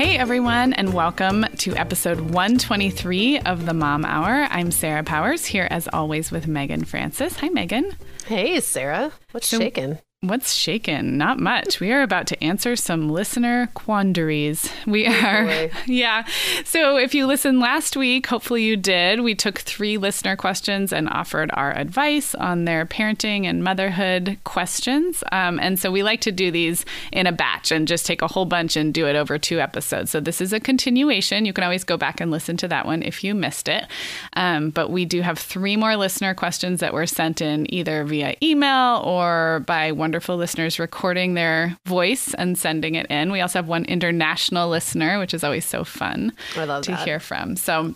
Hey, 0.00 0.16
everyone, 0.16 0.72
and 0.72 0.94
welcome 0.94 1.44
to 1.58 1.76
episode 1.76 2.20
123 2.20 3.40
of 3.40 3.66
the 3.66 3.74
Mom 3.74 4.06
Hour. 4.06 4.46
I'm 4.48 4.70
Sarah 4.70 5.04
Powers, 5.04 5.44
here 5.44 5.68
as 5.70 5.88
always 5.92 6.30
with 6.30 6.48
Meagan 6.48 6.84
Francis. 6.86 7.36
Hi, 7.36 7.50
Meagan. 7.50 7.92
Hey, 8.24 8.60
Sarah. 8.60 9.12
What's 9.32 9.48
so, 9.48 9.58
shaking? 9.58 9.98
What's 10.22 10.52
shaken? 10.52 11.16
Not 11.16 11.38
much. 11.38 11.80
We 11.80 11.92
are 11.92 12.02
about 12.02 12.26
to 12.26 12.44
answer 12.44 12.76
some 12.76 13.08
listener 13.08 13.70
quandaries. 13.72 14.70
We 14.86 15.06
oh, 15.06 15.12
are, 15.12 15.70
yeah. 15.86 16.26
So 16.62 16.98
if 16.98 17.14
you 17.14 17.26
listened 17.26 17.58
last 17.58 17.96
week, 17.96 18.26
hopefully 18.26 18.62
you 18.62 18.76
did. 18.76 19.22
We 19.22 19.34
took 19.34 19.60
three 19.60 19.96
listener 19.96 20.36
questions 20.36 20.92
and 20.92 21.08
offered 21.08 21.50
our 21.54 21.74
advice 21.74 22.34
on 22.34 22.66
their 22.66 22.84
parenting 22.84 23.46
and 23.46 23.64
motherhood 23.64 24.36
questions. 24.44 25.24
Um, 25.32 25.58
and 25.58 25.78
so 25.78 25.90
we 25.90 26.02
like 26.02 26.20
to 26.20 26.32
do 26.32 26.50
these 26.50 26.84
in 27.12 27.26
a 27.26 27.32
batch 27.32 27.72
and 27.72 27.88
just 27.88 28.04
take 28.04 28.20
a 28.20 28.28
whole 28.28 28.44
bunch 28.44 28.76
and 28.76 28.92
do 28.92 29.06
it 29.06 29.16
over 29.16 29.38
two 29.38 29.58
episodes. 29.58 30.10
So 30.10 30.20
this 30.20 30.42
is 30.42 30.52
a 30.52 30.60
continuation. 30.60 31.46
You 31.46 31.54
can 31.54 31.64
always 31.64 31.82
go 31.82 31.96
back 31.96 32.20
and 32.20 32.30
listen 32.30 32.58
to 32.58 32.68
that 32.68 32.84
one 32.84 33.02
if 33.02 33.24
you 33.24 33.34
missed 33.34 33.68
it. 33.68 33.86
Um, 34.34 34.68
but 34.68 34.90
we 34.90 35.06
do 35.06 35.22
have 35.22 35.38
three 35.38 35.78
more 35.78 35.96
listener 35.96 36.34
questions 36.34 36.80
that 36.80 36.92
were 36.92 37.06
sent 37.06 37.40
in 37.40 37.72
either 37.72 38.04
via 38.04 38.36
email 38.42 39.00
or 39.02 39.60
by 39.60 39.92
one 39.92 40.09
wonderful 40.10 40.36
listeners 40.36 40.80
recording 40.80 41.34
their 41.34 41.78
voice 41.86 42.34
and 42.34 42.58
sending 42.58 42.96
it 42.96 43.06
in. 43.06 43.30
We 43.30 43.40
also 43.40 43.60
have 43.60 43.68
one 43.68 43.84
international 43.84 44.68
listener, 44.68 45.20
which 45.20 45.32
is 45.32 45.44
always 45.44 45.64
so 45.64 45.84
fun 45.84 46.32
to 46.54 46.66
that. 46.66 47.04
hear 47.04 47.20
from. 47.20 47.54
So 47.54 47.94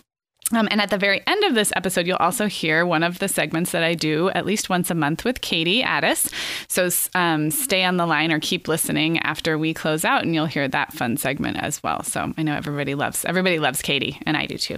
um, 0.53 0.69
and 0.71 0.79
at 0.79 0.91
the 0.91 0.97
very 0.97 1.21
end 1.27 1.43
of 1.43 1.55
this 1.55 1.73
episode, 1.75 2.07
you'll 2.07 2.15
also 2.17 2.47
hear 2.47 2.85
one 2.85 3.03
of 3.03 3.19
the 3.19 3.27
segments 3.27 3.71
that 3.71 3.83
I 3.83 3.95
do 3.95 4.29
at 4.29 4.45
least 4.45 4.69
once 4.69 4.89
a 4.89 4.95
month 4.95 5.25
with 5.25 5.41
Katie 5.41 5.83
Addis. 5.83 6.29
So 6.69 6.87
um, 7.15 7.51
stay 7.51 7.83
on 7.83 7.97
the 7.97 8.05
line 8.05 8.31
or 8.31 8.39
keep 8.39 8.69
listening 8.69 9.19
after 9.19 9.57
we 9.57 9.73
close 9.73 10.05
out, 10.05 10.23
and 10.23 10.33
you'll 10.33 10.45
hear 10.45 10.69
that 10.69 10.93
fun 10.93 11.17
segment 11.17 11.57
as 11.57 11.83
well. 11.83 12.01
So 12.03 12.31
I 12.37 12.43
know 12.43 12.55
everybody 12.55 12.95
loves 12.95 13.25
everybody 13.25 13.59
loves 13.59 13.81
Katie, 13.81 14.21
and 14.25 14.37
I 14.37 14.45
do 14.45 14.57
too. 14.57 14.77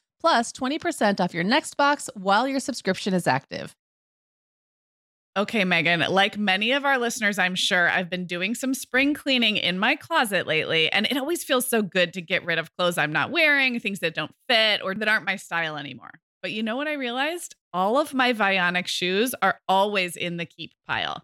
plus 0.21 0.51
20% 0.51 1.19
off 1.19 1.33
your 1.33 1.43
next 1.43 1.75
box 1.75 2.09
while 2.13 2.47
your 2.47 2.59
subscription 2.59 3.13
is 3.13 3.27
active. 3.27 3.75
Okay, 5.37 5.63
Meagan, 5.63 6.01
like 6.09 6.37
many 6.37 6.73
of 6.73 6.83
our 6.83 6.97
listeners, 6.97 7.39
I'm 7.39 7.55
sure 7.55 7.89
I've 7.89 8.09
been 8.09 8.25
doing 8.25 8.53
some 8.53 8.73
spring 8.73 9.13
cleaning 9.13 9.55
in 9.55 9.79
my 9.79 9.95
closet 9.95 10.45
lately, 10.45 10.91
and 10.91 11.07
it 11.09 11.17
always 11.17 11.41
feels 11.41 11.65
so 11.65 11.81
good 11.81 12.13
to 12.13 12.21
get 12.21 12.43
rid 12.43 12.59
of 12.59 12.69
clothes 12.75 12.97
I'm 12.97 13.13
not 13.13 13.31
wearing, 13.31 13.79
things 13.79 13.99
that 13.99 14.13
don't 14.13 14.35
fit 14.49 14.81
or 14.83 14.93
that 14.93 15.07
aren't 15.07 15.25
my 15.25 15.37
style 15.37 15.77
anymore. 15.77 16.11
But 16.41 16.51
you 16.51 16.63
know 16.63 16.75
what 16.75 16.89
I 16.89 16.93
realized? 16.93 17.55
All 17.71 17.97
of 17.97 18.13
my 18.13 18.33
Vionic 18.33 18.87
shoes 18.87 19.33
are 19.41 19.59
always 19.69 20.17
in 20.17 20.35
the 20.35 20.45
keep 20.45 20.73
pile. 20.85 21.23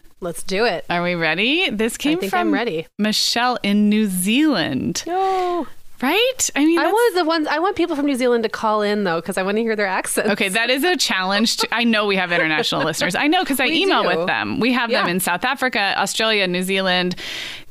Let's 0.21 0.43
do 0.43 0.65
it. 0.65 0.85
Are 0.89 1.01
we 1.01 1.15
ready? 1.15 1.69
This 1.71 1.97
came 1.97 2.17
I 2.17 2.21
think 2.21 2.29
from 2.29 2.39
I'm 2.39 2.53
ready. 2.53 2.85
Michelle 2.99 3.57
in 3.63 3.89
New 3.89 4.05
Zealand. 4.07 5.03
No. 5.07 5.65
Right? 5.99 6.49
I 6.55 6.65
mean, 6.65 6.79
I 6.79 6.85
want 6.87 7.15
the 7.15 7.25
ones 7.25 7.47
I 7.47 7.59
want 7.59 7.75
people 7.75 7.95
from 7.95 8.05
New 8.07 8.15
Zealand 8.15 8.43
to 8.43 8.49
call 8.49 8.81
in 8.81 9.03
though 9.03 9.21
because 9.21 9.37
I 9.37 9.43
want 9.43 9.57
to 9.57 9.61
hear 9.61 9.75
their 9.75 9.85
accents. 9.87 10.31
Okay, 10.31 10.49
that 10.49 10.69
is 10.71 10.83
a 10.83 10.95
challenge. 10.97 11.57
To, 11.57 11.67
I 11.73 11.83
know 11.83 12.07
we 12.07 12.15
have 12.15 12.31
international 12.31 12.81
listeners. 12.85 13.13
I 13.15 13.27
know 13.27 13.41
because 13.43 13.59
I 13.59 13.65
We 13.65 13.83
email 13.83 14.01
do. 14.03 14.09
with 14.17 14.27
them. 14.27 14.59
We 14.59 14.73
have 14.73 14.89
them 14.89 15.07
in 15.07 15.19
South 15.19 15.43
Africa, 15.45 15.93
Australia, 15.97 16.47
New 16.47 16.63
Zealand, 16.63 17.15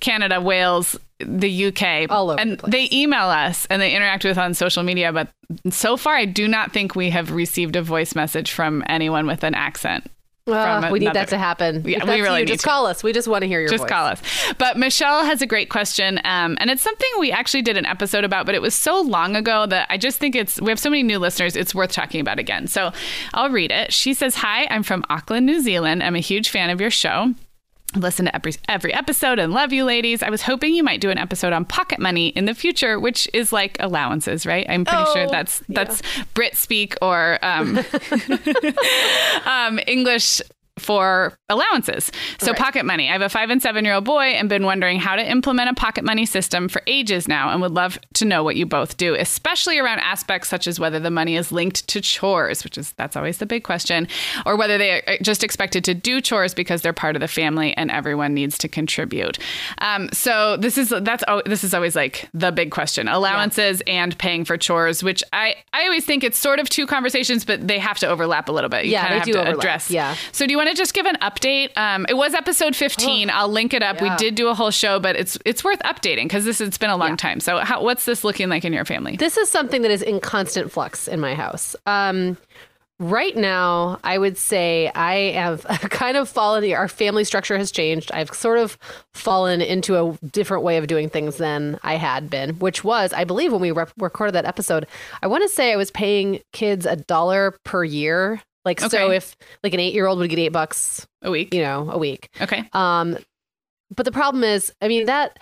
Canada, 0.00 0.41
Wales, 0.41 0.96
the 1.19 1.67
UK. 1.67 2.08
All 2.11 2.31
over 2.31 2.41
And 2.41 2.58
the 2.61 2.70
they 2.70 2.88
email 2.93 3.26
us 3.26 3.67
and 3.67 3.82
they 3.82 3.93
interact 3.94 4.25
with 4.25 4.38
on 4.38 4.55
social 4.55 4.85
media. 4.85 5.12
But 5.12 5.29
so 5.70 5.96
far, 5.96 6.14
I 6.14 6.25
do 6.25 6.46
not 6.46 6.73
think 6.73 6.94
we 6.94 7.11
have 7.11 7.32
received 7.32 7.75
a 7.75 7.82
voice 7.82 8.14
message 8.14 8.53
from 8.53 8.85
anyone 8.88 9.26
with 9.26 9.43
an 9.44 9.55
accent. 9.55 10.08
Uh, 10.47 10.89
we 10.91 10.99
need 10.99 11.13
that 11.13 11.29
to 11.29 11.39
happen. 11.39 11.85
Yeah, 11.87 12.05
we 12.05 12.21
really 12.21 12.41
you, 12.41 12.47
just 12.47 12.63
to. 12.63 12.69
call 12.69 12.87
us. 12.87 13.03
We 13.03 13.13
just 13.13 13.29
want 13.29 13.43
to 13.43 13.49
hear 13.49 13.61
your 13.61 13.69
Just 13.69 13.83
voice. 13.83 13.91
call 13.91 14.07
us. 14.07 14.23
But 14.59 14.77
Michelle 14.77 15.25
has 15.25 15.43
a 15.43 15.47
great 15.47 15.69
question. 15.69 16.19
Um, 16.25 16.57
and 16.61 16.71
it's 16.71 16.83
something 16.83 17.09
we 17.19 17.31
actually 17.31 17.63
did 17.63 17.77
an 17.77 17.87
episode 17.87 18.25
about, 18.25 18.47
but 18.47 18.55
it 18.55 18.63
was 18.63 18.75
so 18.75 19.01
long 19.01 19.37
ago 19.37 19.67
that 19.67 19.87
I 19.91 19.97
just 19.97 20.19
think 20.19 20.35
it's, 20.35 20.61
we 20.61 20.71
have 20.71 20.79
so 20.79 20.91
many 20.91 21.03
new 21.03 21.19
listeners, 21.19 21.57
it's 21.57 21.75
worth 21.75 21.93
talking 21.93 22.21
about 22.21 22.39
again. 22.39 22.67
So 22.67 22.93
I'll 23.35 23.51
read 23.51 23.71
it. 23.71 23.93
She 23.93 24.15
says, 24.15 24.35
Hi, 24.37 24.67
I'm 24.71 24.83
from 24.83 25.05
Auckland, 25.11 25.47
New 25.47 25.61
Zealand. 25.61 26.03
I'm 26.03 26.17
a 26.17 26.21
huge 26.21 26.49
fan 26.51 26.71
of 26.71 26.81
your 26.81 26.91
show. 26.91 27.35
Listen 27.97 28.27
to 28.27 28.35
every 28.35 28.53
every 28.69 28.95
episode 28.95 29.39
and 29.41 29.53
love 29.53 29.73
you, 29.73 29.85
ladies. 29.85 30.23
I 30.23 30.31
was 30.31 30.43
hoping 30.43 30.75
you 30.75 30.85
might 30.85 31.01
do 31.01 31.11
an 31.11 31.19
episode 31.19 31.53
on 31.53 31.65
pocket 31.65 31.99
money 31.99 32.29
in 32.29 32.45
the 32.45 32.55
future, 32.55 33.01
which 33.01 33.29
is 33.35 33.53
like 33.53 33.77
allowances, 33.81 34.47
right? 34.47 34.65
I'm 34.69 34.85
pretty 34.85 35.05
sure 35.13 35.27
Oh, 35.27 35.31
that's 35.31 35.63
that's 35.69 36.01
Brit 36.35 36.57
speak 36.57 36.95
or 37.03 37.39
um, 37.43 37.81
um, 39.45 39.81
English 39.87 40.41
for 40.81 41.35
allowances. 41.49 42.11
So 42.41 42.53
Right. 42.53 42.59
pocket 42.61 42.85
money. 42.87 43.09
I 43.09 43.12
have 43.12 43.23
a 43.23 43.29
five 43.29 43.50
and 43.50 43.61
seven 43.62 43.85
year 43.85 43.94
old 43.94 44.05
boy 44.05 44.25
and 44.38 44.49
been 44.49 44.65
wondering 44.65 44.99
how 44.99 45.17
to 45.17 45.23
implement 45.31 45.69
a 45.71 45.75
pocket 45.75 46.05
money 46.05 46.27
system 46.27 46.69
for 46.69 46.82
ages 46.87 47.29
now 47.29 47.50
and 47.50 47.61
would 47.61 47.73
love 47.73 47.99
to 48.15 48.25
know 48.25 48.43
what 48.43 48.56
you 48.56 48.67
both 48.67 48.97
do, 48.97 49.15
especially 49.15 49.79
around 49.79 50.00
aspects 50.00 50.49
such 50.49 50.67
as 50.67 50.81
whether 50.81 50.99
the 50.99 51.11
money 51.11 51.37
is 51.37 51.53
linked 51.53 51.87
to 51.88 52.00
chores, 52.00 52.65
which 52.65 52.79
is 52.79 52.93
that's 52.93 53.17
always 53.17 53.38
the 53.38 53.47
big 53.47 53.62
question, 53.65 54.09
or 54.47 54.56
whether 54.56 54.79
they 54.79 54.91
are 55.03 55.17
just 55.23 55.44
expected 55.44 55.85
to 55.85 55.94
do 55.94 56.21
chores 56.21 56.55
because 56.55 56.82
they're 56.82 56.93
part 56.93 57.15
of 57.17 57.21
the 57.21 57.29
family 57.29 57.77
and 57.77 57.91
everyone 57.91 58.32
needs 58.35 58.56
to 58.59 58.69
contribute. 58.69 59.38
Um, 59.79 60.09
so 60.12 60.56
this 60.56 60.79
is 60.79 60.88
that's 61.03 61.23
this 61.47 61.62
is 61.65 61.75
always 61.75 61.94
like 61.94 62.29
the 62.32 62.50
big 62.53 62.71
question: 62.71 63.06
allowances 63.09 63.82
and 63.87 64.17
paying 64.19 64.44
for 64.44 64.56
chores, 64.56 65.03
which 65.03 65.23
I 65.32 65.55
I 65.73 65.85
always 65.85 66.05
think 66.05 66.25
it's 66.25 66.38
sort 66.38 66.59
of 66.59 66.69
two 66.69 66.87
conversations, 66.87 67.44
but 67.44 67.67
they 67.69 67.79
have 67.79 67.99
to 67.99 68.09
overlap 68.09 68.49
a 68.49 68.53
little 68.53 68.71
bit. 68.71 68.87
You 68.87 68.93
Yeah, 68.93 69.09
they 69.09 69.15
have 69.17 69.25
do 69.27 69.32
to 69.35 69.41
overlap. 69.41 69.59
address. 69.59 69.91
Yeah. 69.91 70.17
So 70.32 70.47
do 70.47 70.53
you 70.53 70.56
want 70.56 70.69
to 70.70 70.76
just 70.76 70.94
give 70.94 71.06
an 71.06 71.17
update? 71.17 71.76
Um, 71.76 72.06
it 72.08 72.14
was 72.14 72.34
episode 72.34 72.75
15. 72.75 73.31
I'll 73.31 73.49
link 73.49 73.75
it 73.75 73.82
up. 73.82 74.00
We 74.00 74.11
did 74.17 74.34
do 74.34 74.49
a 74.49 74.55
whole 74.55 74.70
show, 74.70 74.99
but 75.00 75.17
it's 75.17 75.38
it's 75.44 75.64
worth 75.64 75.81
updating 75.81 76.25
because 76.25 76.44
this 76.44 76.61
it's 76.61 76.78
been 76.78 76.90
a 76.90 76.96
long 76.96 77.17
time. 77.17 77.40
So 77.40 77.58
how, 77.58 77.82
what's 77.82 78.05
this 78.05 78.25
looking 78.25 78.49
like 78.49 78.64
in 78.64 78.72
your 78.72 78.84
family? 78.84 79.17
This 79.17 79.37
is 79.37 79.50
something 79.50 79.82
that 79.82 79.90
is 79.90 80.02
in 80.02 80.20
constant 80.20 80.70
flux 80.72 81.08
in 81.08 81.20
my 81.20 81.34
house. 81.34 81.76
Um, 81.87 82.37
right 83.00 83.34
now, 83.37 83.99
I 84.05 84.19
would 84.19 84.37
say 84.37 84.93
I 84.94 85.32
have 85.32 85.64
kind 85.90 86.17
of 86.17 86.28
fallen. 86.28 86.70
Our 86.72 86.87
family 86.87 87.25
structure 87.25 87.58
has 87.58 87.72
changed. 87.72 88.12
I've 88.12 88.32
sort 88.32 88.58
of 88.58 88.78
fallen 89.14 89.61
into 89.61 89.96
a 89.96 90.17
different 90.26 90.62
way 90.62 90.76
of 90.76 90.87
doing 90.87 91.08
things 91.08 91.38
than 91.38 91.78
I 91.82 91.94
had 91.96 92.31
been, 92.31 92.58
which 92.58 92.84
was, 92.84 93.12
I 93.12 93.25
believe, 93.25 93.52
when 93.52 93.61
we 93.61 93.72
rep- 93.72 93.93
recorded 93.99 94.34
that 94.34 94.44
episode. 94.44 94.87
I 95.22 95.26
want 95.26 95.43
to 95.43 95.49
say 95.49 95.72
I 95.72 95.76
was 95.76 95.90
paying 95.90 96.40
kids 96.52 96.87
a 96.87 96.96
dollar 96.96 97.56
per 97.64 97.82
year. 97.82 98.43
Like 98.65 98.81
so, 98.81 99.11
if 99.11 99.37
like 99.62 99.73
an 99.75 99.81
eight-year-old 99.81 100.19
would 100.19 100.29
get 100.31 100.39
eight 100.39 100.51
bucks, 100.51 101.07
a 101.23 101.31
week. 101.31 101.55
you 101.55 101.62
know, 101.62 101.89
a 101.91 101.97
week. 101.99 102.29
Okay. 102.41 102.69
Um, 102.73 103.17
but 103.95 104.05
the 104.05 104.12
problem 104.12 104.45
is, 104.45 104.73
I 104.81 104.89
mean 104.89 105.07
that 105.07 105.39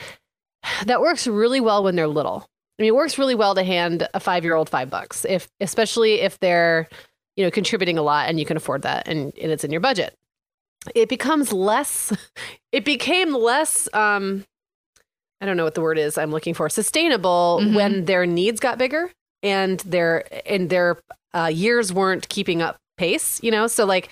that 0.87 1.01
works 1.01 1.27
really 1.27 1.61
well 1.61 1.83
when 1.83 1.97
they're 1.97 2.07
little. 2.09 2.49
I 2.79 2.83
mean, 2.83 2.89
it 2.89 2.95
works 2.95 3.19
really 3.19 3.35
well 3.35 3.55
to 3.57 3.65
hand 3.65 4.09
a 4.15 4.21
five 4.21 4.45
year 4.45 4.55
old 4.55 4.69
five 4.71 4.89
bucks, 4.89 5.25
if 5.29 5.49
especially 5.61 6.21
if 6.21 6.39
they're 6.39 6.89
you 7.37 7.45
know 7.45 7.51
contributing 7.51 7.99
a 7.99 8.03
lot 8.03 8.29
and 8.29 8.39
you 8.39 8.47
can 8.47 8.57
afford 8.57 8.83
that 8.83 9.09
and, 9.09 9.33
and 9.41 9.51
it's 9.53 9.65
in 9.65 9.73
your 9.73 9.81
budget. 9.81 10.15
It 10.95 11.09
becomes 11.09 11.53
less. 11.53 12.13
It 12.71 12.85
became 12.85 13.35
less. 13.35 13.89
Um, 13.95 14.45
I 15.41 15.47
don't 15.47 15.57
know 15.57 15.65
what 15.65 15.75
the 15.75 15.81
word 15.81 15.97
is 15.99 16.19
I'm 16.19 16.31
looking 16.31 16.53
for. 16.53 16.69
Sustainable 16.69 17.61
Mhm. 17.63 17.75
when 17.75 18.05
their 18.05 18.27
needs 18.27 18.61
got 18.61 18.77
bigger 18.77 19.11
and 19.43 19.81
their 19.81 20.25
and 20.47 20.69
their 20.69 20.99
uh, 21.35 21.47
years 21.53 21.93
weren't 21.95 22.29
keeping 22.29 22.61
up 22.61 22.77
pace. 22.99 23.43
You 23.43 23.51
know, 23.51 23.67
so 23.67 23.85
like 23.87 24.11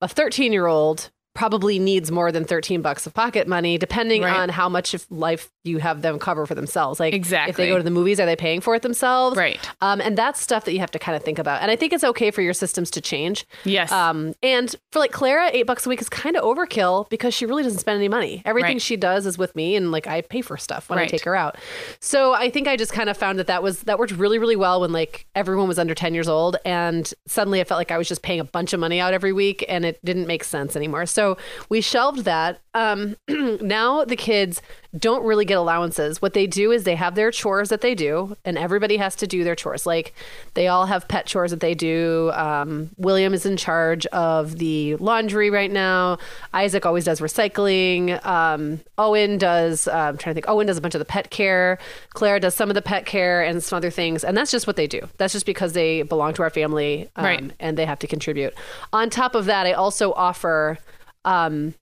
a 0.00 0.08
13 0.08 0.52
year 0.52 0.66
old 0.66 1.10
probably 1.36 1.78
needs 1.78 2.10
more 2.10 2.32
than 2.32 2.44
13 2.44 2.82
bucks 2.82 3.06
of 3.06 3.14
pocket 3.14 3.46
money 3.46 3.78
depending 3.78 4.22
Right. 4.22 4.36
on 4.36 4.48
how 4.48 4.68
much 4.68 4.94
of 4.94 5.06
life 5.10 5.50
you 5.64 5.78
have 5.78 6.02
them 6.02 6.18
cover 6.18 6.46
for 6.46 6.54
themselves. 6.54 6.98
Like 6.98 7.12
exactly 7.14 7.50
if 7.50 7.56
they 7.56 7.68
go 7.68 7.76
to 7.76 7.82
the 7.82 7.90
movies 7.90 8.18
are 8.18 8.26
they 8.26 8.36
paying 8.36 8.60
for 8.60 8.74
it 8.74 8.82
themselves? 8.82 9.36
Right. 9.36 9.60
um, 9.80 10.00
and 10.00 10.16
that's 10.16 10.40
stuff 10.40 10.64
that 10.64 10.72
you 10.72 10.80
have 10.80 10.90
to 10.92 10.98
kind 10.98 11.14
of 11.14 11.22
think 11.22 11.38
about. 11.38 11.60
And 11.62 11.70
i 11.70 11.76
think 11.76 11.92
it's 11.92 12.04
okay 12.04 12.30
for 12.30 12.40
your 12.42 12.54
systems 12.54 12.90
to 12.92 13.00
change. 13.00 13.46
Yes. 13.64 13.92
um, 13.92 14.34
and 14.42 14.74
for 14.92 14.98
like 14.98 15.12
clara 15.12 15.50
eight 15.52 15.64
bucks 15.66 15.84
a 15.86 15.88
week 15.88 16.00
is 16.00 16.08
kind 16.08 16.36
of 16.36 16.42
overkill 16.42 17.08
because 17.10 17.34
she 17.34 17.44
really 17.46 17.62
doesn't 17.62 17.78
spend 17.80 17.96
any 17.96 18.08
money. 18.08 18.42
Everything 18.44 18.76
Right. 18.76 18.82
she 18.82 18.96
does 18.96 19.26
is 19.26 19.36
with 19.36 19.54
me 19.54 19.76
and 19.76 19.92
like 19.92 20.06
i 20.06 20.22
pay 20.22 20.40
for 20.40 20.56
stuff 20.56 20.88
when 20.88 20.98
i 20.98 21.06
take 21.06 21.24
her 21.24 21.36
out. 21.36 21.56
So 22.00 22.32
i 22.32 22.48
think 22.48 22.66
i 22.68 22.76
just 22.76 22.92
kind 22.92 23.10
of 23.10 23.16
found 23.16 23.38
that 23.38 23.46
that 23.48 23.62
was 23.62 23.80
that 23.82 23.98
worked 23.98 24.12
really 24.12 24.38
really 24.38 24.56
well 24.56 24.80
when 24.80 24.92
like 24.92 25.26
everyone 25.34 25.68
was 25.68 25.78
under 25.78 25.94
10 25.94 26.14
years 26.14 26.28
old 26.28 26.56
and 26.64 27.12
suddenly 27.26 27.60
i 27.60 27.64
felt 27.64 27.78
like 27.78 27.90
i 27.90 27.98
was 27.98 28.08
just 28.08 28.22
paying 28.22 28.40
a 28.40 28.44
bunch 28.44 28.72
of 28.72 28.80
money 28.80 29.00
out 29.00 29.12
every 29.12 29.32
week 29.32 29.64
and 29.68 29.84
it 29.84 30.02
didn't 30.04 30.26
make 30.26 30.44
sense 30.44 30.76
anymore. 30.76 31.04
So 31.06 31.25
we 31.68 31.80
shelved 31.80 32.24
that. 32.24 32.60
Um, 32.74 33.16
now 33.28 34.04
the 34.04 34.16
kids 34.16 34.60
don't 34.96 35.24
really 35.24 35.44
get 35.44 35.56
allowances. 35.58 36.20
What 36.22 36.32
they 36.34 36.46
do 36.46 36.72
is 36.72 36.84
they 36.84 36.94
have 36.94 37.14
their 37.14 37.30
chores 37.30 37.68
that 37.70 37.80
they 37.80 37.94
do 37.94 38.36
and 38.44 38.56
everybody 38.58 38.96
has 38.98 39.14
to 39.16 39.26
do 39.26 39.44
their 39.44 39.54
chores. 39.54 39.86
Like 39.86 40.14
they 40.54 40.68
all 40.68 40.86
have 40.86 41.08
pet 41.08 41.26
chores 41.26 41.50
that 41.52 41.60
they 41.60 41.74
do. 41.74 42.30
Um, 42.34 42.90
william 42.98 43.32
is 43.34 43.44
in 43.46 43.56
charge 43.56 44.04
of 44.06 44.58
the 44.58 44.96
laundry 44.96 45.48
right 45.50 45.70
now. 45.70 46.18
Isaac 46.52 46.84
always 46.86 47.04
does 47.04 47.20
recycling. 47.20 48.24
Um, 48.26 48.80
owen 48.98 49.36
does 49.38 49.86
uh, 49.88 49.92
i'm 49.92 50.16
trying 50.18 50.32
to 50.32 50.34
think 50.34 50.48
owen 50.48 50.66
does 50.66 50.78
a 50.78 50.80
bunch 50.80 50.94
of 50.94 50.98
the 50.98 51.04
pet 51.06 51.30
care. 51.30 51.78
Claire 52.10 52.38
does 52.40 52.54
some 52.54 52.70
of 52.70 52.74
the 52.74 52.82
pet 52.82 53.04
care 53.06 53.42
and 53.42 53.62
some 53.62 53.76
other 53.78 53.90
things 53.90 54.22
and 54.24 54.36
that's 54.36 54.50
just 54.50 54.66
what 54.66 54.76
they 54.76 54.86
do. 54.86 55.00
That's 55.18 55.32
just 55.32 55.46
because 55.46 55.72
they 55.72 56.02
belong 56.02 56.34
to 56.34 56.42
our 56.42 56.50
family 56.50 57.08
um, 57.16 57.24
Right. 57.24 57.50
and 57.60 57.76
they 57.78 57.86
have 57.86 57.98
to 58.00 58.06
contribute. 58.06 58.54
On 58.92 59.08
top 59.10 59.34
of 59.34 59.46
that 59.46 59.66
i 59.66 59.72
also 59.72 60.12
offer 60.12 60.78
um, 61.26 61.74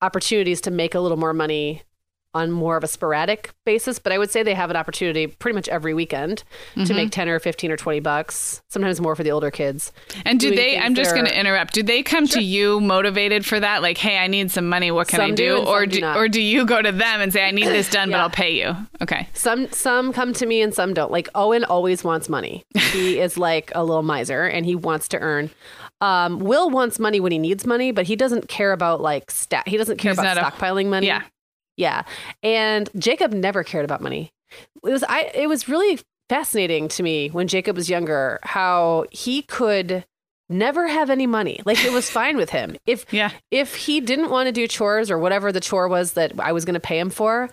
opportunities 0.00 0.62
to 0.62 0.70
make 0.70 0.94
a 0.94 1.00
little 1.00 1.18
more 1.18 1.34
money 1.34 1.82
on 2.32 2.50
more 2.50 2.76
of 2.76 2.82
a 2.82 2.88
sporadic 2.88 3.52
basis 3.64 4.00
but 4.00 4.10
i 4.10 4.18
would 4.18 4.28
say 4.28 4.42
they 4.42 4.54
have 4.54 4.68
an 4.68 4.74
opportunity 4.74 5.28
pretty 5.28 5.54
much 5.54 5.68
every 5.68 5.94
weekend 5.94 6.42
to 6.84 6.92
make 6.92 7.12
10 7.12 7.28
or 7.28 7.38
15 7.38 7.70
or 7.70 7.76
20 7.76 8.00
bucks 8.00 8.60
sometimes 8.68 9.00
more 9.00 9.14
for 9.14 9.22
the 9.22 9.30
older 9.30 9.52
kids 9.52 9.92
and 10.24 10.40
do 10.40 10.52
they? 10.54 10.76
I'm 10.76 10.96
just 10.96 11.14
going 11.14 11.26
to 11.26 11.38
interrupt. 11.38 11.74
Do 11.74 11.82
they 11.84 12.02
come 12.02 12.26
to 12.28 12.42
you 12.42 12.80
motivated 12.80 13.46
for 13.46 13.60
that? 13.60 13.82
Like, 13.82 13.98
hey, 13.98 14.18
I 14.18 14.26
need 14.26 14.50
some 14.50 14.68
money. 14.68 14.90
What 14.90 15.08
can 15.08 15.20
I 15.20 15.30
do? 15.30 15.36
do 15.36 15.56
or 15.58 15.82
some 15.82 15.88
do 15.90 16.06
or 16.06 16.28
do 16.28 16.40
you 16.40 16.66
go 16.66 16.82
to 16.82 16.90
them 16.90 17.20
and 17.20 17.32
say, 17.32 17.46
I 17.46 17.50
need 17.52 17.66
this 17.66 17.88
done, 17.98 18.10
but 18.10 18.18
I'll 18.18 18.30
pay 18.30 18.58
you? 18.58 18.74
Okay. 19.00 19.28
some 19.34 19.70
some 19.70 20.12
come 20.12 20.32
to 20.34 20.46
me 20.46 20.60
and 20.60 20.74
some 20.74 20.92
don't 20.92 21.12
like 21.12 21.28
owen 21.34 21.62
always 21.64 22.02
wants 22.02 22.28
money 22.28 22.64
he 22.74 23.18
is 23.24 23.38
like 23.38 23.70
a 23.74 23.84
little 23.84 24.02
miser 24.02 24.44
and 24.44 24.66
he 24.66 24.74
wants 24.74 25.08
to 25.08 25.18
earn 25.20 25.50
um, 26.00 26.38
will 26.40 26.70
wants 26.70 26.98
money 26.98 27.20
when 27.20 27.32
he 27.32 27.38
needs 27.38 27.66
money 27.66 27.92
but 27.92 28.06
he 28.06 28.16
doesn't 28.16 28.48
care 28.48 28.72
about 28.72 29.00
like 29.00 29.30
stat 29.30 29.66
he 29.68 29.76
doesn't 29.76 29.96
care 29.98 30.12
He's 30.12 30.18
about 30.18 30.36
not 30.36 30.52
a- 30.52 30.56
stockpiling 30.56 30.86
money 30.88 31.06
Yeah. 31.06 31.22
Yeah. 31.76 32.02
And 32.42 32.88
Jacob 32.96 33.32
never 33.32 33.64
cared 33.64 33.84
about 33.84 34.00
money. 34.00 34.30
It 34.84 34.90
was 34.90 35.02
I 35.02 35.30
it 35.34 35.48
was 35.48 35.68
really 35.68 35.98
fascinating 36.28 36.86
to 36.88 37.02
me 37.02 37.28
when 37.30 37.48
Jacob 37.48 37.74
was 37.76 37.90
younger 37.90 38.38
how 38.44 39.06
he 39.10 39.42
could 39.42 40.04
never 40.48 40.86
have 40.86 41.10
any 41.10 41.26
money. 41.26 41.60
Like 41.64 41.84
it 41.84 41.92
was 41.92 42.08
fine 42.10 42.36
with 42.36 42.50
him. 42.50 42.76
If 42.86 43.06
Yeah. 43.12 43.30
if 43.50 43.74
he 43.74 44.00
didn't 44.00 44.30
want 44.30 44.46
to 44.46 44.52
do 44.52 44.68
chores 44.68 45.10
or 45.10 45.18
whatever 45.18 45.50
the 45.50 45.60
chore 45.60 45.88
was 45.88 46.12
that 46.12 46.32
I 46.38 46.52
was 46.52 46.64
going 46.64 46.74
to 46.74 46.80
pay 46.80 46.98
him 46.98 47.10
for, 47.10 47.50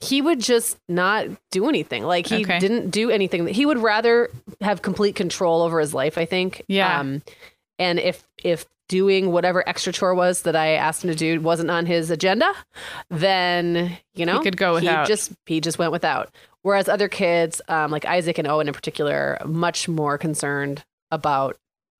he 0.00 0.22
would 0.22 0.38
just 0.40 0.78
not 0.88 1.26
do 1.50 1.68
anything. 1.68 2.04
Like 2.04 2.26
he 2.26 2.42
Okay. 2.44 2.58
didn't 2.60 2.90
do 2.90 3.10
anything. 3.10 3.46
He 3.48 3.66
would 3.66 3.78
rather 3.78 4.30
have 4.60 4.80
complete 4.82 5.16
control 5.16 5.62
over 5.62 5.80
his 5.80 5.92
life, 5.94 6.18
I 6.18 6.24
think. 6.26 6.62
Yeah. 6.68 7.00
Um, 7.00 7.22
and 7.78 7.98
if 7.98 8.24
if 8.42 8.66
doing 8.88 9.32
whatever 9.32 9.68
extra 9.68 9.92
chore 9.92 10.14
was 10.14 10.42
that 10.42 10.54
I 10.54 10.74
asked 10.74 11.02
him 11.02 11.10
to 11.10 11.16
do 11.16 11.40
wasn't 11.40 11.70
on 11.70 11.86
his 11.86 12.10
agenda, 12.10 12.52
then 13.10 13.96
you 14.14 14.26
know 14.26 14.38
he 14.38 14.44
could 14.44 14.56
go 14.56 14.74
without. 14.74 15.06
just 15.06 15.32
he 15.46 15.60
just 15.60 15.78
went 15.78 15.92
without. 15.92 16.34
Whereas 16.62 16.88
other 16.88 17.08
kids, 17.08 17.60
um, 17.68 17.90
like 17.90 18.04
Isaac 18.04 18.38
and 18.38 18.48
Owen 18.48 18.66
in 18.66 18.74
particular, 18.74 19.38
are 19.40 19.46
much 19.46 19.88
more 19.88 20.18
concerned 20.18 20.84
about 21.10 21.56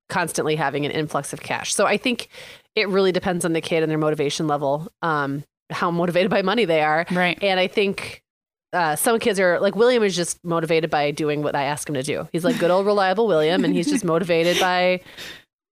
constantly 0.08 0.56
having 0.56 0.84
an 0.84 0.92
influx 0.92 1.32
of 1.32 1.40
cash. 1.40 1.74
So 1.74 1.86
I 1.86 1.96
think 1.96 2.28
it 2.74 2.88
really 2.88 3.12
depends 3.12 3.44
on 3.44 3.52
the 3.52 3.60
kid 3.60 3.82
and 3.82 3.90
their 3.90 3.98
motivation 3.98 4.46
level, 4.46 4.88
um, 5.02 5.44
how 5.70 5.90
motivated 5.90 6.30
by 6.30 6.42
money 6.42 6.64
they 6.64 6.82
are. 6.82 7.06
Right. 7.10 7.38
And 7.42 7.58
I 7.58 7.66
think 7.66 8.22
uh, 8.72 8.96
some 8.96 9.18
kids 9.18 9.40
are 9.40 9.58
like 9.60 9.74
William 9.74 10.02
is 10.02 10.14
just 10.14 10.44
motivated 10.44 10.90
by 10.90 11.10
doing 11.10 11.42
what 11.42 11.56
I 11.56 11.64
ask 11.64 11.88
him 11.88 11.94
to 11.94 12.02
do. 12.02 12.28
He's 12.32 12.44
like 12.44 12.58
good 12.58 12.70
old 12.70 12.86
reliable 12.86 13.26
William, 13.26 13.64
and 13.64 13.74
he's 13.74 13.88
just 13.88 14.04
motivated 14.14 14.60
by 14.60 15.00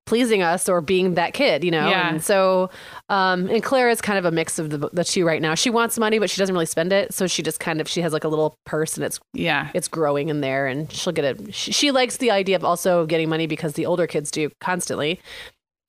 pleasing 0.07 0.43
us 0.43 0.69
or 0.69 0.81
being 0.81 1.15
that 1.15 1.33
kid, 1.33 1.65
you 1.65 1.71
know. 1.71 1.89
Yeah. 1.89 2.11
And 2.11 2.23
so, 2.23 2.71
um, 3.09 3.49
and 3.49 3.63
Claire 3.63 3.89
is 3.89 4.01
kind 4.01 4.19
of 4.19 4.25
a 4.25 4.31
mix 4.31 4.59
of 4.59 4.71
the, 4.71 4.79
the 4.93 5.05
two 5.05 5.25
right 5.27 5.41
now. 5.41 5.55
She 5.55 5.71
wants 5.71 5.99
money, 5.99 6.19
but 6.19 6.29
she 6.29 6.39
doesn't 6.41 6.55
really 6.55 6.67
spend 6.67 6.93
it. 6.93 7.15
So 7.15 7.27
she 7.27 7.43
just 7.43 7.59
kind 7.61 7.81
of 7.81 7.89
she 7.89 8.01
has 8.03 8.13
like 8.13 8.25
a 8.25 8.29
little 8.29 8.57
purse, 8.67 8.97
and 8.97 9.05
it's 9.05 9.19
Yeah. 9.33 9.71
it's 9.75 9.89
growing 9.89 10.29
in 10.29 10.41
there, 10.43 10.67
and 10.67 10.93
she'll 10.93 11.13
get 11.13 11.25
it. 11.25 11.55
She, 11.55 11.73
she 11.73 11.91
likes 11.91 12.19
the 12.19 12.31
idea 12.31 12.57
of 12.57 12.65
also 12.65 13.07
getting 13.07 13.29
money 13.29 13.47
because 13.47 13.73
the 13.75 13.87
older 13.87 14.07
kids 14.07 14.31
do 14.31 14.51
constantly, 14.61 15.21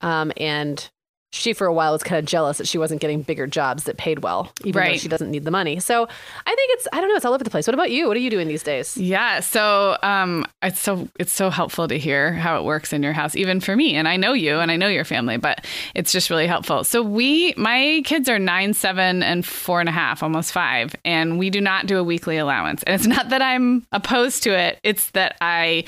um, 0.00 0.32
and 0.36 0.88
she 1.36 1.52
for 1.52 1.66
a 1.66 1.72
while 1.72 1.92
was 1.92 2.02
kind 2.02 2.18
of 2.18 2.24
jealous 2.24 2.58
that 2.58 2.66
she 2.66 2.78
wasn't 2.78 3.00
getting 3.00 3.22
bigger 3.22 3.46
jobs 3.46 3.84
that 3.84 3.96
paid 3.96 4.20
well, 4.20 4.50
even 4.64 4.82
though 4.82 4.96
she 4.96 5.08
doesn't 5.08 5.30
need 5.30 5.44
the 5.44 5.50
money. 5.50 5.78
So 5.80 6.04
I 6.04 6.54
think 6.54 6.70
it's 6.72 6.88
I 6.92 7.00
don't 7.00 7.08
know, 7.08 7.16
it's 7.16 7.24
all 7.24 7.34
over 7.34 7.44
the 7.44 7.50
place. 7.50 7.66
What 7.66 7.74
about 7.74 7.90
you? 7.90 8.08
What 8.08 8.16
are 8.16 8.20
you 8.20 8.30
doing 8.30 8.48
these 8.48 8.62
days? 8.62 8.96
Yeah, 8.96 9.40
so 9.40 9.96
um, 10.02 10.46
it's 10.62 10.80
so 10.80 11.08
it's 11.18 11.32
so 11.32 11.50
helpful 11.50 11.88
to 11.88 11.98
hear 11.98 12.32
how 12.32 12.58
it 12.58 12.64
works 12.64 12.92
in 12.92 13.02
your 13.02 13.12
house, 13.12 13.36
even 13.36 13.60
for 13.60 13.76
me. 13.76 13.94
And 13.94 14.08
I 14.08 14.16
know 14.16 14.32
you, 14.32 14.58
and 14.58 14.70
I 14.70 14.76
know 14.76 14.88
your 14.88 15.04
family, 15.04 15.36
but 15.36 15.64
it's 15.94 16.12
just 16.12 16.30
really 16.30 16.46
helpful. 16.46 16.84
So 16.84 17.02
we, 17.02 17.54
my 17.56 18.02
kids 18.04 18.28
are 18.28 18.38
nine, 18.38 18.74
seven, 18.74 19.22
and 19.22 19.44
four 19.44 19.80
and 19.80 19.88
a 19.88 19.92
half, 19.92 20.22
almost 20.22 20.52
five, 20.52 20.94
and 21.04 21.38
we 21.38 21.50
do 21.50 21.60
not 21.60 21.86
do 21.86 21.98
a 21.98 22.04
weekly 22.04 22.36
allowance. 22.36 22.82
And 22.84 22.94
it's 22.94 23.06
not 23.16 23.28
that 23.28 23.42
I'm 23.42 23.86
opposed 23.92 24.42
to 24.44 24.56
it; 24.56 24.78
it's 24.82 25.10
that 25.10 25.36
I 25.40 25.84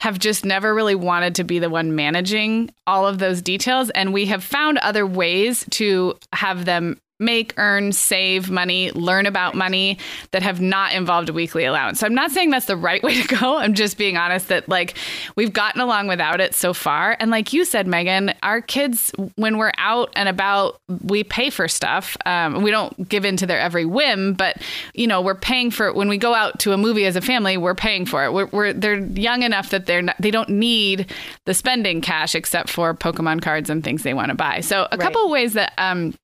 have 0.00 0.18
just 0.18 0.44
never 0.44 0.74
really 0.74 0.94
wanted 0.94 1.34
to 1.36 1.44
be 1.44 1.58
the 1.58 1.70
one 1.70 1.94
managing 1.94 2.70
all 2.86 3.06
of 3.06 3.18
those 3.18 3.42
details. 3.42 3.90
And 3.90 4.12
we 4.12 4.26
have 4.26 4.44
found 4.44 4.78
other 4.86 5.04
ways 5.06 5.64
to 5.70 6.14
have 6.32 6.64
them 6.64 6.98
make, 7.18 7.54
earn, 7.56 7.92
save 7.92 8.50
money, 8.50 8.90
learn 8.92 9.26
about 9.26 9.54
money 9.54 9.98
that 10.32 10.42
have 10.42 10.60
not 10.60 10.92
involved 10.92 11.28
a 11.28 11.32
weekly 11.32 11.64
allowance. 11.64 12.00
So 12.00 12.06
I'm 12.06 12.14
not 12.14 12.30
saying 12.30 12.50
that's 12.50 12.66
the 12.66 12.76
right 12.76 13.02
way 13.06 13.20
to 13.22 13.36
go. 13.36 13.56
I'm 13.56 13.74
just 13.74 13.96
being 13.96 14.16
honest 14.16 14.48
that 14.48 14.68
like 14.68 14.96
we've 15.34 15.52
gotten 15.52 15.80
along 15.80 16.08
without 16.08 16.40
it 16.40 16.54
so 16.54 16.74
far. 16.74 17.16
And 17.18 17.30
like 17.30 17.52
you 17.52 17.64
said, 17.64 17.86
Meagan, 17.86 18.34
our 18.42 18.60
kids, 18.60 19.12
when 19.36 19.58
we're 19.58 19.72
out 19.78 20.10
and 20.14 20.28
about, 20.28 20.80
we 21.02 21.24
pay 21.24 21.50
for 21.50 21.68
stuff. 21.68 22.16
Um, 22.26 22.62
we 22.62 22.70
don't 22.70 23.08
give 23.08 23.24
in 23.24 23.36
to 23.38 23.46
their 23.46 23.60
every 23.60 23.86
whim, 23.86 24.34
but 24.34 24.60
you 24.94 25.06
know, 25.06 25.20
we're 25.20 25.34
paying 25.34 25.70
for 25.70 25.86
it. 25.86 25.94
when 25.94 26.08
we 26.08 26.18
go 26.18 26.34
out 26.34 26.58
to 26.60 26.72
a 26.72 26.76
movie 26.76 27.06
as 27.06 27.16
a 27.16 27.20
family, 27.20 27.56
we're 27.56 27.74
paying 27.74 28.04
for 28.04 28.24
it. 28.24 28.32
We're, 28.32 28.46
we're 28.46 28.72
they're 28.72 28.98
young 28.98 29.42
enough 29.42 29.70
that 29.70 29.86
they're 29.86 30.02
not, 30.02 30.16
they 30.18 30.30
don't 30.30 30.48
need 30.50 31.10
the 31.44 31.54
spending 31.54 32.00
cash 32.00 32.34
except 32.34 32.68
for 32.68 32.94
Pokemon 32.94 33.42
cards 33.42 33.70
and 33.70 33.82
things 33.82 34.02
they 34.02 34.14
want 34.14 34.28
to 34.28 34.34
buy. 34.34 34.60
So 34.60 34.86
a 34.92 34.98
couple 34.98 35.24
of 35.24 35.30
ways 35.30 35.54
that 35.54 35.72
um, 35.78 36.14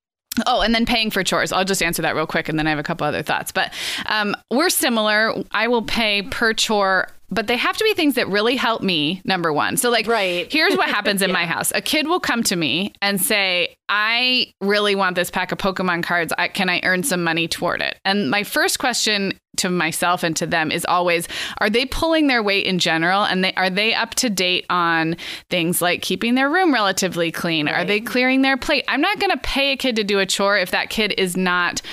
Oh, 0.47 0.61
and 0.61 0.73
then 0.73 0.85
paying 0.85 1.11
for 1.11 1.23
chores. 1.23 1.51
I'll 1.51 1.65
just 1.65 1.83
answer 1.83 2.01
that 2.01 2.15
real 2.15 2.25
quick 2.25 2.49
and 2.49 2.57
then 2.57 2.65
I 2.65 2.71
have 2.71 2.79
a 2.79 2.83
couple 2.83 3.05
other 3.05 3.21
thoughts. 3.21 3.51
But 3.51 3.73
um, 4.07 4.35
we're 4.49 4.69
similar. 4.69 5.33
I 5.51 5.67
will 5.67 5.83
pay 5.83 6.23
per 6.23 6.53
chore, 6.53 7.09
but 7.33 7.47
they 7.47 7.57
have 7.57 7.77
to 7.77 7.83
be 7.83 7.93
things 7.93 8.15
that 8.15 8.27
really 8.27 8.55
help 8.55 8.81
me, 8.81 9.21
number 9.25 9.51
one. 9.51 9.77
So, 9.77 9.89
like, 9.89 10.07
Right. 10.07 10.51
here's 10.51 10.75
what 10.75 10.89
happens 10.97 11.21
in 11.21 11.31
my 11.31 11.45
house 11.45 11.71
a 11.75 11.81
kid 11.81 12.07
will 12.07 12.19
come 12.19 12.43
to 12.43 12.55
me 12.55 12.93
and 13.01 13.19
say, 13.21 13.75
I 13.89 14.53
really 14.61 14.95
want 14.95 15.15
this 15.15 15.29
pack 15.29 15.51
of 15.51 15.57
Pokemon 15.57 16.03
cards. 16.03 16.33
I, 16.37 16.47
can 16.47 16.69
I 16.69 16.79
earn 16.83 17.03
some 17.03 17.23
money 17.23 17.47
toward 17.47 17.81
it? 17.81 17.99
And 18.05 18.29
my 18.29 18.43
first 18.43 18.79
question 18.79 19.33
to 19.57 19.69
myself 19.69 20.23
and 20.23 20.35
to 20.35 20.47
them 20.47 20.71
is 20.71 20.83
always 20.85 21.27
are 21.59 21.69
they 21.69 21.85
pulling 21.85 22.25
their 22.25 22.41
weight 22.41 22.65
in 22.65 22.79
general 22.79 23.23
and 23.23 23.43
they 23.43 23.53
are 23.53 23.69
they 23.69 23.93
up 23.93 24.15
to 24.15 24.27
date 24.27 24.65
on 24.69 25.15
things 25.51 25.79
like 25.79 26.01
keeping 26.01 26.33
their 26.33 26.49
room 26.49 26.73
relatively 26.73 27.31
clean 27.31 27.67
are 27.67 27.85
they 27.85 27.99
clearing 28.01 28.41
their 28.41 28.57
plate 28.57 28.83
i'm 28.87 28.99
not 28.99 29.19
going 29.19 29.29
to 29.29 29.37
pay 29.37 29.71
a 29.71 29.77
kid 29.77 29.95
to 29.95 30.03
do 30.03 30.17
a 30.17 30.25
chore 30.25 30.57
if 30.57 30.71
that 30.71 30.89
kid 30.89 31.13
is 31.19 31.37
not 31.37 31.83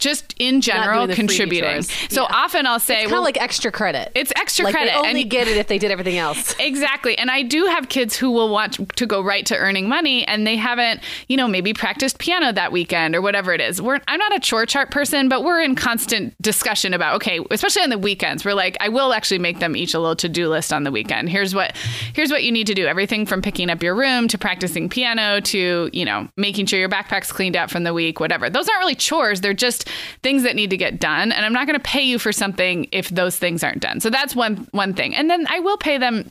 just 0.00 0.34
in 0.38 0.60
general 0.60 1.06
doing 1.06 1.08
the 1.08 1.14
freebie 1.14 1.16
contributing 1.28 1.82
so 2.08 2.24
often 2.30 2.66
i'll 2.66 2.80
say 2.80 2.94
Kind 2.96 3.06
of 3.06 3.12
well 3.12 3.22
like 3.22 3.40
extra 3.40 3.70
credit. 3.70 4.10
it's 4.14 4.32
extra 4.36 4.64
like 4.64 4.74
credit 4.74 4.90
They 4.92 4.96
only 5.08 5.22
and 5.22 5.30
get 5.30 5.46
it 5.48 5.56
if 5.56 5.68
they 5.68 5.78
did 5.78 5.90
everything 5.90 6.18
else. 6.18 6.54
Exactly. 6.70 7.16
And 7.18 7.30
I 7.30 7.42
do 7.42 7.66
have 7.66 7.88
kids 7.88 8.16
who 8.16 8.30
will 8.30 8.48
want 8.48 8.96
to 8.96 9.06
go 9.06 9.22
right 9.22 9.44
to 9.46 9.56
earning 9.56 9.88
money 9.88 10.24
and 10.26 10.46
they 10.46 10.56
haven't, 10.56 11.00
you 11.28 11.36
know, 11.36 11.48
maybe 11.48 11.72
practiced 11.74 12.18
piano 12.18 12.52
that 12.52 12.70
weekend 12.70 13.14
or 13.16 13.20
whatever 13.20 13.52
it 13.52 13.60
is. 13.60 13.82
We're 13.82 14.00
I'm 14.06 14.18
not 14.18 14.34
a 14.34 14.40
chore 14.40 14.66
chart 14.66 14.90
person, 14.90 15.28
but 15.28 15.42
we're 15.42 15.60
in 15.60 15.74
constant 15.74 16.40
discussion 16.40 16.94
about 16.94 17.16
okay, 17.16 17.40
especially 17.50 17.82
on 17.82 17.90
the 17.90 17.98
weekends. 17.98 18.44
We're 18.44 18.54
like 18.54 18.76
I 18.80 18.88
will 18.88 19.12
actually 19.12 19.38
make 19.40 19.58
them 19.58 19.76
each 19.76 19.94
a 19.94 19.98
little 19.98 20.16
to-do 20.16 20.48
list 20.48 20.72
on 20.72 20.84
the 20.84 20.90
weekend. 20.92 21.28
Here's 21.28 21.54
what 21.54 21.76
here's 22.14 22.30
what 22.30 22.44
you 22.44 22.52
need 22.52 22.66
to 22.68 22.74
do. 22.74 22.86
Everything 22.86 23.26
from 23.26 23.42
picking 23.42 23.68
up 23.70 23.82
your 23.82 23.94
room 23.94 24.28
to 24.28 24.38
practicing 24.38 24.88
piano 24.88 25.40
to, 25.40 25.90
you 25.92 26.04
know, 26.04 26.28
making 26.36 26.66
sure 26.66 26.78
your 26.78 26.88
backpack's 26.88 27.32
cleaned 27.32 27.56
out 27.56 27.70
from 27.70 27.82
the 27.84 27.92
week, 27.94 28.20
whatever. 28.20 28.48
Those 28.48 28.68
aren't 28.68 28.80
really 28.80 28.94
chores. 28.94 29.40
They're 29.40 29.54
just 29.54 29.88
things 30.22 30.42
that 30.42 30.56
need 30.56 30.70
to 30.70 30.76
get 30.76 31.00
done 31.00 31.32
and 31.32 31.44
I'm 31.44 31.52
not 31.52 31.66
going 31.66 31.78
to 31.78 31.82
pay 31.82 32.02
you 32.02 32.18
for 32.18 32.32
something 32.32 32.88
if 32.92 33.08
those 33.08 33.38
things 33.38 33.62
aren't 33.64 33.80
done. 33.80 34.00
So 34.00 34.10
that's 34.10 34.34
one 34.36 34.68
one 34.72 34.94
thing. 34.94 35.14
And 35.14 35.30
then 35.30 35.46
I 35.48 35.60
will 35.60 35.76
pay 35.76 35.98
them 35.98 36.30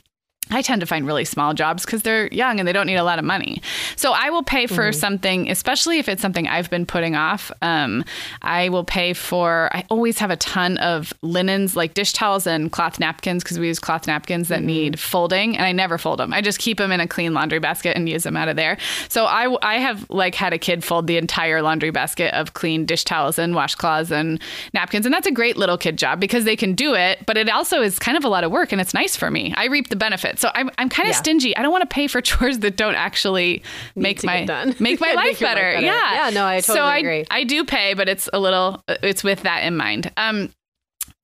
I 0.52 0.62
tend 0.62 0.80
to 0.80 0.86
find 0.86 1.06
really 1.06 1.24
small 1.24 1.54
jobs 1.54 1.84
because 1.84 2.02
they're 2.02 2.26
young 2.28 2.58
and 2.58 2.66
they 2.66 2.72
don't 2.72 2.86
need 2.86 2.96
a 2.96 3.04
lot 3.04 3.20
of 3.20 3.24
money. 3.24 3.62
So 3.94 4.12
I 4.12 4.30
will 4.30 4.42
pay 4.42 4.66
for 4.66 4.90
something, 4.92 5.48
especially 5.48 5.98
if 6.00 6.08
it's 6.08 6.20
something 6.20 6.48
I've 6.48 6.68
been 6.68 6.86
putting 6.86 7.14
off. 7.14 7.52
Um, 7.62 8.04
I 8.42 8.68
will 8.68 8.82
pay 8.82 9.12
for, 9.12 9.70
I 9.72 9.84
always 9.90 10.18
have 10.18 10.30
a 10.30 10.36
ton 10.36 10.76
of 10.78 11.12
linens 11.22 11.76
like 11.76 11.94
dish 11.94 12.12
towels 12.12 12.48
and 12.48 12.72
cloth 12.72 12.98
napkins 12.98 13.44
because 13.44 13.60
we 13.60 13.68
use 13.68 13.78
cloth 13.78 14.08
napkins 14.08 14.48
that 14.48 14.62
need 14.62 14.98
folding 14.98 15.56
and 15.56 15.64
I 15.64 15.70
never 15.70 15.98
fold 15.98 16.18
them. 16.18 16.32
I 16.32 16.40
just 16.40 16.58
keep 16.58 16.78
them 16.78 16.90
in 16.90 16.98
a 16.98 17.06
clean 17.06 17.32
laundry 17.32 17.60
basket 17.60 17.96
and 17.96 18.08
use 18.08 18.24
them 18.24 18.36
out 18.36 18.48
of 18.48 18.56
there. 18.56 18.76
So 19.08 19.26
I, 19.26 19.56
I 19.62 19.76
have 19.76 20.08
like 20.10 20.34
had 20.34 20.52
a 20.52 20.58
kid 20.58 20.82
fold 20.82 21.06
the 21.06 21.16
entire 21.16 21.62
laundry 21.62 21.90
basket 21.90 22.34
of 22.34 22.54
clean 22.54 22.86
dish 22.86 23.04
towels 23.04 23.38
and 23.38 23.54
washcloths 23.54 24.10
and 24.10 24.40
napkins. 24.74 25.06
And 25.06 25.14
that's 25.14 25.28
a 25.28 25.32
great 25.32 25.56
little 25.56 25.78
kid 25.78 25.96
job 25.96 26.18
because 26.18 26.44
they 26.44 26.56
can 26.56 26.74
do 26.74 26.94
it, 26.94 27.24
but 27.24 27.36
it 27.36 27.48
also 27.48 27.82
is 27.82 28.00
kind 28.00 28.16
of 28.16 28.24
a 28.24 28.28
lot 28.28 28.42
of 28.42 28.50
work 28.50 28.72
and 28.72 28.80
it's 28.80 28.94
nice 28.94 29.14
for 29.14 29.30
me. 29.30 29.54
I 29.56 29.66
reap 29.66 29.90
the 29.90 29.96
benefits. 29.96 30.29
So 30.38 30.50
I'm, 30.54 30.70
I'm 30.78 30.88
kind 30.88 31.08
of 31.08 31.14
Yeah. 31.14 31.18
stingy. 31.18 31.56
I 31.56 31.62
don't 31.62 31.72
want 31.72 31.82
to 31.88 31.92
pay 31.94 32.06
for 32.06 32.20
chores 32.22 32.60
that 32.60 32.76
don't 32.76 32.94
actually 32.94 33.62
make 33.96 34.22
my 34.24 34.40
make 34.40 34.48
my 34.48 34.74
Make 34.80 35.00
life 35.00 35.16
life 35.16 35.40
better. 35.40 35.60
better. 35.72 35.80
Yeah. 35.84 36.26
Yeah, 36.26 36.30
no, 36.30 36.44
I 36.44 36.60
so 36.60 36.74
totally 36.74 36.90
I, 36.92 36.98
agree. 36.98 37.24
I 37.30 37.44
do 37.44 37.64
pay, 37.64 37.94
but 37.94 38.08
it's 38.08 38.28
a 38.32 38.38
little 38.38 38.82
it's 38.88 39.24
with 39.24 39.42
that 39.42 39.64
in 39.64 39.76
mind. 39.76 40.10
Um 40.16 40.50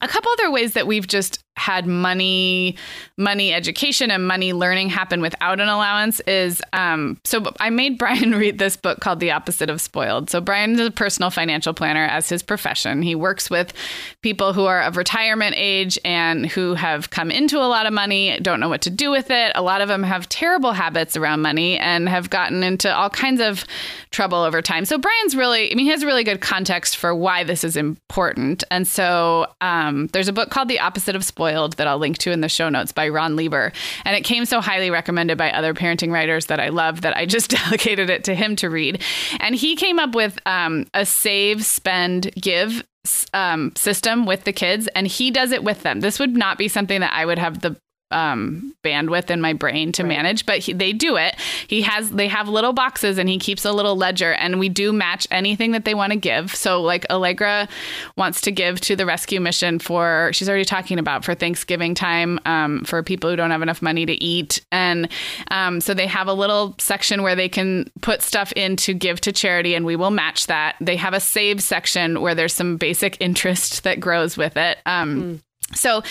a 0.00 0.08
couple 0.08 0.30
other 0.32 0.50
ways 0.50 0.74
that 0.74 0.86
we've 0.86 1.06
just 1.06 1.38
had 1.56 1.86
money 1.86 2.76
money 3.16 3.52
education 3.52 4.10
and 4.10 4.26
money 4.26 4.52
learning 4.52 4.88
happen 4.88 5.20
without 5.20 5.58
an 5.58 5.68
allowance 5.68 6.20
is 6.20 6.60
um, 6.72 7.18
so 7.24 7.42
i 7.60 7.70
made 7.70 7.98
brian 8.06 8.32
read 8.32 8.58
this 8.58 8.76
book 8.76 9.00
called 9.00 9.20
the 9.20 9.30
opposite 9.30 9.70
of 9.70 9.80
spoiled. 9.80 10.30
So 10.30 10.40
brian 10.40 10.72
is 10.72 10.80
a 10.80 10.90
personal 10.90 11.30
financial 11.30 11.72
planner 11.72 12.04
as 12.04 12.28
his 12.28 12.42
profession. 12.42 13.02
He 13.02 13.14
works 13.14 13.48
with 13.48 13.72
people 14.22 14.52
who 14.52 14.66
are 14.66 14.82
of 14.82 14.96
retirement 14.96 15.54
age 15.56 15.98
and 16.04 16.46
who 16.46 16.74
have 16.74 17.10
come 17.10 17.30
into 17.30 17.58
a 17.58 17.68
lot 17.68 17.86
of 17.86 17.92
money 17.92 18.38
don't 18.40 18.60
know 18.60 18.68
what 18.68 18.82
to 18.82 18.90
do 18.90 19.10
with 19.10 19.30
it. 19.30 19.52
A 19.54 19.62
lot 19.62 19.80
of 19.80 19.88
them 19.88 20.02
have 20.02 20.28
terrible 20.28 20.72
habits 20.72 21.16
around 21.16 21.40
money 21.40 21.78
and 21.78 22.08
have 22.08 22.30
gotten 22.30 22.62
into 22.62 22.94
all 22.94 23.10
kinds 23.10 23.40
of 23.40 23.64
trouble 24.10 24.38
over 24.38 24.60
time. 24.60 24.84
So 24.84 24.98
brian's 24.98 25.34
really 25.34 25.72
i 25.72 25.74
mean 25.74 25.86
he 25.86 25.92
has 25.92 26.02
a 26.02 26.06
really 26.06 26.24
good 26.24 26.40
context 26.40 26.96
for 26.96 27.14
why 27.14 27.44
this 27.44 27.64
is 27.64 27.76
important. 27.76 28.64
And 28.70 28.86
so 28.86 29.46
um, 29.60 30.08
there's 30.08 30.28
a 30.28 30.32
book 30.32 30.50
called 30.50 30.68
the 30.68 30.80
opposite 30.80 31.16
of 31.16 31.24
spoiled 31.24 31.45
that 31.76 31.86
i'll 31.86 31.98
link 31.98 32.18
to 32.18 32.32
in 32.32 32.40
the 32.40 32.48
show 32.48 32.68
notes 32.68 32.92
by 32.92 33.08
ron 33.08 33.36
lieber. 33.36 33.72
And 34.04 34.16
it 34.16 34.22
came 34.22 34.44
so 34.44 34.60
highly 34.60 34.90
recommended 34.90 35.38
by 35.38 35.50
other 35.50 35.74
parenting 35.74 36.10
writers 36.10 36.46
that 36.46 36.60
i 36.60 36.68
love 36.68 37.02
that 37.02 37.16
i 37.16 37.26
just 37.26 37.50
delegated 37.64 38.10
it 38.10 38.24
to 38.24 38.34
him 38.34 38.56
to 38.56 38.70
read. 38.70 39.02
And 39.40 39.54
he 39.54 39.76
came 39.76 39.98
up 39.98 40.14
with 40.14 40.38
um, 40.46 40.86
a 40.94 41.06
save 41.06 41.64
spend 41.64 42.32
give 42.40 42.84
um, 43.32 43.72
system 43.76 44.26
with 44.26 44.44
the 44.44 44.52
kids 44.52 44.88
and 44.88 45.06
he 45.06 45.30
does 45.30 45.52
it 45.52 45.62
with 45.62 45.82
them. 45.84 46.00
This 46.00 46.18
would 46.18 46.36
not 46.36 46.58
be 46.58 46.68
something 46.68 47.00
that 47.00 47.12
i 47.12 47.24
would 47.24 47.38
have 47.38 47.60
the 47.60 47.76
um, 48.10 48.74
bandwidth 48.84 49.30
in 49.30 49.40
my 49.40 49.52
brain 49.52 49.92
to 49.92 50.02
right. 50.02 50.08
manage, 50.08 50.46
but 50.46 50.58
he, 50.60 50.72
they 50.72 50.92
do 50.92 51.16
it. 51.16 51.34
He 51.66 51.82
has 51.82 52.10
they 52.10 52.28
have 52.28 52.48
little 52.48 52.72
boxes 52.72 53.18
and 53.18 53.28
he 53.28 53.38
keeps 53.38 53.64
a 53.64 53.72
little 53.72 53.96
ledger, 53.96 54.32
and 54.32 54.58
we 54.58 54.68
do 54.68 54.92
match 54.92 55.26
anything 55.30 55.72
that 55.72 55.84
they 55.84 55.94
want 55.94 56.12
to 56.12 56.18
give. 56.18 56.54
So 56.54 56.82
like 56.82 57.04
Allegra 57.10 57.68
wants 58.16 58.40
to 58.42 58.52
give 58.52 58.80
to 58.82 58.96
the 58.96 59.06
rescue 59.06 59.40
mission 59.40 59.78
for 59.78 60.30
she's 60.32 60.48
already 60.48 60.64
talking 60.64 60.98
about 60.98 61.24
for 61.24 61.34
Thanksgiving 61.34 61.94
time 61.94 62.38
um, 62.46 62.84
for 62.84 63.02
people 63.02 63.30
who 63.30 63.36
don't 63.36 63.50
have 63.50 63.62
enough 63.62 63.82
money 63.82 64.06
to 64.06 64.12
eat, 64.22 64.64
and 64.70 65.08
um, 65.50 65.80
so 65.80 65.92
they 65.92 66.06
have 66.06 66.28
a 66.28 66.34
little 66.34 66.74
section 66.78 67.22
where 67.22 67.34
they 67.34 67.48
can 67.48 67.90
put 68.02 68.22
stuff 68.22 68.52
in 68.54 68.76
to 68.76 68.94
give 68.94 69.20
to 69.22 69.32
charity, 69.32 69.74
and 69.74 69.84
we 69.84 69.96
will 69.96 70.10
match 70.10 70.46
that. 70.46 70.76
They 70.80 70.96
have 70.96 71.14
a 71.14 71.20
save 71.20 71.62
section 71.62 72.20
where 72.20 72.34
there's 72.34 72.54
some 72.54 72.76
basic 72.76 73.16
interest 73.20 73.82
that 73.82 73.98
grows 73.98 74.36
with 74.36 74.56
it. 74.56 74.78
Um, 74.86 75.22
mm. 75.22 75.40
So 75.74 76.02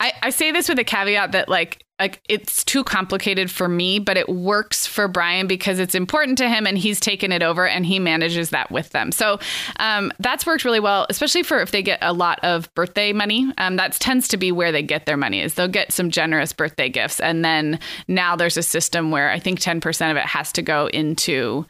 I, 0.00 0.12
I 0.22 0.30
say 0.30 0.52
this 0.52 0.68
with 0.68 0.78
a 0.78 0.84
caveat 0.84 1.32
that 1.32 1.48
like 1.48 1.82
like 1.98 2.20
it's 2.28 2.62
too 2.62 2.84
complicated 2.84 3.50
for 3.50 3.68
me, 3.68 3.98
but 3.98 4.18
it 4.18 4.28
works 4.28 4.86
for 4.86 5.08
Brian 5.08 5.46
because 5.46 5.78
it's 5.78 5.94
important 5.94 6.36
to 6.38 6.48
him 6.48 6.66
and 6.66 6.76
he's 6.76 7.00
taken 7.00 7.32
it 7.32 7.42
over 7.42 7.66
and 7.66 7.86
he 7.86 7.98
manages 7.98 8.50
that 8.50 8.70
with 8.70 8.90
them. 8.90 9.10
So 9.10 9.38
um, 9.76 10.12
that's 10.18 10.44
worked 10.44 10.66
really 10.66 10.80
well, 10.80 11.06
especially 11.08 11.42
for 11.42 11.60
if 11.60 11.70
they 11.70 11.82
get 11.82 11.98
a 12.02 12.12
lot 12.12 12.38
of 12.42 12.72
birthday 12.74 13.14
money. 13.14 13.50
Um, 13.56 13.76
that 13.76 13.92
tends 13.92 14.28
to 14.28 14.36
be 14.36 14.52
where 14.52 14.72
they 14.72 14.82
get 14.82 15.06
their 15.06 15.16
money 15.16 15.40
is 15.40 15.54
they'll 15.54 15.68
get 15.68 15.90
some 15.90 16.10
generous 16.10 16.52
birthday 16.52 16.90
gifts. 16.90 17.18
And 17.18 17.42
then 17.42 17.78
now 18.08 18.36
there's 18.36 18.58
a 18.58 18.62
system 18.62 19.10
where 19.10 19.30
I 19.30 19.38
think 19.38 19.60
10% 19.60 20.10
of 20.10 20.18
it 20.18 20.26
has 20.26 20.52
to 20.52 20.62
go 20.62 20.88
into 20.88 21.64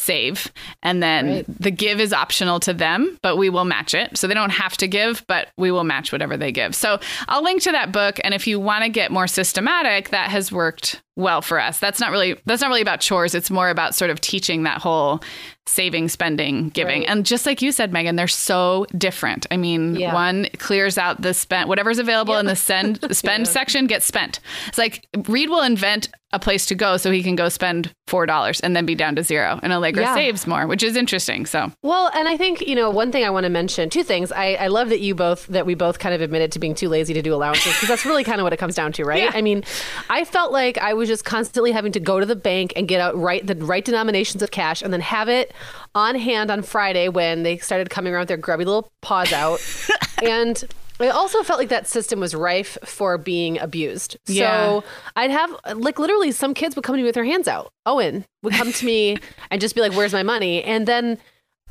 save. 0.00 0.50
And 0.82 1.02
then 1.02 1.26
right. 1.26 1.60
the 1.60 1.70
give 1.70 2.00
is 2.00 2.12
optional 2.12 2.58
to 2.60 2.72
them, 2.72 3.18
but 3.22 3.36
we 3.36 3.50
will 3.50 3.64
match 3.64 3.94
it. 3.94 4.16
So 4.16 4.26
they 4.26 4.34
don't 4.34 4.50
have 4.50 4.76
to 4.78 4.88
give, 4.88 5.24
but 5.26 5.48
we 5.56 5.70
will 5.70 5.84
match 5.84 6.10
whatever 6.10 6.36
they 6.36 6.52
give. 6.52 6.74
So 6.74 6.98
I'll 7.28 7.44
link 7.44 7.62
to 7.62 7.72
that 7.72 7.92
book. 7.92 8.18
And 8.24 8.34
if 8.34 8.46
you 8.46 8.58
want 8.58 8.84
to 8.84 8.90
get 8.90 9.12
more 9.12 9.26
systematic, 9.26 10.10
that 10.10 10.30
has 10.30 10.50
worked 10.50 11.02
well 11.16 11.42
for 11.42 11.60
us. 11.60 11.78
That's 11.78 12.00
not 12.00 12.10
really 12.10 12.40
that's 12.46 12.62
not 12.62 12.68
really 12.68 12.80
about 12.80 13.00
chores. 13.00 13.34
It's 13.34 13.50
more 13.50 13.68
about 13.68 13.94
sort 13.94 14.10
of 14.10 14.20
teaching 14.20 14.62
that 14.62 14.80
whole 14.80 15.22
saving, 15.66 16.08
spending, 16.08 16.70
giving. 16.70 17.00
Right. 17.00 17.10
And 17.10 17.26
just 17.26 17.46
like 17.46 17.62
you 17.62 17.70
said, 17.72 17.92
Meagan, 17.92 18.16
they're 18.16 18.26
so 18.26 18.86
different. 18.96 19.46
I 19.50 19.56
mean, 19.56 19.94
yeah. 19.94 20.14
one 20.14 20.48
clears 20.58 20.98
out 20.98 21.20
the 21.20 21.34
spend 21.34 21.68
whatever's 21.68 21.98
available 21.98 22.34
yep. 22.34 22.40
in 22.40 22.46
the 22.46 22.56
send 22.56 22.98
spend 23.16 23.46
yeah. 23.46 23.52
section 23.52 23.86
gets 23.86 24.06
spent. 24.06 24.40
It's 24.68 24.78
like 24.78 25.06
Reed 25.28 25.50
will 25.50 25.62
invent 25.62 26.08
a 26.32 26.38
place 26.38 26.66
to 26.66 26.74
go 26.74 26.96
so 26.96 27.10
he 27.10 27.22
can 27.22 27.34
go 27.34 27.48
spend 27.48 27.92
four 28.06 28.26
dollars 28.26 28.60
and 28.60 28.74
then 28.76 28.86
be 28.86 28.94
down 28.94 29.16
to 29.16 29.22
zero. 29.22 29.58
And 29.62 29.72
Allegra 29.72 30.02
yeah. 30.02 30.14
saves 30.14 30.46
more, 30.46 30.66
which 30.66 30.82
is 30.82 30.96
interesting. 30.96 31.46
So 31.46 31.72
well, 31.82 32.10
and 32.14 32.28
I 32.28 32.36
think 32.36 32.66
you 32.66 32.74
know 32.74 32.90
one 32.90 33.10
thing 33.10 33.24
I 33.24 33.30
want 33.30 33.44
to 33.44 33.50
mention, 33.50 33.90
two 33.90 34.04
things. 34.04 34.30
I, 34.32 34.54
I 34.54 34.66
love 34.68 34.88
that 34.90 35.00
you 35.00 35.14
both 35.14 35.46
that 35.48 35.66
we 35.66 35.74
both 35.74 35.98
kind 35.98 36.14
of 36.14 36.20
admitted 36.20 36.52
to 36.52 36.58
being 36.58 36.74
too 36.74 36.88
lazy 36.88 37.14
to 37.14 37.22
do 37.22 37.34
allowances 37.34 37.72
because 37.74 37.88
that's 37.88 38.04
really 38.04 38.24
kind 38.24 38.40
of 38.40 38.44
what 38.44 38.52
it 38.52 38.58
comes 38.58 38.74
down 38.74 38.92
to, 38.92 39.04
right? 39.04 39.34
I 39.34 39.42
mean, 39.42 39.64
I 40.08 40.24
felt 40.24 40.52
like 40.52 40.78
I 40.78 40.94
was 40.94 41.08
just 41.08 41.24
constantly 41.24 41.72
having 41.72 41.92
to 41.92 42.00
go 42.00 42.20
to 42.20 42.26
the 42.26 42.36
bank 42.36 42.72
and 42.76 42.86
get 42.86 43.00
out 43.00 43.16
right 43.16 43.44
the 43.46 43.56
right 43.56 43.84
denominations 43.84 44.42
of 44.42 44.50
cash 44.50 44.82
and 44.82 44.92
then 44.92 45.00
have 45.00 45.28
it 45.28 45.52
on 45.94 46.14
hand 46.14 46.50
on 46.50 46.62
Friday 46.62 47.08
when 47.08 47.42
they 47.42 47.58
started 47.58 47.90
coming 47.90 48.12
around 48.12 48.22
with 48.22 48.28
their 48.28 48.36
grubby 48.36 48.64
little 48.64 48.90
paws 49.00 49.32
out. 49.32 49.60
and 50.22 50.64
I 51.00 51.08
also 51.08 51.42
felt 51.42 51.58
like 51.58 51.68
that 51.70 51.86
system 51.86 52.20
was 52.20 52.34
rife 52.34 52.76
for 52.84 53.16
being 53.18 53.58
abused. 53.58 54.16
Yeah. 54.26 54.50
So 54.50 54.84
I'd 55.16 55.30
have 55.30 55.54
like 55.74 55.98
literally 55.98 56.32
some 56.32 56.54
kids 56.54 56.76
would 56.76 56.84
come 56.84 56.94
to 56.94 56.98
me 56.98 57.04
with 57.04 57.14
their 57.14 57.24
hands 57.24 57.48
out. 57.48 57.72
Owen 57.86 58.24
would 58.42 58.54
come 58.54 58.72
to 58.72 58.86
me 58.86 59.16
and 59.50 59.60
just 59.60 59.74
be 59.74 59.80
like, 59.80 59.92
"Where's 59.92 60.12
my 60.12 60.22
money?" 60.22 60.62
And 60.62 60.86
then 60.86 61.18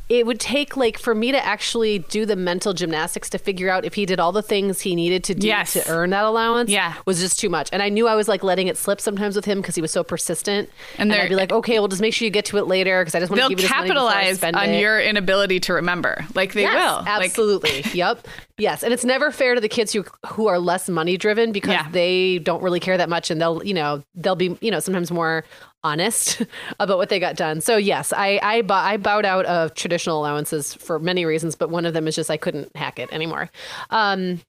it 0.09 0.25
would 0.25 0.39
take 0.39 0.75
like 0.75 0.97
for 0.97 1.13
me 1.13 1.31
to 1.31 1.45
actually 1.45 1.99
do 1.99 2.25
the 2.25 2.35
mental 2.35 2.73
gymnastics 2.73 3.29
to 3.29 3.37
figure 3.37 3.69
out 3.69 3.85
if 3.85 3.93
he 3.93 4.07
did 4.07 4.19
all 4.19 4.31
the 4.31 4.41
things 4.41 4.81
he 4.81 4.95
needed 4.95 5.23
to 5.23 5.35
do 5.35 5.45
yes. 5.45 5.73
to 5.73 5.87
earn 5.87 6.09
that 6.09 6.25
allowance 6.25 6.69
yeah. 6.71 6.95
was 7.05 7.19
just 7.19 7.39
too 7.39 7.47
much. 7.47 7.69
And 7.71 7.83
I 7.83 7.89
knew 7.89 8.07
I 8.07 8.15
was 8.15 8.27
like 8.27 8.43
letting 8.43 8.67
it 8.67 8.75
slip 8.75 8.99
sometimes 8.99 9.35
with 9.35 9.45
him 9.45 9.61
because 9.61 9.75
he 9.75 9.81
was 9.81 9.91
so 9.91 10.03
persistent. 10.03 10.67
And, 10.97 11.11
and 11.11 11.21
I'd 11.21 11.29
be 11.29 11.35
like, 11.35 11.51
okay, 11.51 11.77
well, 11.77 11.87
just 11.87 12.01
make 12.01 12.15
sure 12.15 12.25
you 12.25 12.31
get 12.31 12.45
to 12.45 12.57
it 12.57 12.65
later 12.65 13.01
because 13.01 13.13
I 13.13 13.19
just 13.19 13.29
want 13.29 13.43
to 13.43 13.49
give 13.49 13.59
you 13.59 13.67
this 13.67 13.71
capitalize 13.71 14.41
money 14.41 14.57
on 14.57 14.69
it. 14.69 14.81
your 14.81 14.99
inability 14.99 15.59
to 15.61 15.73
remember. 15.73 16.25
Like 16.33 16.53
they 16.53 16.63
yes, 16.63 16.73
will. 16.73 17.07
Absolutely. 17.07 17.69
Like- 17.69 17.93
yep. 17.93 18.27
Yes, 18.57 18.83
and 18.83 18.91
it's 18.91 19.05
never 19.05 19.31
fair 19.31 19.55
to 19.55 19.61
the 19.61 19.69
kids 19.69 19.93
who 19.93 20.03
who 20.27 20.47
are 20.47 20.59
less 20.59 20.89
money 20.89 21.17
driven 21.17 21.53
because 21.53 21.71
yeah. 21.71 21.89
they 21.91 22.39
don't 22.39 22.61
really 22.61 22.81
care 22.81 22.97
that 22.97 23.09
much, 23.09 23.31
and 23.31 23.39
they'll 23.39 23.63
you 23.63 23.73
know 23.73 24.03
they'll 24.15 24.35
be 24.35 24.57
you 24.59 24.69
know 24.69 24.81
sometimes 24.81 25.11
more 25.11 25.45
honest 25.83 26.41
about 26.79 26.97
what 26.97 27.09
they 27.09 27.19
got 27.19 27.35
done. 27.35 27.61
So 27.61 27.77
yes, 27.77 28.13
I 28.13 28.39
I, 28.41 28.63
I 28.67 28.97
bowed 28.97 29.25
out 29.25 29.45
of 29.45 29.73
traditional 29.73 30.19
allowances 30.19 30.73
for 30.73 30.99
many 30.99 31.25
reasons, 31.25 31.55
but 31.55 31.69
one 31.69 31.85
of 31.85 31.93
them 31.93 32.07
is 32.07 32.15
just 32.15 32.31
I 32.31 32.37
couldn't 32.37 32.75
hack 32.75 32.99
it 32.99 33.11
anymore. 33.11 33.49
Um, 33.89 34.41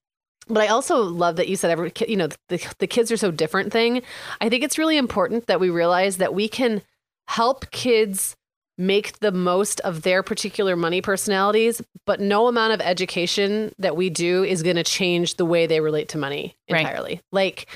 but 0.49 0.63
I 0.63 0.69
also 0.69 1.03
love 1.03 1.37
that 1.37 1.49
you 1.49 1.57
said 1.57 1.71
every 1.71 1.93
you 2.09 2.17
know 2.17 2.29
the 2.49 2.75
the 2.79 2.87
kids 2.87 3.13
are 3.13 3.17
so 3.17 3.31
different 3.31 3.73
thing. 3.73 4.03
I 4.41 4.49
think 4.49 4.65
it's 4.65 4.79
really 4.79 4.97
important 4.97 5.47
that 5.47 5.61
we 5.61 5.71
realize 5.71 6.17
that 6.19 6.35
we 6.35 6.49
can 6.49 6.83
help 7.29 7.71
kids 7.71 8.37
make 8.77 9.19
the 9.19 9.31
most 9.31 9.79
of 9.81 10.03
their 10.03 10.23
particular 10.23 10.75
money 10.75 11.03
personalities, 11.03 11.83
but 12.07 12.19
no 12.19 12.49
amount 12.49 12.73
of 12.73 12.81
education 12.81 13.73
that 13.79 13.95
we 13.95 14.09
do 14.09 14.43
is 14.43 14.63
going 14.63 14.77
to 14.77 14.83
change 14.83 15.37
the 15.37 15.45
way 15.45 15.67
they 15.67 15.81
relate 15.81 16.09
to 16.09 16.19
money 16.19 16.57
entirely. 16.67 17.15
Right. 17.15 17.23
Like 17.31 17.69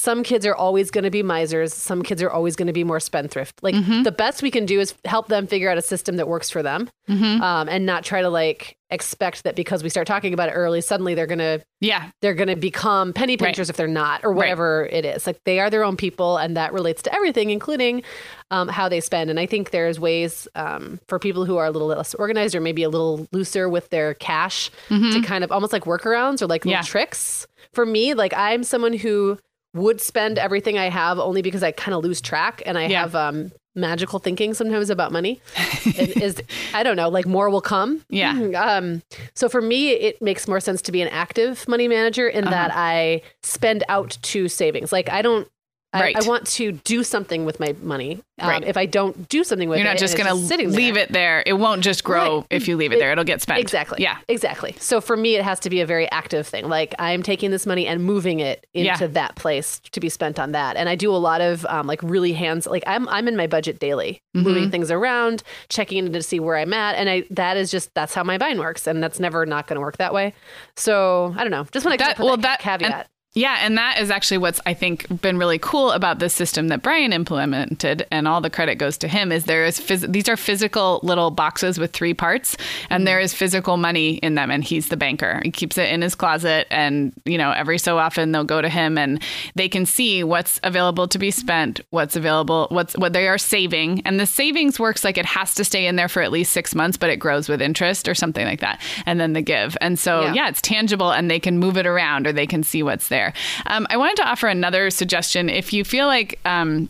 some 0.00 0.22
kids 0.22 0.46
are 0.46 0.54
always 0.54 0.90
going 0.90 1.04
to 1.04 1.10
be 1.10 1.22
misers. 1.22 1.74
Some 1.74 2.02
kids 2.02 2.22
are 2.22 2.30
always 2.30 2.56
going 2.56 2.68
to 2.68 2.72
be 2.72 2.84
more 2.84 3.00
spendthrift. 3.00 3.62
Like 3.62 3.74
mm-hmm. 3.74 4.02
the 4.02 4.10
best 4.10 4.42
we 4.42 4.50
can 4.50 4.64
do 4.64 4.80
is 4.80 4.94
help 5.04 5.28
them 5.28 5.46
figure 5.46 5.68
out 5.68 5.76
a 5.76 5.82
system 5.82 6.16
that 6.16 6.26
works 6.26 6.48
for 6.48 6.62
them, 6.62 6.88
mm-hmm. 7.06 7.42
um, 7.42 7.68
and 7.68 7.84
not 7.84 8.02
try 8.02 8.22
to 8.22 8.30
like 8.30 8.78
expect 8.88 9.44
that 9.44 9.54
because 9.54 9.82
we 9.82 9.90
start 9.90 10.06
talking 10.06 10.32
about 10.32 10.48
it 10.48 10.52
early, 10.52 10.80
suddenly 10.80 11.14
they're 11.14 11.26
gonna 11.26 11.60
yeah 11.82 12.10
they're 12.22 12.34
gonna 12.34 12.56
become 12.56 13.12
penny 13.12 13.36
pinchers 13.36 13.68
right. 13.68 13.70
if 13.70 13.76
they're 13.76 13.86
not 13.86 14.22
or 14.24 14.32
whatever 14.32 14.84
right. 14.84 15.04
it 15.04 15.04
is. 15.04 15.26
Like 15.26 15.38
they 15.44 15.60
are 15.60 15.68
their 15.68 15.84
own 15.84 15.98
people, 15.98 16.38
and 16.38 16.56
that 16.56 16.72
relates 16.72 17.02
to 17.02 17.14
everything, 17.14 17.50
including 17.50 18.02
um, 18.50 18.68
how 18.68 18.88
they 18.88 19.02
spend. 19.02 19.28
And 19.28 19.38
I 19.38 19.44
think 19.44 19.70
there's 19.70 20.00
ways 20.00 20.48
um, 20.54 20.98
for 21.08 21.18
people 21.18 21.44
who 21.44 21.58
are 21.58 21.66
a 21.66 21.70
little 21.70 21.88
less 21.88 22.14
organized 22.14 22.54
or 22.54 22.62
maybe 22.62 22.84
a 22.84 22.88
little 22.88 23.28
looser 23.32 23.68
with 23.68 23.90
their 23.90 24.14
cash 24.14 24.70
mm-hmm. 24.88 25.10
to 25.10 25.26
kind 25.26 25.44
of 25.44 25.52
almost 25.52 25.74
like 25.74 25.84
workarounds 25.84 26.40
or 26.40 26.46
like 26.46 26.64
little 26.64 26.78
yeah. 26.78 26.86
tricks. 26.86 27.46
For 27.74 27.84
me, 27.84 28.14
like 28.14 28.32
I'm 28.34 28.64
someone 28.64 28.94
who 28.94 29.38
would 29.74 30.00
spend 30.00 30.38
everything 30.38 30.78
I 30.78 30.88
have 30.88 31.18
only 31.18 31.42
because 31.42 31.62
I 31.62 31.72
kind 31.72 31.94
of 31.94 32.02
lose 32.02 32.20
track 32.20 32.62
and 32.66 32.76
I 32.76 32.86
yeah. 32.86 33.02
have 33.02 33.14
um, 33.14 33.52
magical 33.74 34.18
thinking 34.18 34.54
sometimes 34.54 34.90
about 34.90 35.12
money. 35.12 35.40
is 35.84 36.42
I 36.74 36.82
don't 36.82 36.96
know, 36.96 37.08
like 37.08 37.26
more 37.26 37.50
will 37.50 37.60
come. 37.60 38.04
Yeah. 38.08 38.32
Um, 38.54 39.02
so 39.34 39.48
for 39.48 39.62
me, 39.62 39.90
it 39.90 40.20
makes 40.20 40.48
more 40.48 40.60
sense 40.60 40.82
to 40.82 40.92
be 40.92 41.00
an 41.02 41.08
active 41.08 41.66
money 41.68 41.88
manager 41.88 42.28
in 42.28 42.44
uh-huh. 42.44 42.50
that 42.50 42.72
I 42.74 43.22
spend 43.42 43.84
out 43.88 44.18
to 44.22 44.48
savings. 44.48 44.92
Like 44.92 45.08
I 45.08 45.22
don't 45.22 45.48
Right. 45.92 46.16
I, 46.16 46.24
I, 46.24 46.28
want 46.28 46.46
to 46.46 46.70
do 46.70 47.02
something 47.02 47.44
with 47.44 47.58
my 47.58 47.74
money. 47.82 48.22
Um, 48.38 48.48
right. 48.48 48.64
If 48.64 48.76
I 48.76 48.86
don't 48.86 49.28
do 49.28 49.42
something 49.42 49.68
with 49.68 49.78
it, 49.78 49.82
you're 49.82 49.90
not 49.90 49.98
just 49.98 50.16
going 50.16 50.28
to 50.28 50.34
leave 50.34 50.94
there. 50.94 51.02
it 51.02 51.12
there. 51.12 51.42
It 51.44 51.54
won't 51.54 51.82
just 51.82 52.04
grow 52.04 52.38
right. 52.38 52.46
if 52.48 52.68
you 52.68 52.76
leave 52.76 52.92
it, 52.92 52.96
it, 52.96 52.98
there. 53.00 53.10
It'll 53.10 53.24
get 53.24 53.42
spent. 53.42 53.58
Exactly. 53.58 54.00
Yeah. 54.00 54.18
Exactly. 54.28 54.76
So 54.78 55.00
for 55.00 55.16
me, 55.16 55.34
it 55.34 55.42
has 55.42 55.58
to 55.60 55.70
be 55.70 55.80
a 55.80 55.86
very 55.86 56.08
active 56.12 56.46
thing. 56.46 56.68
Like 56.68 56.94
I'm 57.00 57.24
taking 57.24 57.50
this 57.50 57.66
money 57.66 57.88
and 57.88 58.04
moving 58.04 58.38
it 58.38 58.68
into 58.72 59.04
yeah. 59.04 59.06
that 59.08 59.34
place 59.34 59.80
to 59.90 59.98
be 59.98 60.08
spent 60.08 60.38
on 60.38 60.52
that. 60.52 60.76
And 60.76 60.88
I 60.88 60.94
do 60.94 61.10
a 61.10 61.18
lot 61.18 61.40
of 61.40 61.66
um, 61.66 61.88
like 61.88 62.00
really 62.04 62.34
hands. 62.34 62.68
Like 62.68 62.84
I'm 62.86 63.08
I'm 63.08 63.26
in 63.26 63.36
my 63.36 63.48
budget 63.48 63.80
daily, 63.80 64.22
mm-hmm. 64.36 64.46
moving 64.46 64.70
things 64.70 64.92
around, 64.92 65.42
checking 65.68 66.06
in 66.06 66.12
to 66.12 66.22
see 66.22 66.38
where 66.38 66.56
I'm 66.56 66.72
at, 66.72 66.94
and 66.94 67.10
I 67.10 67.24
that 67.30 67.56
is 67.56 67.68
just 67.68 67.92
that's 67.94 68.14
how 68.14 68.22
my 68.22 68.38
mind 68.38 68.60
works, 68.60 68.86
and 68.86 69.02
that's 69.02 69.18
never 69.18 69.44
not 69.44 69.66
going 69.66 69.74
to 69.76 69.80
work 69.80 69.96
that 69.96 70.14
way. 70.14 70.34
So 70.76 71.34
I 71.36 71.42
don't 71.42 71.50
know. 71.50 71.66
Just 71.72 71.84
want 71.84 71.98
to 71.98 72.14
put 72.14 72.24
well, 72.24 72.36
that, 72.36 72.42
that 72.42 72.60
caveat. 72.60 72.92
And- 72.92 73.08
yeah, 73.34 73.58
and 73.60 73.78
that 73.78 74.00
is 74.00 74.10
actually 74.10 74.38
what's 74.38 74.60
I 74.66 74.74
think 74.74 75.06
been 75.22 75.38
really 75.38 75.60
cool 75.60 75.92
about 75.92 76.18
this 76.18 76.34
system 76.34 76.66
that 76.68 76.82
Brian 76.82 77.12
implemented, 77.12 78.04
and 78.10 78.26
all 78.26 78.40
the 78.40 78.50
credit 78.50 78.74
goes 78.74 78.98
to 78.98 79.08
him. 79.08 79.30
Is 79.30 79.44
there 79.44 79.64
is 79.64 79.78
phys- 79.78 80.10
these 80.10 80.28
are 80.28 80.36
physical 80.36 80.98
little 81.04 81.30
boxes 81.30 81.78
with 81.78 81.92
three 81.92 82.12
parts, 82.12 82.56
and 82.88 83.02
mm-hmm. 83.02 83.04
there 83.04 83.20
is 83.20 83.32
physical 83.32 83.76
money 83.76 84.14
in 84.14 84.34
them, 84.34 84.50
and 84.50 84.64
he's 84.64 84.88
the 84.88 84.96
banker. 84.96 85.40
He 85.44 85.52
keeps 85.52 85.78
it 85.78 85.90
in 85.90 86.02
his 86.02 86.16
closet, 86.16 86.66
and 86.72 87.12
you 87.24 87.38
know 87.38 87.52
every 87.52 87.78
so 87.78 87.98
often 87.98 88.32
they'll 88.32 88.42
go 88.42 88.60
to 88.60 88.68
him, 88.68 88.98
and 88.98 89.22
they 89.54 89.68
can 89.68 89.86
see 89.86 90.24
what's 90.24 90.58
available 90.64 91.06
to 91.06 91.18
be 91.18 91.30
spent, 91.30 91.82
what's 91.90 92.16
available, 92.16 92.66
what's 92.70 92.98
what 92.98 93.12
they 93.12 93.28
are 93.28 93.38
saving, 93.38 94.02
and 94.04 94.18
the 94.18 94.26
savings 94.26 94.80
works 94.80 95.04
like 95.04 95.16
it 95.16 95.26
has 95.26 95.54
to 95.54 95.62
stay 95.62 95.86
in 95.86 95.94
there 95.94 96.08
for 96.08 96.20
at 96.20 96.32
least 96.32 96.52
six 96.52 96.74
months, 96.74 96.96
but 96.96 97.10
it 97.10 97.18
grows 97.18 97.48
with 97.48 97.62
interest 97.62 98.08
or 98.08 98.14
something 98.16 98.44
like 98.44 98.58
that, 98.58 98.80
and 99.06 99.20
then 99.20 99.34
the 99.34 99.42
give, 99.42 99.76
and 99.80 100.00
so 100.00 100.22
yeah, 100.22 100.34
yeah 100.34 100.48
it's 100.48 100.60
tangible, 100.60 101.12
and 101.12 101.30
they 101.30 101.38
can 101.38 101.58
move 101.58 101.76
it 101.76 101.86
around 101.86 102.26
or 102.26 102.32
they 102.32 102.46
can 102.46 102.64
see 102.64 102.82
what's 102.82 103.06
there 103.06 103.19
there. 103.20 103.32
Um, 103.66 103.86
I 103.90 103.96
wanted 103.96 104.16
to 104.16 104.28
offer 104.28 104.48
another 104.48 104.90
suggestion. 104.90 105.48
If 105.48 105.72
you 105.72 105.84
feel 105.84 106.06
like 106.06 106.38
um, 106.44 106.88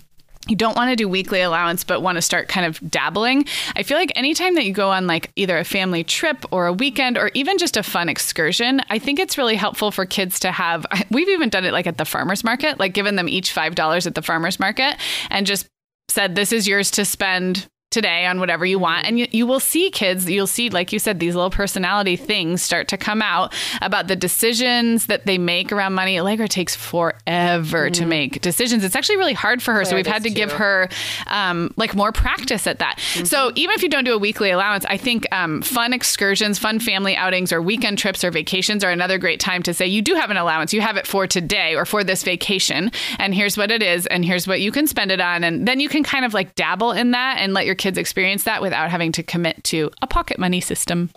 you 0.49 0.57
don't 0.57 0.77
want 0.77 0.91
to 0.91 0.97
do 0.97 1.09
weekly 1.09 1.43
allowance 1.43 1.85
but 1.85 2.01
want 2.01 2.17
to 2.17 2.23
start 2.23 2.49
kind 2.49 2.65
of 2.65 2.81
dabbling 2.91 3.45
i 3.77 3.83
feel 3.83 3.99
like 3.99 4.11
anytime 4.17 4.55
that 4.55 4.65
you 4.65 4.73
go 4.73 4.91
on 4.91 5.07
like 5.07 5.31
either 5.37 5.59
a 5.59 5.65
family 5.65 6.03
trip 6.03 6.47
or 6.51 6.67
a 6.67 6.73
weekend 6.73 7.19
or 7.19 7.31
even 7.35 7.59
just 7.59 7.77
a 7.77 7.83
fun 7.83 8.09
excursion 8.09 8.81
i 8.89 8.99
think 8.99 9.19
it's 9.19 9.37
really 9.37 9.55
helpful 9.55 9.91
for 9.91 10.07
kids 10.07 10.41
to 10.41 10.51
have 10.51 10.87
we've 11.11 11.29
even 11.29 11.51
done 11.51 11.67
it 11.67 11.75
like 11.75 11.87
at 11.87 11.99
the 11.99 12.07
farmers 12.07 12.43
market 12.43 12.81
like 12.81 12.95
given 12.95 13.17
them 13.17 13.29
each 13.29 13.53
five 13.53 13.75
dollars 13.75 14.07
at 14.07 14.15
the 14.15 14.23
farmers 14.23 14.59
market 14.59 14.97
and 15.29 15.47
just 15.47 15.69
said 16.09 16.35
this 16.35 16.53
is 16.53 16.67
yours 16.67 16.91
to 16.91 17.05
spend 17.05 17.69
today 17.91 18.25
on 18.27 18.39
whatever 18.39 18.65
you 18.65 18.79
want. 18.79 19.05
And 19.05 19.19
you, 19.19 19.27
you 19.33 19.47
will 19.47 19.59
see 19.59 19.91
kids, 19.91 20.31
you'll 20.31 20.47
see, 20.47 20.71
like 20.71 20.93
you 20.93 21.01
said, 21.01 21.19
these 21.19 21.35
little 21.35 21.51
personality 21.51 22.15
things 22.15 22.63
start 22.63 22.87
to 22.89 22.97
come 22.97 23.21
out 23.21 23.53
about 23.83 24.07
the 24.07 24.15
decisions 24.15 25.07
that 25.07 25.27
they 25.27 25.39
make 25.39 25.73
around 25.73 25.95
money. 25.95 26.19
Allegra 26.19 26.47
takes 26.47 26.77
forever 26.77 27.91
mm. 27.91 27.93
to 27.93 28.07
make 28.07 28.41
decisions. 28.43 28.85
It's 28.85 28.95
actually 28.95 29.17
really 29.17 29.33
hard 29.33 29.61
for 29.61 29.75
her. 29.75 29.85
so 29.85 29.97
we've 29.97 30.07
had 30.07 30.23
to 30.23 30.29
too. 30.29 30.35
give 30.37 30.53
her 30.53 30.89
um, 31.27 31.75
like 31.77 31.97
more 31.97 32.13
practice 32.13 32.69
at 32.69 32.79
that. 32.79 32.99
Mm-hmm. 32.99 33.25
So 33.25 33.51
even 33.57 33.75
if 33.75 33.83
you 33.83 33.89
don't 33.89 34.05
do 34.05 34.15
a 34.15 34.19
weekly 34.19 34.51
allowance, 34.51 34.85
I 34.85 34.97
think 34.97 35.27
um, 35.33 35.61
fun 35.61 35.93
excursions, 35.93 36.61
fun 36.61 36.79
family 36.79 37.17
outings, 37.17 37.53
or 37.53 37.61
weekend 37.61 37.99
trips 37.99 38.23
or 38.23 38.31
vacations 38.31 38.85
are 38.85 38.91
another 38.91 39.19
great 39.19 39.41
time 39.41 39.65
to 39.65 39.75
say 39.75 39.87
you 39.87 40.01
do 40.01 40.15
have 40.15 40.31
an 40.31 40.37
allowance. 40.37 40.73
You 40.73 40.81
have 40.81 40.97
it 40.97 41.09
for 41.09 41.27
today 41.27 41.75
or 41.75 41.85
for 41.85 42.05
this 42.05 42.23
vacation. 42.23 42.93
And 43.19 43.35
here's 43.35 43.57
what 43.57 43.73
it 43.73 43.83
is. 43.83 44.07
And 44.07 44.25
here's 44.25 44.47
what 44.47 44.61
you 44.61 44.71
can 44.71 44.87
spend 44.87 45.11
it 45.11 45.21
on. 45.21 45.43
And 45.43 45.67
then 45.67 45.81
you 45.81 45.89
can 45.89 46.05
kind 46.05 46.25
of 46.25 46.35
like 46.35 46.55
dabble 46.55 46.93
in 46.93 47.11
that 47.11 47.39
and 47.39 47.53
let 47.53 47.67
your 47.67 47.75
kids 47.81 47.99
experience 47.99 48.45
that 48.45 48.63
without 48.63 48.91
having 48.91 49.11
to 49.13 49.23
commit 49.23 49.65
to 49.65 49.91
a 50.03 50.07
pocket 50.07 50.39
money 50.39 50.61
system. 50.61 51.11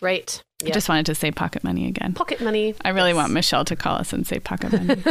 Right. 0.00 0.42
Yep. 0.62 0.70
I 0.70 0.74
just 0.74 0.88
wanted 0.90 1.06
to 1.06 1.14
say 1.14 1.30
pocket 1.30 1.64
money 1.64 1.88
again. 1.88 2.12
Pocket 2.12 2.42
money. 2.42 2.74
I 2.84 2.90
really 2.90 3.10
yes. 3.10 3.16
want 3.16 3.32
Michelle 3.32 3.64
to 3.64 3.74
call 3.74 3.96
us 3.96 4.12
and 4.12 4.26
say 4.26 4.38
pocket 4.38 4.72
money. 4.72 4.90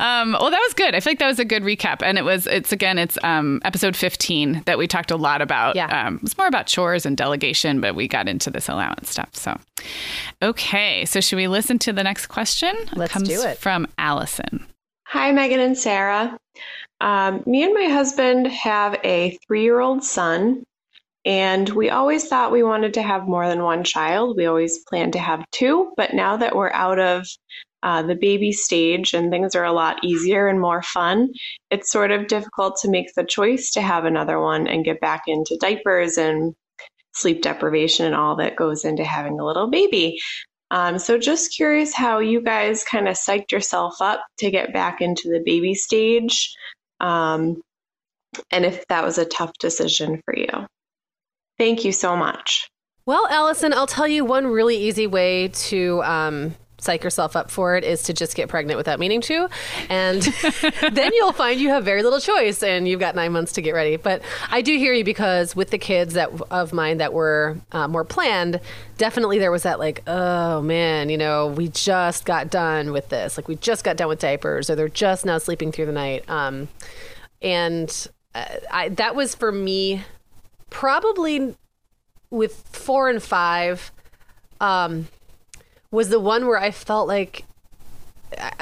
um, 0.00 0.32
well, 0.32 0.50
that 0.50 0.62
was 0.64 0.74
good. 0.74 0.94
I 0.94 1.00
feel 1.00 1.10
like 1.10 1.18
that 1.18 1.26
was 1.26 1.38
a 1.38 1.44
good 1.44 1.62
recap, 1.62 2.00
and 2.02 2.16
it 2.16 2.24
was. 2.24 2.46
It's 2.46 2.72
again, 2.72 2.96
it's 2.98 3.18
um, 3.22 3.60
episode 3.62 3.94
fifteen 3.94 4.62
that 4.64 4.78
we 4.78 4.86
talked 4.86 5.10
a 5.10 5.16
lot 5.16 5.42
about. 5.42 5.76
Yeah, 5.76 6.06
um, 6.06 6.18
it's 6.22 6.38
more 6.38 6.46
about 6.46 6.66
chores 6.66 7.04
and 7.04 7.14
delegation, 7.14 7.78
but 7.82 7.94
we 7.94 8.08
got 8.08 8.26
into 8.26 8.50
this 8.50 8.70
allowance 8.70 9.10
stuff. 9.10 9.36
So, 9.36 9.58
okay, 10.40 11.04
so 11.04 11.20
should 11.20 11.36
we 11.36 11.46
listen 11.46 11.78
to 11.80 11.92
the 11.92 12.02
next 12.02 12.28
question? 12.28 12.74
Let's 12.94 13.10
it 13.10 13.12
comes 13.12 13.28
do 13.28 13.42
it. 13.42 13.58
From 13.58 13.86
Allison. 13.98 14.66
Hi, 15.08 15.30
Meagan 15.30 15.60
and 15.60 15.76
Sarah. 15.76 16.38
Um, 17.00 17.42
me 17.46 17.62
and 17.64 17.74
my 17.74 17.86
husband 17.86 18.46
have 18.48 18.98
a 19.04 19.38
three 19.46 19.62
year 19.62 19.80
old 19.80 20.02
son, 20.02 20.64
and 21.24 21.68
we 21.68 21.90
always 21.90 22.28
thought 22.28 22.52
we 22.52 22.62
wanted 22.62 22.94
to 22.94 23.02
have 23.02 23.28
more 23.28 23.48
than 23.48 23.62
one 23.62 23.84
child. 23.84 24.36
We 24.36 24.46
always 24.46 24.84
planned 24.88 25.12
to 25.14 25.18
have 25.18 25.44
two, 25.50 25.92
but 25.96 26.14
now 26.14 26.36
that 26.38 26.56
we're 26.56 26.72
out 26.72 26.98
of 26.98 27.26
uh, 27.82 28.02
the 28.02 28.14
baby 28.14 28.52
stage 28.52 29.12
and 29.12 29.30
things 29.30 29.54
are 29.54 29.64
a 29.64 29.72
lot 29.72 30.02
easier 30.02 30.48
and 30.48 30.60
more 30.60 30.82
fun, 30.82 31.28
it's 31.70 31.92
sort 31.92 32.10
of 32.10 32.28
difficult 32.28 32.78
to 32.82 32.90
make 32.90 33.12
the 33.14 33.24
choice 33.24 33.70
to 33.72 33.80
have 33.82 34.04
another 34.04 34.40
one 34.40 34.66
and 34.66 34.84
get 34.84 35.00
back 35.00 35.22
into 35.26 35.58
diapers 35.60 36.16
and 36.16 36.54
sleep 37.12 37.42
deprivation 37.42 38.06
and 38.06 38.14
all 38.14 38.36
that 38.36 38.56
goes 38.56 38.84
into 38.84 39.04
having 39.04 39.38
a 39.38 39.44
little 39.44 39.68
baby. 39.68 40.18
Um, 40.70 40.98
so, 40.98 41.16
just 41.16 41.54
curious 41.54 41.94
how 41.94 42.18
you 42.18 42.42
guys 42.42 42.82
kind 42.82 43.06
of 43.06 43.14
psyched 43.14 43.52
yourself 43.52 44.00
up 44.00 44.24
to 44.38 44.50
get 44.50 44.72
back 44.72 45.00
into 45.00 45.28
the 45.28 45.42
baby 45.44 45.74
stage 45.74 46.52
um, 47.00 47.60
and 48.50 48.64
if 48.64 48.86
that 48.88 49.04
was 49.04 49.18
a 49.18 49.24
tough 49.24 49.52
decision 49.58 50.20
for 50.24 50.36
you. 50.36 50.66
Thank 51.58 51.84
you 51.84 51.92
so 51.92 52.16
much. 52.16 52.68
Well, 53.06 53.26
Allison, 53.30 53.72
I'll 53.72 53.86
tell 53.86 54.08
you 54.08 54.24
one 54.24 54.46
really 54.46 54.76
easy 54.76 55.06
way 55.06 55.48
to 55.48 56.02
um, 56.02 56.54
psych 56.78 57.02
yourself 57.02 57.36
up 57.36 57.50
for 57.50 57.76
it 57.76 57.84
is 57.84 58.02
to 58.02 58.12
just 58.12 58.34
get 58.34 58.48
pregnant 58.48 58.76
without 58.76 58.98
meaning 58.98 59.20
to. 59.22 59.48
And 59.88 60.22
then 60.92 61.12
you'll 61.14 61.32
find 61.32 61.60
you 61.60 61.70
have 61.70 61.84
very 61.84 62.02
little 62.02 62.20
choice 62.20 62.62
and 62.62 62.86
you've 62.86 63.00
got 63.00 63.14
nine 63.14 63.32
months 63.32 63.52
to 63.52 63.62
get 63.62 63.72
ready. 63.72 63.96
But 63.96 64.22
I 64.50 64.62
do 64.62 64.76
hear 64.76 64.92
you 64.92 65.04
because 65.04 65.56
with 65.56 65.70
the 65.70 65.78
kids 65.78 66.14
that 66.14 66.30
of 66.50 66.72
mine 66.72 66.98
that 66.98 67.12
were 67.12 67.56
uh, 67.72 67.88
more 67.88 68.04
planned, 68.04 68.60
definitely 68.98 69.38
there 69.38 69.50
was 69.50 69.62
that 69.62 69.78
like, 69.78 70.02
oh 70.06 70.60
man, 70.62 71.08
you 71.08 71.18
know, 71.18 71.48
we 71.48 71.68
just 71.68 72.24
got 72.24 72.50
done 72.50 72.92
with 72.92 73.08
this. 73.08 73.36
Like 73.36 73.48
we 73.48 73.56
just 73.56 73.84
got 73.84 73.96
done 73.96 74.08
with 74.08 74.18
diapers 74.18 74.68
or 74.68 74.76
they're 74.76 74.88
just 74.88 75.24
now 75.24 75.38
sleeping 75.38 75.72
through 75.72 75.86
the 75.86 75.92
night. 75.92 76.28
Um, 76.28 76.68
and 77.40 78.08
uh, 78.34 78.44
I, 78.70 78.88
that 78.90 79.14
was 79.14 79.34
for 79.34 79.50
me 79.50 80.04
probably 80.70 81.54
with 82.30 82.62
four 82.70 83.08
and 83.08 83.22
five. 83.22 83.92
Um, 84.60 85.08
was 85.90 86.08
the 86.08 86.20
one 86.20 86.46
where 86.46 86.58
I 86.58 86.70
felt 86.70 87.08
like 87.08 87.44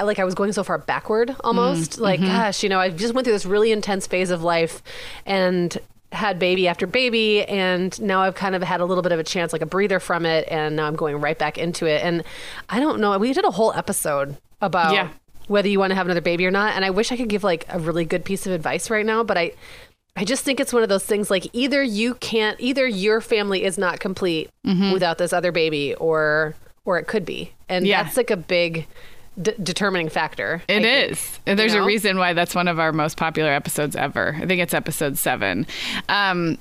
like 0.02 0.18
I 0.18 0.24
was 0.24 0.34
going 0.34 0.52
so 0.52 0.62
far 0.62 0.78
backward 0.78 1.34
almost. 1.42 1.92
Mm, 1.92 2.00
like, 2.00 2.20
mm-hmm. 2.20 2.28
gosh, 2.28 2.62
you 2.62 2.68
know, 2.68 2.78
I 2.78 2.90
just 2.90 3.14
went 3.14 3.24
through 3.24 3.32
this 3.32 3.46
really 3.46 3.72
intense 3.72 4.06
phase 4.06 4.30
of 4.30 4.42
life 4.42 4.82
and 5.24 5.76
had 6.12 6.38
baby 6.38 6.68
after 6.68 6.86
baby 6.86 7.44
and 7.44 8.00
now 8.00 8.22
I've 8.22 8.36
kind 8.36 8.54
of 8.54 8.62
had 8.62 8.80
a 8.80 8.84
little 8.84 9.02
bit 9.02 9.12
of 9.12 9.18
a 9.18 9.24
chance 9.24 9.52
like 9.52 9.62
a 9.62 9.66
breather 9.66 9.98
from 9.98 10.24
it 10.24 10.46
and 10.48 10.76
now 10.76 10.86
I'm 10.86 10.94
going 10.94 11.20
right 11.20 11.36
back 11.36 11.58
into 11.58 11.86
it 11.86 12.02
and 12.04 12.22
I 12.68 12.78
don't 12.78 13.00
know 13.00 13.18
we 13.18 13.32
did 13.32 13.44
a 13.44 13.50
whole 13.50 13.72
episode 13.72 14.36
about 14.60 14.94
yeah. 14.94 15.08
whether 15.48 15.68
you 15.68 15.80
want 15.80 15.90
to 15.90 15.96
have 15.96 16.06
another 16.06 16.20
baby 16.20 16.46
or 16.46 16.52
not 16.52 16.76
and 16.76 16.84
I 16.84 16.90
wish 16.90 17.10
I 17.10 17.16
could 17.16 17.28
give 17.28 17.42
like 17.42 17.66
a 17.68 17.80
really 17.80 18.04
good 18.04 18.24
piece 18.24 18.46
of 18.46 18.52
advice 18.52 18.90
right 18.90 19.04
now 19.04 19.24
but 19.24 19.36
I 19.36 19.52
I 20.16 20.24
just 20.24 20.44
think 20.44 20.60
it's 20.60 20.72
one 20.72 20.84
of 20.84 20.88
those 20.88 21.04
things 21.04 21.30
like 21.30 21.48
either 21.52 21.82
you 21.82 22.14
can't 22.14 22.60
either 22.60 22.86
your 22.86 23.20
family 23.20 23.64
is 23.64 23.76
not 23.76 23.98
complete 23.98 24.50
mm-hmm. 24.64 24.92
without 24.92 25.18
this 25.18 25.32
other 25.32 25.50
baby 25.50 25.94
or 25.94 26.54
or 26.84 26.98
it 26.98 27.06
could 27.06 27.24
be. 27.24 27.52
And 27.68 27.86
yeah. 27.86 28.02
that's 28.02 28.16
like 28.16 28.30
a 28.30 28.36
big 28.36 28.86
d- 29.40 29.54
determining 29.62 30.08
factor. 30.08 30.62
It 30.68 30.84
I 30.84 30.88
is. 30.88 31.20
Think, 31.20 31.56
There's 31.56 31.72
you 31.72 31.78
know? 31.78 31.84
a 31.84 31.86
reason 31.86 32.18
why 32.18 32.32
that's 32.32 32.54
one 32.54 32.68
of 32.68 32.78
our 32.78 32.92
most 32.92 33.16
popular 33.16 33.50
episodes 33.50 33.96
ever. 33.96 34.36
I 34.40 34.46
think 34.46 34.60
it's 34.60 34.74
episode 34.74 35.18
seven. 35.18 35.66
Um, 36.08 36.58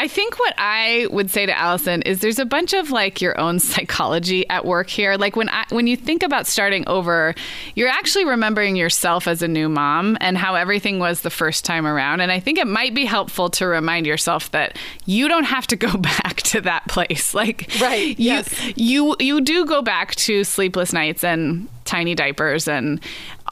I 0.00 0.08
think 0.08 0.38
what 0.38 0.54
I 0.56 1.08
would 1.10 1.30
say 1.30 1.44
to 1.44 1.56
Allison 1.56 2.00
is 2.00 2.20
there's 2.20 2.38
a 2.38 2.46
bunch 2.46 2.72
of 2.72 2.90
like 2.90 3.20
your 3.20 3.38
own 3.38 3.58
psychology 3.58 4.48
at 4.48 4.64
work 4.64 4.88
here. 4.88 5.16
Like 5.16 5.36
when 5.36 5.50
I, 5.50 5.66
when 5.68 5.86
you 5.86 5.94
think 5.94 6.22
about 6.22 6.46
starting 6.46 6.88
over, 6.88 7.34
you're 7.74 7.90
actually 7.90 8.24
remembering 8.24 8.76
yourself 8.76 9.28
as 9.28 9.42
a 9.42 9.48
new 9.48 9.68
mom 9.68 10.16
and 10.22 10.38
how 10.38 10.54
everything 10.54 11.00
was 11.00 11.20
the 11.20 11.28
first 11.28 11.66
time 11.66 11.86
around. 11.86 12.22
And 12.22 12.32
I 12.32 12.40
think 12.40 12.56
it 12.56 12.66
might 12.66 12.94
be 12.94 13.04
helpful 13.04 13.50
to 13.50 13.66
remind 13.66 14.06
yourself 14.06 14.50
that 14.52 14.78
you 15.04 15.28
don't 15.28 15.44
have 15.44 15.66
to 15.66 15.76
go 15.76 15.94
back 15.98 16.36
to 16.44 16.62
that 16.62 16.88
place. 16.88 17.34
Like 17.34 17.68
right, 17.80 18.18
you 18.18 18.24
yes. 18.24 18.76
you 18.76 19.16
you 19.18 19.40
do 19.42 19.66
go 19.66 19.82
back 19.82 20.14
to 20.16 20.44
sleepless 20.44 20.94
nights 20.94 21.24
and 21.24 21.68
tiny 21.84 22.14
diapers 22.14 22.68
and 22.68 23.00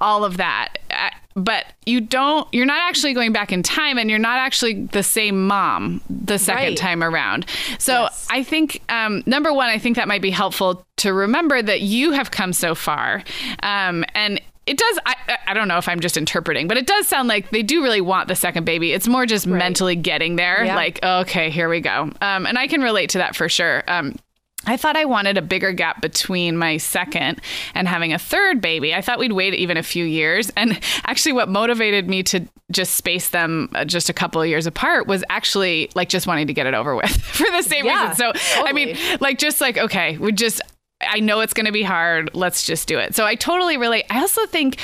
all 0.01 0.25
of 0.25 0.37
that 0.37 0.78
but 1.38 1.66
you 1.87 2.01
don't 2.01 2.53
you're 2.53 2.66
not 2.66 2.88
actually 2.88 3.14
going 3.14 3.33
back 3.33 3.53
in 3.53 3.62
time 3.62 3.98
and 3.98 4.11
you're 4.11 4.18
not 4.18 4.38
actually 4.38 4.85
the 4.87 5.03
same 5.03 5.46
mom 5.46 6.01
the 6.09 6.38
second 6.38 6.62
right. 6.64 6.77
time 6.77 7.03
around 7.03 7.46
so 7.79 8.03
yes. 8.03 8.27
i 8.31 8.42
think 8.42 8.83
um, 8.88 9.22
number 9.27 9.53
one 9.53 9.68
i 9.68 9.79
think 9.79 9.96
that 9.96 10.09
might 10.09 10.22
be 10.22 10.31
helpful 10.31 10.85
to 10.96 11.12
remember 11.12 11.62
that 11.62 11.81
you 11.81 12.12
have 12.12 12.31
come 12.31 12.53
so 12.53 12.74
far 12.74 13.22
um, 13.62 14.05
and 14.14 14.40
it 14.66 14.77
does 14.77 14.98
I, 15.07 15.16
I 15.46 15.55
don't 15.55 15.68
know 15.68 15.79
if 15.79 15.88
i'm 15.88 16.01
just 16.01 16.16
interpreting 16.16 16.68
but 16.68 16.77
it 16.77 16.87
does 16.87 17.07
sound 17.07 17.29
like 17.29 17.51
they 17.51 17.62
do 17.62 17.83
really 17.83 18.03
want 18.03 18.29
the 18.29 18.37
second 18.37 18.64
baby 18.64 18.92
it's 18.92 19.09
more 19.09 19.24
just 19.24 19.46
right. 19.46 19.57
mentally 19.57 19.96
getting 19.96 20.37
there 20.37 20.64
yeah. 20.64 20.77
like 20.77 21.03
okay 21.03 21.51
here 21.51 21.68
we 21.68 21.81
go 21.81 22.11
um, 22.20 22.46
and 22.46 22.59
i 22.59 22.66
can 22.66 22.83
relate 22.83 23.11
to 23.11 23.18
that 23.18 23.35
for 23.35 23.48
sure 23.48 23.83
um, 23.88 24.14
I 24.68 24.76
thought 24.76 24.96
I 24.96 25.04
wanted 25.07 25.38
a 25.38 25.42
bigger 25.42 25.72
gap 25.72 26.02
between 26.02 26.57
my 26.57 26.76
second 26.76 27.40
and 27.74 27.88
having 27.88 28.12
a 28.12 28.18
third 28.18 28.61
baby. 28.61 28.94
I 28.94 29.00
thought 29.00 29.18
we'd 29.18 29.33
wait 29.33 29.54
even 29.54 29.76
a 29.76 29.83
few 29.83 30.04
years. 30.04 30.52
And 30.57 30.78
actually, 31.04 31.33
what 31.33 31.48
motivated 31.48 32.09
me 32.09 32.22
to 32.24 32.46
just 32.70 32.94
space 32.94 33.31
them 33.31 33.70
uh, 33.74 33.85
just 33.85 34.11
a 34.11 34.12
couple 34.12 34.42
of 34.42 34.48
years 34.48 34.66
apart 34.66 35.07
was 35.07 35.24
actually 35.31 35.90
like 35.94 36.11
just 36.11 36.26
wanting 36.26 36.46
to 36.48 36.52
get 36.52 36.66
it 36.66 36.74
over 36.74 36.94
with 36.94 37.11
for 37.22 37.46
the 37.50 37.62
same 37.62 37.87
yeah, 37.87 38.11
reason. 38.11 38.16
So, 38.16 38.33
totally. 38.33 38.68
I 38.68 38.72
mean, 38.72 38.96
like, 39.20 39.38
just 39.38 39.61
like, 39.61 39.78
okay, 39.78 40.18
we 40.18 40.33
just, 40.33 40.61
I 41.00 41.20
know 41.20 41.40
it's 41.40 41.54
going 41.54 41.66
to 41.66 41.72
be 41.72 41.83
hard. 41.83 42.31
Let's 42.35 42.66
just 42.66 42.88
do 42.88 42.98
it. 42.98 43.14
So 43.14 43.24
I 43.24 43.37
totally 43.37 43.78
relate. 43.78 44.04
I 44.11 44.20
also 44.20 44.44
think 44.46 44.78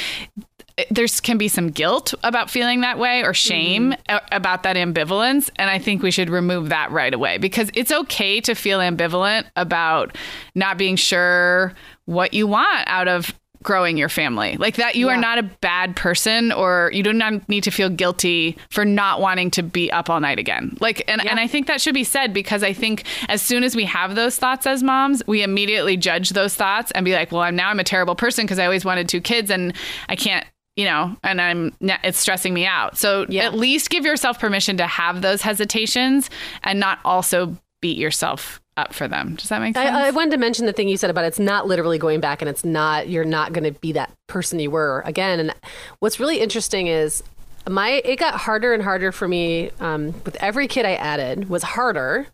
there 0.91 1.07
can 1.23 1.39
be 1.39 1.49
some 1.49 1.71
guilt 1.71 2.15
about 2.23 2.51
feeling 2.51 2.81
that 2.81 2.99
way 2.99 3.23
or 3.23 3.33
shame 3.33 3.93
mm-hmm. 3.93 4.27
about 4.33 4.65
that 4.65 4.77
ambivalence. 4.77 5.51
And 5.57 5.71
I 5.71 5.79
think 5.79 6.03
we 6.03 6.11
should 6.11 6.31
remove 6.31 6.71
that 6.71 6.91
right 6.91 7.15
away 7.15 7.39
because 7.39 7.71
it's 7.75 7.93
okay 7.93 8.41
to 8.41 8.55
feel 8.55 8.81
ambivalent 8.81 9.45
about 9.57 10.17
not 10.55 10.77
being 10.77 10.97
sure 10.97 11.75
what 12.07 12.35
you 12.35 12.47
want 12.47 12.85
out 12.87 13.09
of 13.09 13.33
growing 13.63 13.97
your 13.97 14.11
family. 14.11 14.57
Like 14.59 14.77
that, 14.77 14.95
you 14.95 15.07
yeah. 15.07 15.15
are 15.15 15.21
not 15.21 15.39
a 15.39 15.43
bad 15.43 15.97
person 15.97 16.53
or 16.53 16.91
you 16.93 17.03
do 17.03 17.13
not 17.13 17.49
need 17.49 17.65
to 17.65 17.71
feel 17.71 17.89
guilty 17.89 18.59
for 18.69 18.85
not 18.85 19.21
wanting 19.21 19.51
to 19.53 19.63
be 19.63 19.91
up 19.91 20.11
all 20.11 20.21
night 20.21 20.39
again. 20.39 20.77
Like, 20.81 21.03
and, 21.09 21.23
yeah. 21.25 21.31
and 21.31 21.41
I 21.41 21.47
think 21.47 21.67
that 21.67 21.81
should 21.81 21.95
be 21.95 22.05
said 22.05 22.35
because 22.35 22.63
I 22.63 22.75
think 22.75 23.05
as 23.29 23.41
soon 23.41 23.65
as 23.65 23.75
we 23.75 23.87
have 23.87 24.15
those 24.15 24.37
thoughts 24.37 24.67
as 24.67 24.83
moms, 24.83 25.23
we 25.27 25.43
immediately 25.43 25.97
judge 25.97 26.31
those 26.31 26.55
thoughts 26.55 26.93
and 26.93 27.05
be 27.05 27.15
like, 27.15 27.33
well, 27.33 27.41
I'm 27.41 27.57
now 27.57 27.71
I'm 27.71 27.81
a 27.81 27.85
terrible 27.85 28.15
person 28.15 28.45
because 28.45 28.59
I 28.59 28.65
always 28.65 28.85
wanted 28.85 29.09
two 29.09 29.23
kids 29.23 29.51
and 29.51 29.73
I 30.09 30.17
can't 30.17 30.45
you 30.77 30.85
know, 30.85 31.17
and 31.23 31.41
I'm 31.41 31.73
it's 31.81 32.19
stressing 32.19 32.53
me 32.53 32.67
out. 32.67 32.99
So 32.99 33.27
yeah. 33.29 33.45
at 33.45 33.55
least 33.55 33.91
give 33.91 34.05
yourself 34.05 34.39
permission 34.39 34.77
to 34.79 34.87
have 34.87 35.23
those 35.23 35.43
hesitations 35.43 36.31
and 36.63 36.81
not 36.81 36.99
also 37.05 37.57
beat 37.81 37.99
yourself 37.99 38.61
up 38.77 38.93
for 38.93 39.07
them. 39.07 39.37
Does 39.37 39.51
that 39.51 39.61
make 39.61 39.77
sense? 39.77 39.91
I, 39.91 40.09
I 40.09 40.11
wanted 40.11 40.33
to 40.33 40.39
mention 40.39 40.67
the 40.67 40.73
thing 40.73 40.89
you 40.89 40.97
said 40.97 41.11
about 41.11 41.25
it's 41.25 41.39
not 41.39 41.67
literally 41.67 41.99
going 41.99 42.21
back 42.21 42.43
and 42.43 42.49
it's 42.49 42.65
not 42.65 43.09
you're 43.09 43.25
not 43.25 43.53
going 43.53 43.65
to 43.65 43.79
be 43.79 43.93
that 43.93 44.13
person 44.27 44.59
you 44.59 44.71
were 44.71 45.03
again. 45.07 45.39
And 45.39 45.55
what's 46.01 46.19
really 46.19 46.41
interesting 46.41 46.89
is 46.89 47.23
my 47.69 48.03
it 48.05 48.17
got 48.17 48.35
harder 48.35 48.75
and 48.75 48.83
harder 48.83 49.13
for 49.13 49.29
me 49.29 49.71
um, 49.81 50.07
with 50.25 50.37
every 50.41 50.67
kid 50.67 50.87
I 50.87 50.95
added 50.95 51.49
was 51.49 51.63
harder 51.63 52.27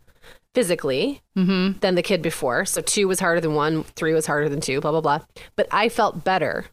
physically 0.55 1.21
mm-hmm. 1.37 1.79
than 1.81 1.95
the 1.95 2.03
kid 2.03 2.23
before. 2.23 2.65
So 2.65 2.81
two 2.81 3.07
was 3.07 3.21
harder 3.21 3.41
than 3.41 3.55
one, 3.55 3.85
three 3.85 4.15
was 4.15 4.27
harder 4.27 4.49
than 4.49 4.61
two, 4.61 4.81
blah 4.81 4.93
blah 4.93 5.03
blah. 5.03 5.21
But 5.57 5.69
I 5.71 5.91
felt 5.91 6.25
better 6.25 6.67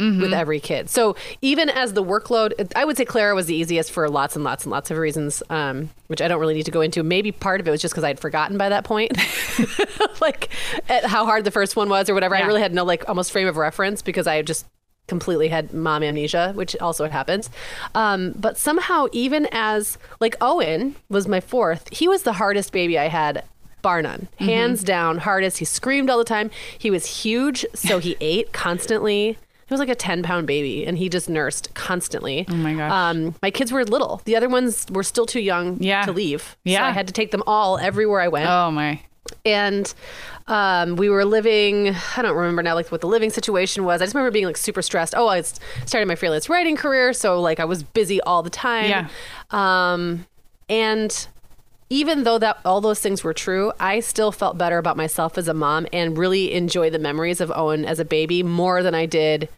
mm-hmm. 0.00 0.20
with 0.20 0.32
every 0.32 0.60
kid. 0.60 0.90
So 0.90 1.16
even 1.40 1.68
as 1.68 1.92
the 1.92 2.02
workload, 2.02 2.72
I 2.74 2.84
would 2.84 2.96
say 2.96 3.04
Clara 3.04 3.34
was 3.34 3.46
the 3.46 3.54
easiest 3.54 3.90
for 3.92 4.08
lots 4.08 4.34
and 4.36 4.44
lots 4.44 4.64
and 4.64 4.70
lots 4.70 4.90
of 4.90 4.98
reasons, 4.98 5.42
um, 5.50 5.90
which 6.08 6.20
I 6.20 6.28
don't 6.28 6.40
really 6.40 6.54
need 6.54 6.66
to 6.66 6.70
go 6.70 6.80
into. 6.80 7.02
Maybe 7.02 7.32
part 7.32 7.60
of 7.60 7.68
it 7.68 7.70
was 7.70 7.80
just 7.80 7.94
because 7.94 8.04
I'd 8.04 8.20
forgotten 8.20 8.58
by 8.58 8.68
that 8.68 8.84
point, 8.84 9.16
like 10.20 10.50
how 10.88 11.24
hard 11.24 11.44
the 11.44 11.50
first 11.50 11.76
one 11.76 11.88
was 11.88 12.08
or 12.08 12.14
whatever. 12.14 12.36
Yeah. 12.36 12.44
I 12.44 12.46
really 12.46 12.62
had 12.62 12.74
no 12.74 12.84
like 12.84 13.08
almost 13.08 13.32
frame 13.32 13.48
of 13.48 13.56
reference 13.56 14.02
because 14.02 14.26
I 14.26 14.42
just 14.42 14.66
completely 15.06 15.48
had 15.48 15.72
mom 15.72 16.02
amnesia, 16.02 16.52
which 16.54 16.74
also 16.76 17.08
happens. 17.08 17.50
Um, 17.94 18.32
but 18.36 18.56
somehow, 18.56 19.06
even 19.12 19.46
as 19.52 19.98
like 20.20 20.36
Owen 20.40 20.96
was 21.08 21.28
my 21.28 21.40
fourth, 21.40 21.88
he 21.92 22.08
was 22.08 22.22
the 22.22 22.32
hardest 22.32 22.72
baby 22.72 22.98
I 22.98 23.08
had 23.08 23.44
bar 23.82 24.00
none. 24.02 24.28
Mm-hmm. 24.34 24.44
Hands 24.44 24.82
down, 24.82 25.18
hardest. 25.18 25.58
He 25.58 25.64
screamed 25.64 26.10
all 26.10 26.18
the 26.18 26.24
time. 26.24 26.50
He 26.78 26.90
was 26.90 27.04
huge, 27.22 27.66
so 27.74 27.98
he 27.98 28.16
ate 28.20 28.52
constantly. 28.52 29.38
He 29.66 29.72
was 29.72 29.80
like 29.80 29.88
a 29.88 29.94
10 29.94 30.22
pound 30.22 30.46
baby 30.46 30.86
and 30.86 30.98
he 30.98 31.08
just 31.08 31.28
nursed 31.28 31.74
constantly. 31.74 32.46
Oh 32.48 32.54
my 32.54 32.74
gosh. 32.74 32.90
Um, 32.90 33.34
my 33.42 33.50
kids 33.50 33.72
were 33.72 33.84
little. 33.84 34.20
The 34.24 34.36
other 34.36 34.48
ones 34.48 34.86
were 34.90 35.02
still 35.02 35.26
too 35.26 35.40
young 35.40 35.82
yeah. 35.82 36.04
to 36.04 36.12
leave. 36.12 36.56
Yeah. 36.64 36.80
So 36.80 36.84
I 36.84 36.90
had 36.90 37.06
to 37.06 37.12
take 37.12 37.30
them 37.30 37.42
all 37.46 37.78
everywhere 37.78 38.20
I 38.20 38.28
went. 38.28 38.48
Oh 38.48 38.70
my. 38.70 39.00
And 39.46 39.92
um, 40.48 40.96
we 40.96 41.08
were 41.08 41.24
living, 41.24 41.94
I 42.16 42.22
don't 42.22 42.36
remember 42.36 42.62
now 42.62 42.74
like 42.74 42.92
what 42.92 43.00
the 43.00 43.06
living 43.06 43.30
situation 43.30 43.84
was. 43.84 44.02
I 44.02 44.04
just 44.04 44.14
remember 44.14 44.30
being 44.30 44.44
like 44.44 44.58
super 44.58 44.82
stressed. 44.82 45.14
Oh, 45.16 45.28
I 45.28 45.40
started 45.40 46.06
my 46.06 46.14
freelance 46.14 46.48
writing 46.48 46.76
career. 46.76 47.12
So 47.14 47.40
like 47.40 47.58
I 47.58 47.64
was 47.64 47.82
busy 47.82 48.20
all 48.20 48.42
the 48.42 48.50
time. 48.50 48.90
Yeah. 48.90 49.08
Um, 49.50 50.26
and 50.68 51.26
even 51.90 52.24
though 52.24 52.38
that 52.38 52.58
all 52.64 52.80
those 52.80 53.00
things 53.00 53.22
were 53.22 53.34
true, 53.34 53.72
I 53.78 54.00
still 54.00 54.32
felt 54.32 54.58
better 54.58 54.78
about 54.78 54.96
myself 54.96 55.36
as 55.38 55.48
a 55.48 55.54
mom 55.54 55.86
and 55.92 56.16
really 56.16 56.52
enjoy 56.52 56.90
the 56.90 56.98
memories 56.98 57.40
of 57.40 57.52
Owen 57.54 57.84
as 57.84 57.98
a 57.98 58.04
baby 58.04 58.42
more 58.42 58.82
than 58.82 58.94
I 58.94 59.06
did 59.06 59.48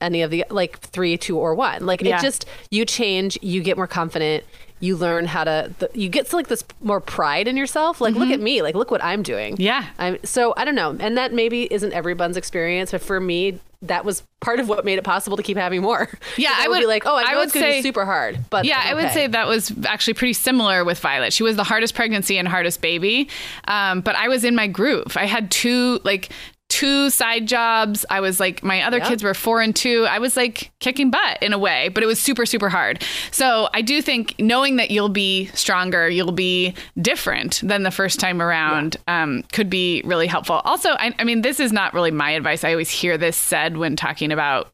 any 0.00 0.22
of 0.22 0.30
the 0.30 0.44
like 0.50 0.78
three, 0.78 1.16
two, 1.16 1.38
or 1.38 1.54
one. 1.54 1.86
Like 1.86 2.02
yeah. 2.02 2.18
it 2.18 2.22
just 2.22 2.46
you 2.70 2.84
change, 2.84 3.38
you 3.42 3.62
get 3.62 3.76
more 3.76 3.86
confident, 3.86 4.44
you 4.80 4.96
learn 4.96 5.26
how 5.26 5.44
to 5.44 5.72
the, 5.78 5.90
you 5.94 6.08
get 6.08 6.28
to 6.28 6.36
like 6.36 6.48
this 6.48 6.62
more 6.80 7.00
pride 7.00 7.48
in 7.48 7.56
yourself 7.56 8.00
like 8.00 8.12
mm-hmm. 8.12 8.22
look 8.22 8.30
at 8.30 8.40
me 8.40 8.62
like 8.62 8.74
look 8.74 8.90
what 8.90 9.02
i'm 9.02 9.22
doing 9.22 9.56
yeah 9.58 9.86
i'm 9.98 10.18
so 10.22 10.52
i 10.56 10.64
don't 10.64 10.74
know 10.74 10.94
and 11.00 11.16
that 11.16 11.32
maybe 11.32 11.72
isn't 11.72 11.92
everyone's 11.92 12.36
experience 12.36 12.90
but 12.90 13.00
for 13.00 13.18
me 13.18 13.58
that 13.82 14.04
was 14.04 14.22
part 14.40 14.58
of 14.58 14.68
what 14.68 14.84
made 14.84 14.98
it 14.98 15.04
possible 15.04 15.36
to 15.36 15.42
keep 15.42 15.56
having 15.56 15.80
more 15.80 16.08
yeah 16.36 16.54
i 16.56 16.68
would 16.68 16.80
be 16.80 16.86
like 16.86 17.06
oh 17.06 17.16
i, 17.16 17.32
I 17.32 17.36
would 17.36 17.50
say 17.50 17.80
super 17.80 18.04
hard 18.04 18.38
but 18.50 18.64
yeah 18.64 18.80
okay. 18.80 18.90
i 18.90 18.94
would 18.94 19.12
say 19.12 19.26
that 19.26 19.46
was 19.46 19.72
actually 19.86 20.14
pretty 20.14 20.34
similar 20.34 20.84
with 20.84 20.98
violet 20.98 21.32
she 21.32 21.42
was 21.42 21.56
the 21.56 21.64
hardest 21.64 21.94
pregnancy 21.94 22.36
and 22.36 22.46
hardest 22.46 22.80
baby 22.80 23.28
um, 23.68 24.02
but 24.02 24.14
i 24.14 24.28
was 24.28 24.44
in 24.44 24.54
my 24.54 24.66
groove 24.66 25.16
i 25.16 25.24
had 25.24 25.50
two 25.50 26.00
like 26.04 26.30
two 26.76 27.08
side 27.08 27.46
jobs. 27.46 28.04
I 28.10 28.20
was 28.20 28.38
like, 28.38 28.62
my 28.62 28.82
other 28.82 28.98
yep. 28.98 29.08
kids 29.08 29.22
were 29.22 29.32
four 29.32 29.62
and 29.62 29.74
two. 29.74 30.04
I 30.04 30.18
was 30.18 30.36
like 30.36 30.70
kicking 30.78 31.10
butt 31.10 31.42
in 31.42 31.54
a 31.54 31.58
way, 31.58 31.88
but 31.88 32.02
it 32.02 32.06
was 32.06 32.20
super, 32.20 32.44
super 32.44 32.68
hard. 32.68 33.02
So 33.30 33.70
I 33.72 33.80
do 33.80 34.02
think 34.02 34.34
knowing 34.38 34.76
that 34.76 34.90
you'll 34.90 35.08
be 35.08 35.46
stronger, 35.54 36.06
you'll 36.08 36.32
be 36.32 36.74
different 37.00 37.62
than 37.64 37.82
the 37.82 37.90
first 37.90 38.20
time 38.20 38.42
around 38.42 38.98
yeah. 39.08 39.22
um, 39.22 39.42
could 39.52 39.70
be 39.70 40.02
really 40.04 40.26
helpful. 40.26 40.56
Also, 40.64 40.90
I, 40.90 41.14
I 41.18 41.24
mean, 41.24 41.40
this 41.40 41.60
is 41.60 41.72
not 41.72 41.94
really 41.94 42.10
my 42.10 42.32
advice. 42.32 42.62
I 42.62 42.72
always 42.72 42.90
hear 42.90 43.16
this 43.16 43.38
said 43.38 43.78
when 43.78 43.96
talking 43.96 44.30
about 44.30 44.70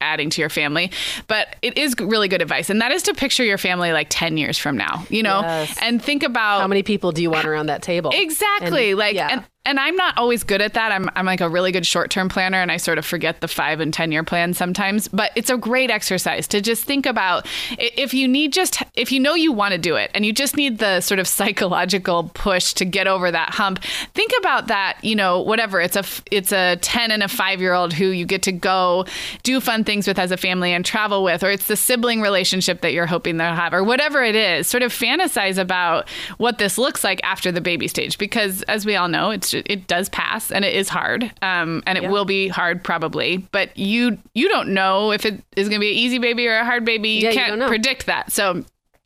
adding 0.00 0.30
to 0.30 0.40
your 0.40 0.50
family. 0.50 0.90
But 1.26 1.56
it 1.62 1.78
is 1.78 1.94
really 1.98 2.28
good 2.28 2.42
advice. 2.42 2.70
And 2.70 2.80
that 2.80 2.92
is 2.92 3.04
to 3.04 3.14
picture 3.14 3.44
your 3.44 3.58
family 3.58 3.92
like 3.92 4.08
10 4.10 4.36
years 4.36 4.58
from 4.58 4.76
now, 4.76 5.04
you 5.08 5.22
know, 5.22 5.40
yes. 5.40 5.76
and 5.80 6.02
think 6.02 6.22
about 6.22 6.60
how 6.60 6.68
many 6.68 6.82
people 6.82 7.12
do 7.12 7.22
you 7.22 7.30
want 7.30 7.46
around 7.46 7.66
that 7.66 7.82
table? 7.82 8.12
Exactly. 8.14 8.90
And, 8.90 8.98
like, 8.98 9.14
yeah. 9.14 9.28
and, 9.32 9.44
and 9.66 9.80
I'm 9.80 9.96
not 9.96 10.18
always 10.18 10.44
good 10.44 10.60
at 10.60 10.74
that. 10.74 10.92
I'm, 10.92 11.08
I'm 11.16 11.24
like 11.24 11.40
a 11.40 11.48
really 11.48 11.72
good 11.72 11.86
short 11.86 12.10
term 12.10 12.28
planner 12.28 12.60
and 12.60 12.70
I 12.70 12.76
sort 12.76 12.98
of 12.98 13.06
forget 13.06 13.40
the 13.40 13.48
five 13.48 13.80
and 13.80 13.94
10 13.94 14.12
year 14.12 14.22
plan 14.22 14.52
sometimes. 14.52 15.08
But 15.08 15.30
it's 15.36 15.48
a 15.48 15.56
great 15.56 15.90
exercise 15.90 16.46
to 16.48 16.60
just 16.60 16.84
think 16.84 17.06
about 17.06 17.46
if 17.78 18.12
you 18.12 18.28
need 18.28 18.52
just, 18.52 18.82
if 18.94 19.10
you 19.10 19.20
know 19.20 19.34
you 19.34 19.52
want 19.52 19.72
to 19.72 19.78
do 19.78 19.96
it 19.96 20.10
and 20.12 20.26
you 20.26 20.32
just 20.32 20.56
need 20.56 20.78
the 20.78 21.00
sort 21.00 21.18
of 21.18 21.26
psychological 21.34 22.30
push 22.34 22.74
to 22.74 22.84
get 22.84 23.06
over 23.06 23.30
that 23.30 23.50
hump, 23.50 23.82
think 24.14 24.32
about 24.38 24.66
that, 24.66 24.98
you 25.02 25.16
know, 25.16 25.40
whatever. 25.40 25.80
It's 25.80 25.96
a, 25.96 26.04
it's 26.30 26.52
a 26.52 26.76
10 26.82 27.10
and 27.10 27.22
a 27.22 27.28
five 27.28 27.60
year 27.60 27.72
old 27.72 27.92
who 27.92 28.06
you 28.06 28.26
get 28.26 28.42
to 28.42 28.52
go 28.52 29.06
do 29.42 29.60
fun 29.60 29.84
things 29.84 30.06
with 30.06 30.18
as 30.18 30.30
a 30.30 30.36
family 30.36 30.72
and 30.72 30.84
travel 30.84 31.24
with, 31.24 31.42
or 31.42 31.50
it's 31.50 31.68
the 31.68 31.76
sibling 31.76 32.20
relationship 32.20 32.82
that 32.82 32.92
you're 32.92 33.06
hoping 33.06 33.38
they'll 33.38 33.54
have, 33.54 33.72
or 33.72 33.82
whatever 33.82 34.22
it 34.22 34.34
is. 34.34 34.66
Sort 34.66 34.82
of 34.82 34.92
fantasize 34.92 35.58
about 35.58 36.08
what 36.36 36.58
this 36.58 36.76
looks 36.76 37.02
like 37.02 37.20
after 37.22 37.50
the 37.50 37.60
baby 37.60 37.88
stage 37.88 38.18
because 38.18 38.62
as 38.64 38.84
we 38.84 38.96
all 38.96 39.08
know, 39.08 39.30
it's 39.30 39.53
it 39.54 39.86
does 39.86 40.08
pass 40.08 40.50
and 40.50 40.64
it 40.64 40.74
is 40.74 40.88
hard, 40.88 41.32
um, 41.42 41.82
and 41.86 41.98
it 41.98 42.04
yeah. 42.04 42.10
will 42.10 42.24
be 42.24 42.48
hard 42.48 42.82
probably. 42.82 43.38
But 43.38 43.76
you 43.76 44.18
you 44.34 44.48
don't 44.48 44.70
know 44.70 45.12
if 45.12 45.24
it 45.24 45.42
is 45.56 45.68
going 45.68 45.80
to 45.80 45.84
be 45.84 45.90
an 45.90 45.98
easy 45.98 46.18
baby 46.18 46.46
or 46.46 46.56
a 46.56 46.64
hard 46.64 46.84
baby. 46.84 47.10
You 47.10 47.28
yeah, 47.28 47.32
can't 47.32 47.60
you 47.60 47.66
predict 47.66 48.06
that. 48.06 48.32
So 48.32 48.64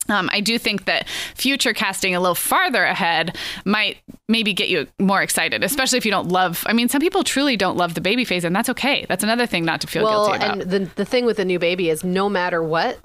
um, 0.08 0.30
I 0.32 0.40
do 0.40 0.58
think 0.58 0.86
that 0.86 1.08
future 1.34 1.72
casting 1.72 2.14
a 2.14 2.20
little 2.20 2.34
farther 2.34 2.84
ahead 2.84 3.36
might 3.64 3.98
maybe 4.28 4.52
get 4.52 4.68
you 4.68 4.86
more 4.98 5.22
excited, 5.22 5.62
especially 5.62 5.98
if 5.98 6.04
you 6.04 6.10
don't 6.10 6.28
love. 6.28 6.64
I 6.66 6.72
mean, 6.72 6.88
some 6.88 7.00
people 7.00 7.24
truly 7.24 7.56
don't 7.56 7.76
love 7.76 7.94
the 7.94 8.00
baby 8.00 8.24
phase, 8.24 8.44
and 8.44 8.56
that's 8.56 8.70
okay. 8.70 9.04
That's 9.08 9.22
another 9.22 9.46
thing 9.46 9.64
not 9.64 9.80
to 9.82 9.86
feel 9.86 10.04
well, 10.04 10.26
guilty 10.26 10.44
about. 10.44 10.62
And 10.62 10.70
the 10.70 10.90
the 10.96 11.04
thing 11.04 11.26
with 11.26 11.38
a 11.38 11.44
new 11.44 11.58
baby 11.58 11.90
is, 11.90 12.04
no 12.04 12.28
matter 12.28 12.62
what, 12.62 12.98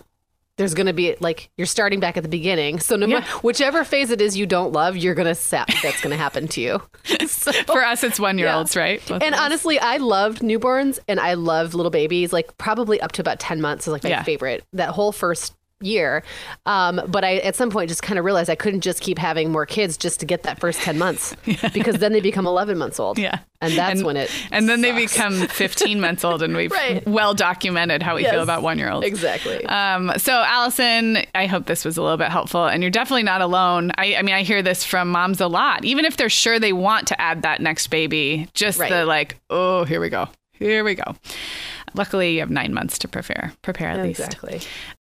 there's 0.58 0.74
going 0.74 0.88
to 0.88 0.94
be 0.94 1.16
like 1.20 1.50
you're 1.58 1.68
starting 1.68 2.00
back 2.00 2.18
at 2.18 2.24
the 2.24 2.30
beginning. 2.30 2.80
So 2.80 2.96
no 2.96 3.08
yeah. 3.08 3.20
matter 3.20 3.32
whichever 3.39 3.84
phase 3.84 4.12
it 4.12 4.22
is 4.22 4.38
you 4.38 4.46
don't 4.46 4.72
love, 4.72 4.96
you're 4.98 5.16
going 5.16 5.28
to 5.28 5.36
set 5.36 5.68
that's 5.82 6.02
going 6.02 6.12
to 6.12 6.18
happen 6.18 6.48
to 6.50 6.62
you. 6.62 6.82
So, 7.28 7.52
For 7.52 7.84
us, 7.84 8.04
it's 8.04 8.20
one 8.20 8.38
year 8.38 8.48
yeah. 8.48 8.58
olds, 8.58 8.76
right? 8.76 9.06
Both 9.06 9.24
and 9.24 9.36
honestly, 9.36 9.80
I 9.80 9.98
loved 9.98 10.42
newborns 10.42 11.00
and 11.08 11.20
I 11.20 11.34
loved 11.34 11.74
little 11.74 11.89
babies. 11.89 12.32
Like 12.32 12.58
probably 12.58 13.02
up 13.02 13.12
to 13.13 13.22
about 13.22 13.39
ten 13.39 13.60
months 13.60 13.88
is 13.88 13.92
like 13.92 14.04
my 14.04 14.12
yeah. 14.12 14.24
favorite. 14.24 14.63
That 14.74 14.89
whole 14.89 15.12
first 15.12 15.54
year. 15.86 16.24
Um, 16.65 17.02
but 17.08 17.24
I, 17.24 17.38
at 17.38 17.56
some 17.56 17.69
point, 17.69 17.89
just 17.89 18.04
kind 18.04 18.19
of 18.19 18.26
realized 18.26 18.50
I 18.50 18.56
couldn't 18.56 18.82
just 18.82 19.02
keep 19.02 19.17
having 19.17 19.52
more 19.52 19.65
kids 19.65 19.98
just 19.98 20.19
to 20.22 20.26
get 20.26 20.43
that 20.43 20.60
first 20.60 20.82
10 20.82 20.98
months 20.98 21.36
yeah. 21.46 21.69
because 21.69 21.98
then 21.98 22.13
they 22.13 22.22
become 22.22 22.46
11 22.46 22.78
months 22.78 23.00
old. 23.00 23.17
Yeah. 23.17 23.39
And 23.62 23.74
that's 23.74 24.00
and, 24.00 24.06
when 24.06 24.17
it. 24.17 24.30
And 24.52 24.67
then 24.67 24.82
sucks. 24.82 24.93
they 24.93 25.06
become 25.06 25.48
15 25.48 26.02
months 26.02 26.26
old, 26.26 26.41
and 26.43 26.54
we've 26.54 26.72
right. 26.72 27.08
well 27.08 27.34
documented 27.34 28.04
how 28.04 28.15
we 28.15 28.24
yes, 28.24 28.32
feel 28.32 28.43
about 28.43 28.62
one 28.62 28.78
year 28.78 28.89
olds. 28.89 29.08
Exactly. 29.08 29.65
Um, 29.65 30.12
so, 30.17 30.34
Allison, 30.34 31.19
I 31.34 31.46
hope 31.46 31.65
this 31.65 31.86
was 31.86 31.96
a 31.98 32.02
little 32.02 32.17
bit 32.17 32.30
helpful. 32.30 32.65
And 32.65 32.84
you're 32.84 32.91
definitely 32.91 33.24
not 33.24 33.41
alone. 33.41 33.91
I, 33.98 34.15
I, 34.15 34.22
mean, 34.22 34.36
I 34.36 34.43
hear 34.43 34.62
this 34.62 34.84
from 34.84 35.10
moms 35.10 35.39
a 35.39 35.48
lot, 35.48 35.86
even 35.86 36.04
if 36.04 36.17
they're 36.17 36.30
sure 36.30 36.60
they 36.60 36.74
want 36.74 37.08
to 37.08 37.22
add 37.22 37.43
that 37.43 37.62
next 37.62 37.88
baby, 37.88 38.50
just 38.54 38.80
right. 38.80 38.89
the 38.89 39.06
like, 39.06 39.39
oh, 39.50 39.86
here 39.86 40.02
we 40.02 40.10
go. 40.10 40.28
Here 40.54 40.84
we 40.84 40.96
go. 40.96 41.15
Luckily, 41.93 42.34
you 42.34 42.39
have 42.39 42.50
nine 42.50 42.74
months 42.74 42.98
to 43.00 43.08
prepare. 43.08 43.54
Prepare 43.62 43.89
at 43.89 44.06
exactly. 44.06 44.54
least. 44.54 44.67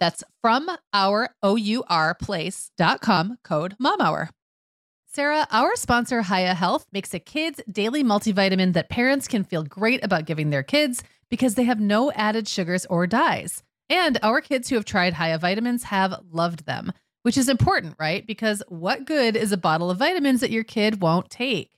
That's 0.00 0.24
from 0.42 0.70
our 0.92 1.30
O-U-R 1.42 2.14
place.com 2.14 3.38
code 3.42 3.74
mom 3.78 4.00
hour. 4.00 4.30
Sarah, 5.10 5.46
our 5.50 5.74
sponsor, 5.74 6.22
Hiya 6.22 6.54
Health, 6.54 6.86
makes 6.92 7.14
a 7.14 7.18
kids' 7.18 7.60
daily 7.70 8.04
multivitamin 8.04 8.74
that 8.74 8.90
parents 8.90 9.26
can 9.26 9.42
feel 9.42 9.64
great 9.64 10.04
about 10.04 10.26
giving 10.26 10.50
their 10.50 10.62
kids 10.62 11.02
because 11.30 11.54
they 11.54 11.64
have 11.64 11.80
no 11.80 12.12
added 12.12 12.46
sugars 12.46 12.86
or 12.86 13.06
dyes. 13.06 13.62
And 13.88 14.18
our 14.22 14.40
kids 14.40 14.68
who 14.68 14.76
have 14.76 14.84
tried 14.84 15.14
Hiya 15.14 15.38
vitamins 15.38 15.84
have 15.84 16.20
loved 16.30 16.66
them, 16.66 16.92
which 17.22 17.38
is 17.38 17.48
important, 17.48 17.96
right? 17.98 18.26
Because 18.26 18.62
what 18.68 19.06
good 19.06 19.34
is 19.34 19.50
a 19.50 19.56
bottle 19.56 19.90
of 19.90 19.98
vitamins 19.98 20.40
that 20.40 20.50
your 20.50 20.64
kid 20.64 21.00
won't 21.00 21.30
take? 21.30 21.77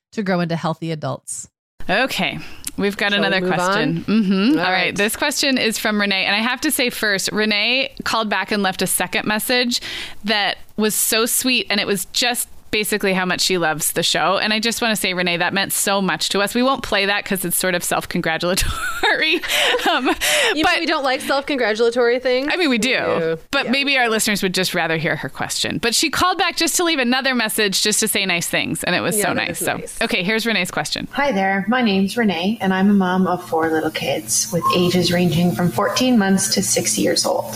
to 0.11 0.23
grow 0.23 0.39
into 0.39 0.55
healthy 0.55 0.91
adults. 0.91 1.49
Okay, 1.89 2.37
we've 2.77 2.95
got 2.95 3.11
Shall 3.11 3.23
another 3.23 3.41
move 3.41 3.53
question. 3.53 4.01
Mm-hmm. 4.01 4.59
All 4.59 4.65
All 4.65 4.71
right. 4.71 4.85
right. 4.85 4.95
this 4.95 5.15
question 5.15 5.57
is 5.57 5.77
from 5.79 5.99
Renee, 5.99 6.25
and 6.25 6.35
I 6.35 6.39
have 6.39 6.61
to 6.61 6.71
say 6.71 6.89
first, 6.89 7.31
Renee 7.31 7.93
called 8.03 8.29
back 8.29 8.51
and 8.51 8.61
left 8.61 8.81
a 8.81 8.87
second 8.87 9.25
message 9.27 9.81
that 10.23 10.57
was 10.77 10.93
so 10.93 11.25
sweet, 11.25 11.67
and 11.69 11.79
it 11.79 11.87
was 11.87 12.05
just 12.05 12.47
basically 12.71 13.13
how 13.13 13.25
much 13.25 13.41
she 13.41 13.57
loves 13.57 13.91
the 13.91 14.03
show. 14.03 14.37
And 14.37 14.53
I 14.53 14.59
just 14.59 14.81
want 14.81 14.95
to 14.95 14.99
say, 15.01 15.13
Renee, 15.13 15.37
that 15.37 15.53
meant 15.53 15.73
so 15.73 16.01
much 16.01 16.29
to 16.29 16.39
us. 16.39 16.55
We 16.55 16.63
won't 16.63 16.83
play 16.83 17.05
that 17.05 17.23
because 17.23 17.43
it's 17.45 17.57
sort 17.57 17.75
of 17.75 17.83
self-congratulatory. 17.83 19.35
um, 19.91 20.05
but 20.05 20.17
mean 20.53 20.79
we 20.79 20.85
don't 20.85 21.03
like 21.03 21.21
self-congratulatory 21.21 22.19
things? 22.19 22.47
I 22.51 22.55
mean, 22.57 22.69
we 22.69 22.77
do, 22.77 22.95
do. 22.97 23.37
but 23.51 23.65
Yeah. 23.65 23.71
maybe 23.71 23.97
our 23.97 24.09
listeners 24.09 24.41
would 24.41 24.53
just 24.53 24.73
rather 24.73 24.97
hear 24.97 25.15
her 25.17 25.29
question. 25.29 25.77
But 25.79 25.93
she 25.93 26.09
called 26.09 26.37
back 26.37 26.55
just 26.55 26.75
to 26.77 26.83
leave 26.83 26.99
another 26.99 27.35
message, 27.35 27.81
just 27.81 27.99
to 27.99 28.07
say 28.07 28.25
nice 28.25 28.47
things, 28.47 28.83
and 28.83 28.95
it 28.95 29.01
was 29.01 29.17
Yeah, 29.17 29.25
so 29.27 29.33
nice. 29.33 29.59
is 29.61 29.65
So, 29.65 29.77
nice. 29.77 30.01
okay, 30.01 30.23
here's 30.23 30.45
Renee's 30.45 30.71
question. 30.71 31.07
Hi 31.11 31.31
there, 31.31 31.65
my 31.67 31.81
name's 31.81 32.17
Renee, 32.17 32.57
and 32.61 32.73
I'm 32.73 32.89
a 32.89 32.93
mom 32.93 33.27
of 33.27 33.47
four 33.47 33.69
little 33.69 33.91
kids 33.91 34.49
with 34.51 34.63
ages 34.75 35.11
ranging 35.11 35.51
from 35.51 35.69
14 35.71 36.17
months 36.17 36.53
to 36.55 36.63
six 36.63 36.97
years 36.97 37.25
old. 37.25 37.53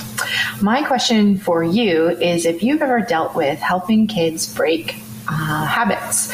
My 0.61 0.83
question 0.83 1.37
for 1.37 1.63
you 1.63 2.09
is 2.09 2.45
if 2.45 2.61
you've 2.63 2.81
ever 2.81 2.99
dealt 3.01 3.35
with 3.35 3.59
helping 3.59 4.07
kids 4.07 4.53
break 4.53 4.95
uh, 5.27 5.65
habits. 5.65 6.31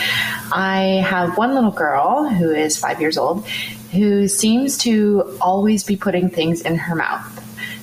I 0.52 1.04
have 1.06 1.38
one 1.38 1.54
little 1.54 1.72
girl 1.72 2.28
who 2.30 2.52
is 2.52 2.78
five 2.78 3.00
years 3.00 3.18
old 3.18 3.48
who 3.92 4.28
seems 4.28 4.78
to 4.80 5.38
always 5.42 5.84
be 5.84 5.98
putting 5.98 6.30
things 6.30 6.62
in 6.62 6.76
her 6.76 6.96
mouth. 6.96 7.38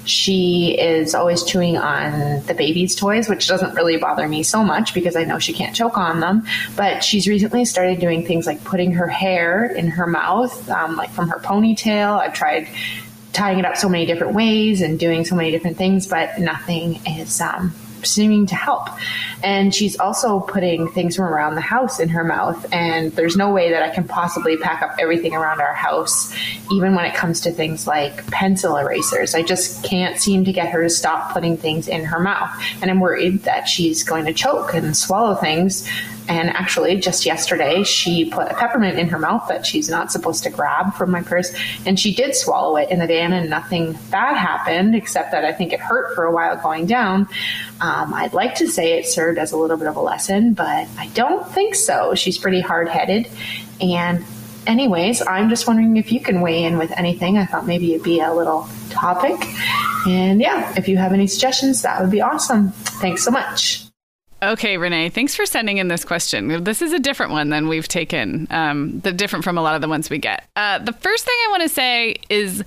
She 0.04 0.74
is 0.78 1.14
always 1.14 1.44
chewing 1.44 1.76
on 1.76 2.42
the 2.46 2.54
baby's 2.54 2.94
toys, 2.94 3.28
which 3.28 3.46
doesn't 3.46 3.74
really 3.74 3.98
bother 3.98 4.26
me 4.26 4.42
so 4.42 4.64
much 4.64 4.94
because 4.94 5.16
I 5.16 5.24
know 5.24 5.38
she 5.38 5.52
can't 5.52 5.76
choke 5.76 5.98
on 5.98 6.20
them. 6.20 6.46
But 6.76 7.04
she's 7.04 7.28
recently 7.28 7.66
started 7.66 8.00
doing 8.00 8.24
things 8.24 8.46
like 8.46 8.64
putting 8.64 8.92
her 8.92 9.06
hair 9.06 9.66
in 9.66 9.88
her 9.88 10.06
mouth, 10.06 10.70
um, 10.70 10.96
like 10.96 11.10
from 11.10 11.28
her 11.28 11.38
ponytail. 11.40 12.18
I've 12.18 12.32
tried 12.32 12.68
tying 13.34 13.58
it 13.58 13.66
up 13.66 13.76
so 13.76 13.90
many 13.90 14.06
different 14.06 14.34
ways 14.34 14.80
and 14.80 14.98
doing 14.98 15.26
so 15.26 15.36
many 15.36 15.50
different 15.50 15.76
things, 15.76 16.06
but 16.06 16.38
nothing 16.38 17.00
is 17.06 17.38
um, 17.42 17.74
seeming 18.04 18.46
to 18.46 18.54
help. 18.54 18.88
And 19.42 19.74
she's 19.74 19.98
also 19.98 20.40
putting 20.40 20.88
things 20.88 21.16
from 21.16 21.26
around 21.26 21.54
the 21.54 21.60
house 21.60 22.00
in 22.00 22.08
her 22.08 22.24
mouth. 22.24 22.66
And 22.72 23.12
there's 23.12 23.36
no 23.36 23.52
way 23.52 23.70
that 23.70 23.82
I 23.82 23.94
can 23.94 24.06
possibly 24.06 24.56
pack 24.56 24.82
up 24.82 24.96
everything 24.98 25.34
around 25.34 25.60
our 25.60 25.74
house, 25.74 26.34
even 26.70 26.94
when 26.94 27.04
it 27.04 27.14
comes 27.14 27.40
to 27.42 27.52
things 27.52 27.86
like 27.86 28.26
pencil 28.30 28.76
erasers. 28.76 29.34
I 29.34 29.42
just 29.42 29.84
can't 29.84 30.18
seem 30.18 30.44
to 30.44 30.52
get 30.52 30.68
her 30.70 30.82
to 30.82 30.90
stop 30.90 31.32
putting 31.32 31.56
things 31.56 31.88
in 31.88 32.04
her 32.04 32.18
mouth. 32.18 32.50
And 32.82 32.90
I'm 32.90 33.00
worried 33.00 33.42
that 33.42 33.68
she's 33.68 34.02
going 34.02 34.24
to 34.26 34.32
choke 34.32 34.74
and 34.74 34.96
swallow 34.96 35.34
things. 35.34 35.88
And 36.28 36.50
actually, 36.50 37.00
just 37.00 37.24
yesterday, 37.24 37.82
she 37.84 38.28
put 38.28 38.50
a 38.50 38.54
peppermint 38.54 38.98
in 38.98 39.08
her 39.08 39.18
mouth 39.18 39.48
that 39.48 39.64
she's 39.64 39.88
not 39.88 40.12
supposed 40.12 40.42
to 40.42 40.50
grab 40.50 40.92
from 40.94 41.10
my 41.10 41.22
purse. 41.22 41.56
And 41.86 41.98
she 41.98 42.14
did 42.14 42.34
swallow 42.34 42.76
it 42.76 42.90
in 42.90 42.98
the 42.98 43.06
van, 43.06 43.32
and 43.32 43.48
nothing 43.48 43.98
bad 44.10 44.36
happened, 44.36 44.94
except 44.94 45.32
that 45.32 45.46
I 45.46 45.52
think 45.52 45.72
it 45.72 45.80
hurt 45.80 46.14
for 46.14 46.24
a 46.24 46.32
while 46.32 46.56
going 46.56 46.84
down. 46.84 47.28
Um, 47.80 48.12
I'd 48.12 48.34
like 48.34 48.56
to 48.56 48.68
say 48.68 48.98
it 48.98 49.06
served 49.06 49.38
as 49.38 49.52
a 49.52 49.56
little 49.56 49.78
bit 49.78 49.88
of 49.88 49.96
a 49.96 50.02
lesson, 50.02 50.52
but 50.52 50.86
I 50.98 51.10
don't 51.14 51.48
think 51.48 51.74
so. 51.74 52.14
She's 52.14 52.36
pretty 52.36 52.60
hard 52.60 52.88
headed. 52.88 53.26
And, 53.80 54.22
anyways, 54.66 55.26
I'm 55.26 55.48
just 55.48 55.66
wondering 55.66 55.96
if 55.96 56.12
you 56.12 56.20
can 56.20 56.42
weigh 56.42 56.64
in 56.64 56.76
with 56.76 56.92
anything. 56.98 57.38
I 57.38 57.46
thought 57.46 57.66
maybe 57.66 57.94
it'd 57.94 58.04
be 58.04 58.20
a 58.20 58.34
little 58.34 58.68
topic. 58.90 59.36
And 60.06 60.42
yeah, 60.42 60.74
if 60.76 60.88
you 60.88 60.98
have 60.98 61.14
any 61.14 61.26
suggestions, 61.26 61.80
that 61.82 62.02
would 62.02 62.10
be 62.10 62.20
awesome. 62.20 62.72
Thanks 62.72 63.24
so 63.24 63.30
much. 63.30 63.87
Okay, 64.40 64.78
Renee, 64.78 65.08
thanks 65.08 65.34
for 65.34 65.44
sending 65.46 65.78
in 65.78 65.88
this 65.88 66.04
question. 66.04 66.62
This 66.62 66.80
is 66.80 66.92
a 66.92 66.98
different 67.00 67.32
one 67.32 67.50
than 67.50 67.66
we've 67.66 67.88
taken, 67.88 68.46
um, 68.50 69.00
the 69.00 69.12
different 69.12 69.44
from 69.44 69.58
a 69.58 69.62
lot 69.62 69.74
of 69.74 69.80
the 69.80 69.88
ones 69.88 70.10
we 70.10 70.18
get. 70.18 70.48
Uh, 70.54 70.78
the 70.78 70.92
first 70.92 71.24
thing 71.24 71.34
I 71.46 71.50
want 71.50 71.62
to 71.64 71.68
say 71.68 72.16
is 72.28 72.62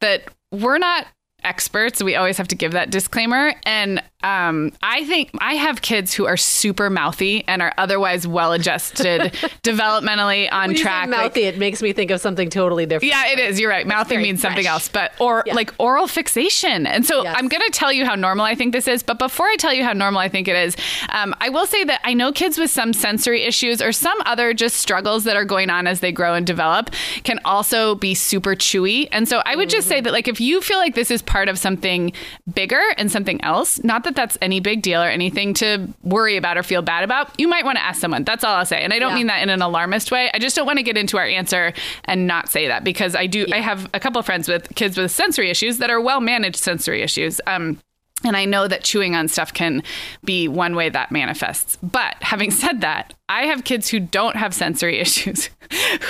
that 0.00 0.24
we're 0.52 0.78
not 0.78 1.06
experts. 1.42 2.02
We 2.02 2.16
always 2.16 2.36
have 2.36 2.48
to 2.48 2.54
give 2.54 2.72
that 2.72 2.90
disclaimer. 2.90 3.54
And 3.64 4.02
um, 4.24 4.72
I 4.82 5.04
think 5.04 5.30
I 5.40 5.54
have 5.54 5.82
kids 5.82 6.14
who 6.14 6.26
are 6.26 6.36
super 6.36 6.90
mouthy 6.90 7.44
and 7.46 7.62
are 7.62 7.72
otherwise 7.78 8.26
well 8.26 8.52
adjusted 8.52 9.20
developmentally 9.62 10.48
on 10.52 10.68
When 10.68 10.70
you 10.72 10.76
say 10.78 10.82
track. 10.82 11.08
like- 11.08 11.18
mouthy, 11.18 11.42
it 11.42 11.58
makes 11.58 11.82
me 11.82 11.92
think 11.92 12.10
of 12.10 12.20
something 12.20 12.48
totally 12.50 12.86
different. 12.86 13.12
yeah, 13.12 13.26
it 13.28 13.38
is. 13.38 13.60
You're 13.60 13.70
right. 13.70 13.86
Mouthing 13.86 14.16
very 14.16 14.22
means 14.22 14.40
something 14.40 14.66
else, 14.66 14.88
but 14.88 15.12
or 15.18 15.42
Yeah. 15.46 15.54
like 15.54 15.72
oral 15.78 16.06
fixation. 16.06 16.86
And 16.86 17.04
so 17.06 17.22
Yes. 17.22 17.36
I'm 17.38 17.48
going 17.48 17.62
to 17.64 17.70
tell 17.70 17.92
you 17.92 18.04
how 18.06 18.14
normal 18.14 18.44
I 18.44 18.54
think 18.54 18.72
this 18.72 18.88
is. 18.88 19.02
But 19.02 19.18
before 19.18 19.46
I 19.46 19.56
tell 19.56 19.72
you 19.72 19.84
how 19.84 19.92
normal 19.92 20.20
I 20.20 20.28
think 20.28 20.48
it 20.48 20.56
is, 20.56 20.76
um, 21.10 21.34
I 21.40 21.48
will 21.50 21.66
say 21.66 21.84
that 21.84 22.00
I 22.04 22.14
know 22.14 22.32
kids 22.32 22.58
with 22.58 22.70
some 22.70 22.92
sensory 22.92 23.42
issues 23.44 23.80
or 23.82 23.92
some 23.92 24.16
other 24.26 24.54
just 24.54 24.76
struggles 24.76 25.24
that 25.24 25.36
are 25.36 25.44
going 25.44 25.70
on 25.70 25.86
as 25.86 26.00
they 26.00 26.12
grow 26.12 26.34
and 26.34 26.46
develop 26.46 26.90
can 27.24 27.40
also 27.44 27.94
be 27.96 28.14
super 28.14 28.54
chewy. 28.56 29.08
And 29.12 29.28
so 29.28 29.42
I 29.44 29.54
would 29.56 29.68
just 29.70 29.84
Mm-hmm. 29.84 29.88
say 29.96 30.00
that 30.00 30.12
like 30.14 30.28
if 30.28 30.40
you 30.40 30.62
feel 30.62 30.78
like 30.78 30.94
this 30.94 31.10
is 31.10 31.20
part 31.20 31.48
of 31.50 31.58
something 31.58 32.12
bigger 32.54 32.80
and 32.96 33.12
something 33.12 33.38
else, 33.44 33.82
not 33.84 34.04
that 34.04 34.13
that's 34.14 34.38
any 34.42 34.60
big 34.60 34.82
deal 34.82 35.02
or 35.02 35.06
anything 35.08 35.54
to 35.54 35.88
worry 36.02 36.36
about 36.36 36.56
or 36.58 36.62
feel 36.62 36.82
bad 36.82 37.04
about, 37.04 37.38
you 37.38 37.48
might 37.48 37.64
want 37.64 37.76
to 37.78 37.84
ask 37.84 38.00
someone. 38.00 38.24
That's 38.24 38.44
all 38.44 38.54
I'll 38.56 38.66
say. 38.66 38.82
And 38.82 38.92
I 38.92 38.98
don't 38.98 39.10
Yeah. 39.10 39.16
mean 39.16 39.26
that 39.28 39.42
in 39.42 39.50
an 39.50 39.62
alarmist 39.62 40.10
way. 40.10 40.30
I 40.32 40.38
just 40.38 40.54
don't 40.56 40.66
want 40.66 40.78
to 40.78 40.82
get 40.82 40.96
into 40.96 41.16
our 41.18 41.26
answer 41.26 41.72
and 42.04 42.26
not 42.26 42.48
say 42.48 42.68
that 42.68 42.84
because 42.84 43.14
I 43.14 43.26
do. 43.26 43.46
I 43.52 43.60
have 43.60 43.88
a 43.94 44.00
couple 44.00 44.18
of 44.18 44.26
friends 44.26 44.48
with 44.48 44.74
kids 44.74 44.96
with 44.96 45.10
sensory 45.10 45.50
issues 45.50 45.78
that 45.78 45.90
are 45.90 46.00
well 46.00 46.20
managed 46.20 46.56
sensory 46.56 47.02
issues. 47.02 47.40
Um, 47.46 47.78
and 48.24 48.36
I 48.36 48.44
know 48.44 48.66
that 48.68 48.82
chewing 48.84 49.14
on 49.14 49.28
stuff 49.28 49.52
can 49.52 49.82
be 50.24 50.48
one 50.48 50.74
way 50.74 50.88
that 50.88 51.10
manifests. 51.12 51.76
But 51.82 52.16
having 52.20 52.50
said 52.50 52.80
that, 52.80 53.14
I 53.28 53.46
have 53.46 53.64
kids 53.64 53.88
who 53.88 54.00
don't 54.00 54.36
have 54.36 54.54
sensory 54.54 54.98
issues 55.00 55.50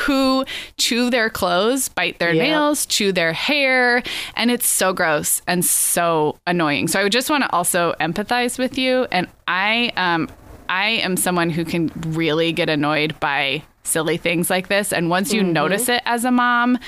who 0.04 0.44
chew 0.78 1.10
their 1.10 1.30
clothes, 1.30 1.88
bite 1.88 2.18
their 2.18 2.32
Yeah. 2.32 2.42
nails, 2.42 2.86
chew 2.86 3.12
their 3.12 3.32
hair, 3.32 4.02
and 4.36 4.50
it's 4.50 4.66
so 4.66 4.92
gross 4.92 5.42
and 5.46 5.64
so 5.64 6.38
annoying. 6.46 6.88
So 6.88 7.00
I 7.00 7.02
would 7.02 7.12
just 7.12 7.30
want 7.30 7.44
to 7.44 7.52
also 7.52 7.94
empathize 8.00 8.58
with 8.58 8.76
you. 8.78 9.06
And 9.12 9.28
I, 9.46 9.92
um, 9.96 10.28
I 10.68 10.88
am 10.88 11.16
someone 11.16 11.50
who 11.50 11.64
can 11.64 11.90
really 12.08 12.52
get 12.52 12.68
annoyed 12.68 13.18
by 13.20 13.62
silly 13.84 14.16
things 14.16 14.50
like 14.50 14.68
this. 14.68 14.92
And 14.92 15.10
once 15.10 15.32
you 15.32 15.42
Mm-hmm. 15.42 15.52
notice 15.52 15.88
it 15.88 16.02
as 16.06 16.24
a 16.24 16.30
mom, 16.30 16.78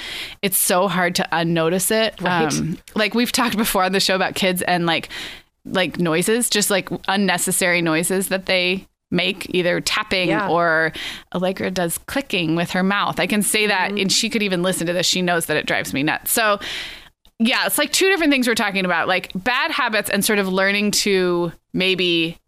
it's 0.42 0.56
so 0.56 0.88
hard 0.88 1.14
to 1.16 1.28
unnotice 1.32 1.90
it. 1.90 2.20
Right. 2.20 2.52
Um, 2.52 2.78
like 2.94 3.14
we've 3.14 3.32
talked 3.32 3.56
before 3.56 3.84
on 3.84 3.92
the 3.92 4.00
show 4.00 4.14
about 4.16 4.34
kids 4.34 4.62
and 4.62 4.86
like 4.86 5.08
like 5.64 5.98
noises, 5.98 6.48
just 6.48 6.70
like 6.70 6.88
unnecessary 7.08 7.82
noises 7.82 8.28
that 8.28 8.46
they 8.46 8.86
make, 9.10 9.52
either 9.54 9.80
tapping 9.80 10.28
Yeah. 10.28 10.48
or 10.48 10.92
Allegra 11.34 11.70
does 11.70 11.98
clicking 11.98 12.54
with 12.56 12.70
her 12.70 12.82
mouth. 12.82 13.18
I 13.20 13.26
can 13.26 13.42
say 13.42 13.66
that, 13.66 13.88
Mm-hmm. 13.90 13.98
and 13.98 14.12
she 14.12 14.30
could 14.30 14.42
even 14.42 14.62
listen 14.62 14.86
to 14.86 14.92
this. 14.92 15.06
She 15.06 15.22
knows 15.22 15.46
that 15.46 15.56
it 15.56 15.66
drives 15.66 15.92
me 15.92 16.02
nuts. 16.02 16.30
So 16.32 16.58
yeah, 17.38 17.66
it's 17.66 17.78
like 17.78 17.92
two 17.92 18.08
different 18.08 18.32
things 18.32 18.48
we're 18.48 18.54
talking 18.54 18.84
about, 18.84 19.08
like 19.08 19.30
bad 19.34 19.70
habits 19.70 20.08
and 20.08 20.24
sort 20.24 20.38
of 20.38 20.48
learning 20.48 20.92
to 20.92 21.52
maybe 21.74 22.38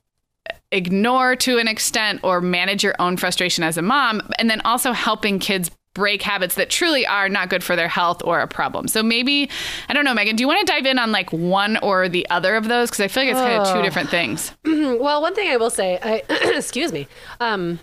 ignore 0.72 1.36
to 1.36 1.58
an 1.58 1.68
extent 1.68 2.20
or 2.22 2.40
manage 2.40 2.84
your 2.84 2.94
own 2.98 3.16
frustration 3.16 3.64
as 3.64 3.76
a 3.78 3.82
mom 3.82 4.20
and 4.38 4.50
then 4.50 4.60
also 4.62 4.92
helping 4.92 5.38
kids 5.38 5.70
break 5.94 6.22
habits 6.22 6.54
that 6.54 6.70
truly 6.70 7.04
are 7.06 7.28
not 7.28 7.50
good 7.50 7.64
for 7.64 7.74
their 7.74 7.88
health 7.88 8.22
or 8.24 8.40
a 8.40 8.46
problem. 8.46 8.86
So 8.86 9.02
maybe, 9.02 9.50
I 9.88 9.94
don't 9.94 10.04
know, 10.04 10.14
Meagan, 10.14 10.36
do 10.36 10.42
you 10.42 10.46
want 10.46 10.64
to 10.64 10.72
dive 10.72 10.86
in 10.86 10.98
on 10.98 11.10
like 11.10 11.32
one 11.32 11.76
or 11.78 12.08
the 12.08 12.28
other 12.30 12.54
of 12.54 12.68
those? 12.68 12.88
Because 12.88 13.00
I 13.00 13.08
feel 13.08 13.24
like 13.24 13.32
it's 13.32 13.40
kind 13.40 13.60
of 13.60 13.74
two 13.74 13.82
different 13.82 14.08
things. 14.08 14.54
Well, 14.98 15.22
one 15.22 15.34
thing 15.34 15.48
I 15.48 15.56
will 15.56 15.70
say, 15.70 15.98
I 16.02 16.22
excuse 16.56 16.92
me. 16.92 17.08
Um, 17.40 17.80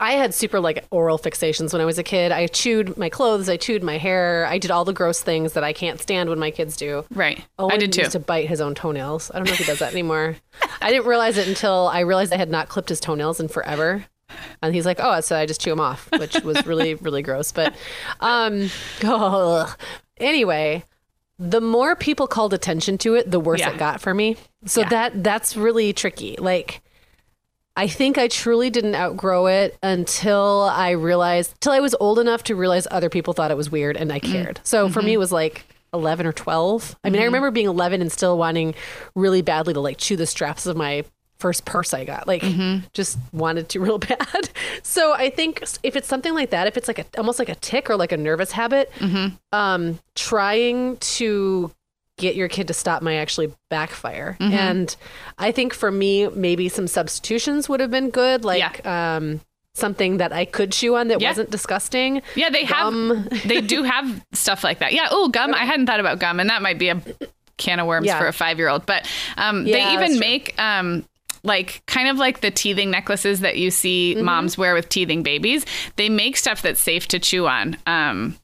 I 0.00 0.12
had 0.12 0.34
super 0.34 0.60
like 0.60 0.84
oral 0.90 1.18
fixations 1.18 1.72
when 1.72 1.80
I 1.82 1.84
was 1.84 1.98
a 1.98 2.02
kid. 2.02 2.32
I 2.32 2.46
chewed 2.46 2.96
my 2.96 3.08
clothes, 3.08 3.48
I 3.48 3.56
chewed 3.56 3.82
my 3.82 3.98
hair, 3.98 4.46
I 4.46 4.58
did 4.58 4.70
all 4.70 4.84
the 4.84 4.92
gross 4.92 5.22
things 5.22 5.54
that 5.54 5.64
I 5.64 5.72
can't 5.72 6.00
stand 6.00 6.28
when 6.28 6.38
my 6.38 6.50
kids 6.50 6.76
do. 6.76 7.04
Right. 7.10 7.42
Owen 7.58 7.72
I 7.72 7.76
did 7.78 7.92
too. 7.92 8.00
used 8.02 8.12
to 8.12 8.20
bite 8.20 8.48
his 8.48 8.60
own 8.60 8.74
toenails. 8.74 9.30
I 9.32 9.38
don't 9.38 9.46
know 9.46 9.52
if 9.52 9.58
he 9.58 9.64
does 9.64 9.78
that 9.80 9.92
anymore. 9.92 10.36
I 10.80 10.90
didn't 10.90 11.06
realize 11.06 11.36
it 11.38 11.48
until 11.48 11.88
I 11.88 12.00
realized 12.00 12.32
I 12.32 12.36
had 12.36 12.50
not 12.50 12.68
clipped 12.68 12.88
his 12.88 13.00
toenails 13.00 13.40
in 13.40 13.48
forever. 13.48 14.04
And 14.60 14.74
he's 14.74 14.84
like, 14.84 14.98
"Oh, 15.00 15.20
so 15.20 15.36
I 15.36 15.46
just 15.46 15.60
chew 15.60 15.70
them 15.70 15.80
off," 15.80 16.08
which 16.18 16.34
was 16.42 16.66
really, 16.66 16.94
really 16.94 17.22
gross. 17.22 17.52
But, 17.52 17.74
um, 18.20 18.68
anyway, 20.18 20.84
the 21.38 21.60
more 21.60 21.94
people 21.96 22.26
called 22.26 22.52
attention 22.54 22.98
to 22.98 23.14
it, 23.14 23.30
the 23.30 23.40
worse 23.40 23.60
Yeah. 23.60 23.70
it 23.70 23.78
got 23.78 24.00
for 24.00 24.14
me. 24.14 24.36
So 24.64 24.80
Yeah. 24.80 24.88
that 24.88 25.24
that's 25.24 25.56
really 25.56 25.92
tricky. 25.92 26.36
Like, 26.38 26.82
I 27.76 27.88
think 27.88 28.16
I 28.16 28.28
truly 28.28 28.70
didn't 28.70 28.94
outgrow 28.94 29.46
it 29.46 29.76
until 29.82 30.62
I 30.62 30.92
realized, 30.92 31.60
till 31.60 31.72
I 31.72 31.80
was 31.80 31.94
old 32.00 32.18
enough 32.18 32.42
to 32.44 32.56
realize 32.56 32.86
other 32.90 33.10
people 33.10 33.34
thought 33.34 33.50
it 33.50 33.56
was 33.56 33.70
weird 33.70 33.96
and 33.96 34.12
I 34.12 34.18
mm-hmm. 34.18 34.32
cared. 34.32 34.60
So 34.64 34.88
for 34.88 35.02
me, 35.02 35.08
mm-hmm. 35.08 35.14
it 35.14 35.18
was 35.18 35.32
like 35.32 35.66
11 35.92 36.26
or 36.26 36.32
12. 36.32 36.96
I 37.04 37.10
mean, 37.10 37.16
I 37.16 37.18
mm-hmm. 37.18 37.24
remember 37.26 37.50
being 37.50 37.66
11 37.66 38.00
and 38.00 38.10
still 38.10 38.38
wanting 38.38 38.74
really 39.14 39.42
badly 39.42 39.74
to 39.74 39.80
like 39.80 39.98
chew 39.98 40.16
the 40.16 40.26
straps 40.26 40.66
of 40.66 40.76
my 40.76 41.04
first 41.38 41.66
purse 41.66 41.92
I 41.92 42.04
got. 42.04 42.26
Like, 42.26 42.42
just 42.94 43.18
wanted 43.32 43.68
to 43.70 43.80
real 43.80 43.98
bad. 43.98 44.48
So 44.82 45.12
I 45.12 45.28
think 45.28 45.62
if 45.82 45.96
it's 45.96 46.08
something 46.08 46.34
like 46.34 46.50
that, 46.50 46.66
if 46.66 46.78
it's 46.78 46.88
like 46.88 46.98
a 46.98 47.04
almost 47.18 47.38
like 47.38 47.50
a 47.50 47.54
tick 47.56 47.90
or 47.90 47.96
like 47.96 48.12
a 48.12 48.16
nervous 48.16 48.52
habit, 48.52 48.90
um, 49.52 49.98
trying 50.14 50.96
to 50.98 51.70
get 52.18 52.34
your 52.34 52.48
kid 52.48 52.68
to 52.68 52.74
stop 52.74 53.02
might 53.02 53.16
actually 53.16 53.52
backfire. 53.68 54.36
And 54.40 54.94
I 55.38 55.52
think 55.52 55.74
for 55.74 55.90
me, 55.90 56.28
maybe 56.28 56.68
some 56.68 56.86
substitutions 56.86 57.68
would 57.68 57.80
have 57.80 57.90
been 57.90 58.10
good, 58.10 58.44
like 58.44 58.84
um, 58.86 59.40
something 59.74 60.16
that 60.16 60.32
I 60.32 60.46
could 60.46 60.72
chew 60.72 60.96
on 60.96 61.08
that 61.08 61.20
Yeah. 61.20 61.30
wasn't 61.30 61.50
disgusting. 61.50 62.22
Yeah, 62.34 62.48
they 62.50 62.64
Gum. 62.64 63.24
have. 63.28 63.42
They 63.46 63.60
do 63.60 63.82
have 63.82 64.24
stuff 64.32 64.64
like 64.64 64.78
that. 64.78 64.92
Yeah. 64.94 65.08
Oh, 65.10 65.28
gum. 65.28 65.52
I 65.54 65.64
hadn't 65.66 65.86
thought 65.86 66.00
about 66.00 66.18
gum, 66.18 66.40
and 66.40 66.48
that 66.48 66.62
might 66.62 66.78
be 66.78 66.88
a 66.88 67.02
can 67.58 67.80
of 67.80 67.86
worms 67.86 68.06
Yeah. 68.06 68.18
for 68.18 68.26
a 68.26 68.32
five-year-old. 68.32 68.86
But 68.86 69.06
um, 69.36 69.66
Yeah, 69.66 69.76
they 69.76 69.92
even 70.04 70.18
make 70.18 70.58
um, 70.58 71.04
like 71.42 71.82
kind 71.86 72.08
of 72.08 72.16
like 72.16 72.40
the 72.40 72.50
teething 72.50 72.90
necklaces 72.90 73.40
that 73.40 73.58
you 73.58 73.70
see 73.70 74.14
Mm-hmm. 74.16 74.24
moms 74.24 74.56
wear 74.56 74.72
with 74.74 74.88
teething 74.88 75.22
babies. 75.22 75.66
They 75.96 76.08
make 76.08 76.38
stuff 76.38 76.62
that's 76.62 76.80
safe 76.80 77.08
to 77.08 77.18
chew 77.18 77.46
on. 77.46 77.76
Um, 77.86 78.38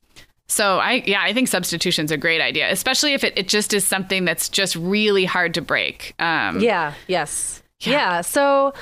so 0.52 0.78
I 0.78 1.02
yeah 1.06 1.22
I 1.22 1.32
think 1.32 1.48
substitution's 1.48 2.10
a 2.10 2.16
great 2.16 2.40
idea, 2.40 2.70
especially 2.70 3.14
if 3.14 3.24
it, 3.24 3.32
it 3.36 3.48
just 3.48 3.72
is 3.72 3.86
something 3.86 4.24
that's 4.24 4.48
just 4.48 4.76
really 4.76 5.24
hard 5.24 5.54
to 5.54 5.62
break. 5.62 6.14
Um, 6.18 6.60
Yeah. 6.60 6.94
Yes. 7.08 7.62
Yeah. 7.80 8.20
So 8.20 8.72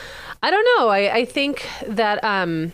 I 0.42 0.50
don't 0.50 0.66
know. 0.76 0.88
I, 0.88 1.14
I 1.18 1.24
think 1.24 1.66
that 1.86 2.22
um, 2.24 2.72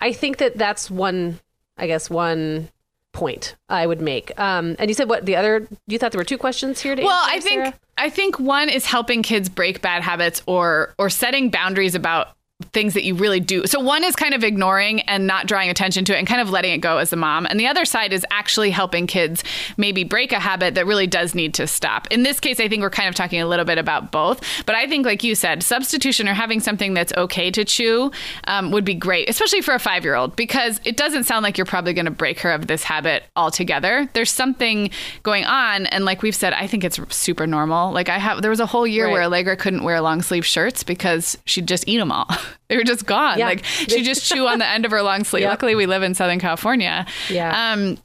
I 0.00 0.12
think 0.12 0.38
that 0.38 0.56
that's 0.56 0.90
one. 0.90 1.38
I 1.76 1.86
guess 1.86 2.08
one 2.08 2.70
point 3.12 3.56
I 3.68 3.86
would 3.86 4.00
make. 4.00 4.38
Um, 4.38 4.76
and 4.78 4.88
you 4.90 4.94
said 4.94 5.08
what 5.08 5.26
the 5.26 5.36
other? 5.36 5.68
You 5.86 5.98
thought 5.98 6.12
there 6.12 6.18
were 6.18 6.24
two 6.24 6.38
questions 6.38 6.80
here. 6.80 6.94
To 6.96 7.02
Well, 7.02 7.24
answer, 7.24 7.36
I 7.36 7.40
think 7.40 7.64
Sarah? 7.64 7.74
I 7.98 8.10
think 8.10 8.38
one 8.38 8.68
is 8.68 8.86
helping 8.86 9.22
kids 9.22 9.48
break 9.48 9.80
bad 9.82 10.02
habits 10.02 10.42
or 10.46 10.94
or 10.98 11.10
setting 11.10 11.50
boundaries 11.50 11.94
about 11.94 12.35
things 12.72 12.94
that 12.94 13.04
you 13.04 13.14
really 13.14 13.38
do. 13.40 13.66
So 13.66 13.80
one 13.80 14.02
is 14.02 14.16
kind 14.16 14.32
of 14.32 14.42
ignoring 14.42 15.00
and 15.02 15.26
not 15.26 15.46
drawing 15.46 15.68
attention 15.68 16.06
to 16.06 16.14
it 16.14 16.18
and 16.18 16.26
kind 16.26 16.40
of 16.40 16.48
letting 16.48 16.72
it 16.72 16.78
go 16.78 16.96
as 16.96 17.12
a 17.12 17.16
mom. 17.16 17.44
And 17.44 17.60
the 17.60 17.66
other 17.66 17.84
side 17.84 18.14
is 18.14 18.24
actually 18.30 18.70
helping 18.70 19.06
kids 19.06 19.44
maybe 19.76 20.04
break 20.04 20.32
a 20.32 20.40
habit 20.40 20.74
that 20.74 20.86
really 20.86 21.06
does 21.06 21.34
need 21.34 21.52
to 21.54 21.66
stop. 21.66 22.06
In 22.10 22.22
this 22.22 22.40
case, 22.40 22.58
I 22.58 22.66
think 22.68 22.80
we're 22.80 22.88
kind 22.88 23.10
of 23.10 23.14
talking 23.14 23.42
a 23.42 23.46
little 23.46 23.66
bit 23.66 23.76
about 23.76 24.10
both. 24.10 24.40
But 24.64 24.74
I 24.74 24.86
think, 24.86 25.04
like 25.04 25.22
you 25.22 25.34
said, 25.34 25.62
substitution 25.62 26.28
or 26.28 26.32
having 26.34 26.60
something 26.60 26.94
that's 26.94 27.12
okay 27.18 27.50
to 27.50 27.62
chew 27.64 28.10
um, 28.46 28.70
would 28.70 28.86
be 28.86 28.94
great, 28.94 29.28
especially 29.28 29.60
for 29.60 29.74
a 29.74 29.78
five 29.78 30.02
year 30.02 30.14
old, 30.14 30.34
because 30.34 30.80
it 30.84 30.96
doesn't 30.96 31.24
sound 31.24 31.42
like 31.42 31.58
you're 31.58 31.66
probably 31.66 31.92
going 31.92 32.06
to 32.06 32.10
break 32.10 32.40
her 32.40 32.52
of 32.52 32.68
this 32.68 32.82
habit 32.84 33.24
altogether. 33.36 34.08
There's 34.14 34.32
something 34.32 34.88
going 35.24 35.44
on. 35.44 35.84
And 35.86 36.06
like 36.06 36.22
we've 36.22 36.34
said, 36.34 36.54
I 36.54 36.66
think 36.66 36.84
it's 36.84 36.98
super 37.14 37.46
normal. 37.46 37.92
Like 37.92 38.08
I 38.08 38.16
have, 38.18 38.40
there 38.40 38.50
was 38.50 38.60
a 38.60 38.66
whole 38.66 38.86
year 38.86 39.04
Right. 39.06 39.12
where 39.12 39.22
Allegra 39.24 39.56
couldn't 39.56 39.82
wear 39.84 40.00
long 40.00 40.22
sleeve 40.22 40.46
shirts 40.46 40.82
because 40.82 41.36
she'd 41.44 41.68
just 41.68 41.86
eat 41.86 41.98
them 41.98 42.10
all. 42.10 42.26
they 42.68 42.76
were 42.76 42.84
just 42.84 43.06
gone. 43.06 43.38
Yeah. 43.38 43.46
Like 43.46 43.64
she'd 43.64 44.04
just 44.04 44.24
chew 44.32 44.46
on 44.46 44.58
the 44.58 44.66
end 44.66 44.84
of 44.84 44.90
her 44.90 45.02
long 45.02 45.24
sleeve. 45.24 45.44
Luckily, 45.44 45.74
we 45.74 45.86
live 45.86 46.02
in 46.02 46.14
Southern 46.14 46.38
California. 46.38 47.06
Yeah. 47.28 47.72
Um, 47.72 47.98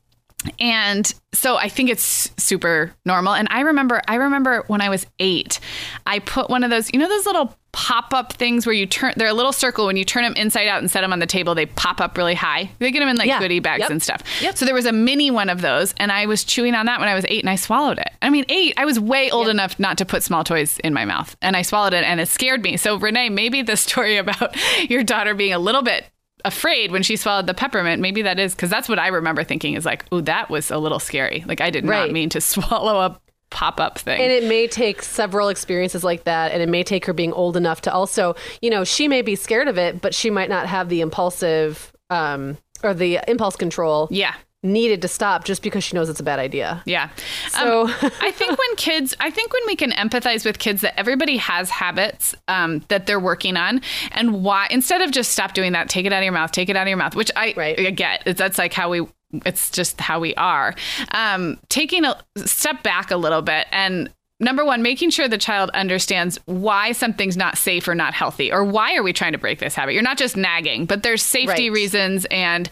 and 0.59 1.11
so 1.33 1.55
I 1.55 1.69
think 1.69 1.89
it's 1.89 2.29
super 2.37 2.93
normal. 3.05 3.33
And 3.33 3.47
I 3.51 3.61
remember, 3.61 4.01
I 4.07 4.15
remember 4.15 4.63
when 4.67 4.81
I 4.81 4.89
was 4.89 5.05
eight, 5.19 5.59
I 6.05 6.19
put 6.19 6.49
one 6.49 6.63
of 6.63 6.69
those, 6.69 6.91
you 6.91 6.99
know, 6.99 7.07
those 7.07 7.25
little 7.25 7.55
pop 7.73 8.13
up 8.13 8.33
things 8.33 8.65
where 8.65 8.75
you 8.75 8.85
turn, 8.85 9.13
they're 9.15 9.29
a 9.29 9.33
little 9.33 9.53
circle. 9.53 9.85
When 9.85 9.95
you 9.95 10.03
turn 10.03 10.23
them 10.23 10.33
inside 10.33 10.67
out 10.67 10.79
and 10.81 10.91
set 10.91 11.01
them 11.01 11.13
on 11.13 11.19
the 11.19 11.25
table, 11.25 11.55
they 11.55 11.65
pop 11.67 12.01
up 12.01 12.17
really 12.17 12.33
high. 12.35 12.69
They 12.79 12.91
get 12.91 12.99
them 12.99 13.07
in 13.07 13.15
like 13.15 13.27
Yeah. 13.27 13.39
goodie 13.39 13.59
bags 13.61 13.81
Yep. 13.81 13.89
and 13.91 14.03
stuff. 14.03 14.23
Yep. 14.41 14.57
So 14.57 14.65
there 14.65 14.73
was 14.75 14.85
a 14.85 14.91
mini 14.91 15.31
one 15.31 15.47
of 15.47 15.61
those, 15.61 15.93
and 15.97 16.11
I 16.11 16.25
was 16.25 16.43
chewing 16.43 16.75
on 16.75 16.85
that 16.87 16.99
when 16.99 17.07
I 17.07 17.13
was 17.15 17.25
eight, 17.29 17.41
and 17.43 17.49
I 17.49 17.55
swallowed 17.55 17.97
it. 17.99 18.09
I 18.21 18.29
mean, 18.29 18.43
eight, 18.49 18.73
I 18.75 18.83
was 18.83 18.99
way 18.99 19.31
old 19.31 19.47
enough 19.47 19.79
not 19.79 19.97
to 19.99 20.05
put 20.05 20.21
small 20.21 20.43
toys 20.43 20.79
in 20.79 20.93
my 20.93 21.05
mouth, 21.05 21.33
and 21.41 21.55
I 21.55 21.61
swallowed 21.61 21.93
it, 21.93 22.03
and 22.03 22.19
it 22.19 22.27
scared 22.27 22.61
me. 22.61 22.75
So 22.75 22.97
Renee, 22.97 23.29
maybe 23.29 23.61
the 23.61 23.77
story 23.77 24.17
about 24.25 24.53
your 24.89 25.03
daughter 25.03 25.33
being 25.33 25.53
a 25.53 25.59
little 25.59 25.81
bit 25.81 26.05
afraid 26.45 26.91
when 26.91 27.03
she 27.03 27.15
swallowed 27.15 27.47
the 27.47 27.53
peppermint. 27.53 28.01
Maybe 28.01 28.21
that 28.23 28.39
is 28.39 28.55
because 28.55 28.69
that's 28.69 28.89
what 28.89 28.99
i 28.99 29.07
remember 29.07 29.43
thinking 29.43 29.73
is 29.75 29.85
like 29.85 30.05
oh 30.11 30.21
that 30.21 30.49
was 30.49 30.71
a 30.71 30.77
little 30.77 30.99
scary. 30.99 31.43
Like 31.47 31.61
i 31.61 31.69
did 31.69 31.85
not 31.85 32.11
mean 32.11 32.29
to 32.29 32.41
swallow 32.41 32.99
a 32.99 33.19
pop-up 33.49 33.99
thing. 33.99 34.21
And 34.21 34.31
it 34.31 34.45
may 34.45 34.65
take 34.65 35.01
several 35.01 35.49
experiences 35.49 36.05
like 36.05 36.23
that, 36.23 36.53
and 36.53 36.61
it 36.61 36.69
may 36.69 36.83
take 36.83 37.05
her 37.05 37.13
being 37.13 37.33
old 37.33 37.57
enough 37.57 37.81
to 37.81 37.93
also, 37.93 38.33
you 38.61 38.69
know, 38.69 38.85
she 38.85 39.09
may 39.09 39.21
be 39.21 39.35
scared 39.35 39.67
of 39.67 39.77
it, 39.77 40.01
but 40.01 40.15
she 40.15 40.29
might 40.29 40.47
not 40.47 40.67
have 40.67 40.87
the 40.87 41.01
impulsive 41.01 41.91
um, 42.09 42.57
or 42.83 42.93
the 42.93 43.19
impulse 43.27 43.55
control 43.55 44.07
yeah 44.11 44.35
needed 44.63 45.01
to 45.01 45.07
stop 45.07 45.43
just 45.43 45.63
because 45.63 45.83
she 45.83 45.95
knows 45.95 46.07
it's 46.09 46.19
a 46.19 46.23
bad 46.23 46.39
idea. 46.39 46.83
Yeah. 46.85 47.09
So- 47.49 47.87
Um, 47.87 47.93
I 48.21 48.31
think 48.31 48.51
when 48.51 48.75
kids, 48.77 49.15
I 49.19 49.29
think 49.31 49.51
when 49.53 49.63
we 49.65 49.75
can 49.75 49.91
empathize 49.91 50.45
with 50.45 50.59
kids 50.59 50.81
that 50.81 50.97
everybody 50.99 51.37
has 51.37 51.69
habits 51.69 52.35
um, 52.47 52.83
that 52.89 53.05
they're 53.07 53.19
working 53.19 53.57
on, 53.57 53.81
and 54.11 54.43
why 54.43 54.67
instead 54.69 55.01
of 55.01 55.11
just 55.11 55.31
stop 55.31 55.53
doing 55.53 55.71
that, 55.71 55.89
take 55.89 56.05
it 56.05 56.13
out 56.13 56.19
of 56.19 56.23
your 56.23 56.33
mouth, 56.33 56.51
take 56.51 56.69
it 56.69 56.75
out 56.75 56.83
of 56.83 56.87
your 56.89 56.97
mouth, 56.97 57.15
which 57.15 57.31
I, 57.35 57.53
Right. 57.57 57.79
I 57.79 57.89
get. 57.91 58.23
That's 58.37 58.57
like 58.57 58.73
how 58.73 58.89
we. 58.89 59.07
It's 59.45 59.71
just 59.71 59.99
how 60.01 60.19
we 60.19 60.35
are. 60.35 60.75
Um, 61.11 61.57
taking 61.69 62.03
a 62.03 62.21
step 62.37 62.83
back 62.83 63.11
a 63.11 63.15
little 63.17 63.41
bit 63.41 63.65
and 63.71 64.09
number 64.41 64.65
one, 64.65 64.81
making 64.81 65.11
sure 65.11 65.27
the 65.27 65.37
child 65.37 65.69
understands 65.73 66.39
why 66.45 66.91
something's 66.91 67.37
not 67.37 67.57
safe 67.57 67.87
or 67.87 67.95
not 67.95 68.13
healthy, 68.13 68.51
or 68.51 68.63
why 68.63 68.95
are 68.95 69.03
we 69.03 69.13
trying 69.13 69.31
to 69.31 69.37
break 69.37 69.59
this 69.59 69.75
habit? 69.75 69.93
You're 69.93 70.03
not 70.03 70.17
just 70.17 70.35
nagging, 70.35 70.85
but 70.85 71.03
there's 71.03 71.21
safety 71.23 71.69
Right. 71.69 71.71
reasons 71.75 72.25
and, 72.31 72.69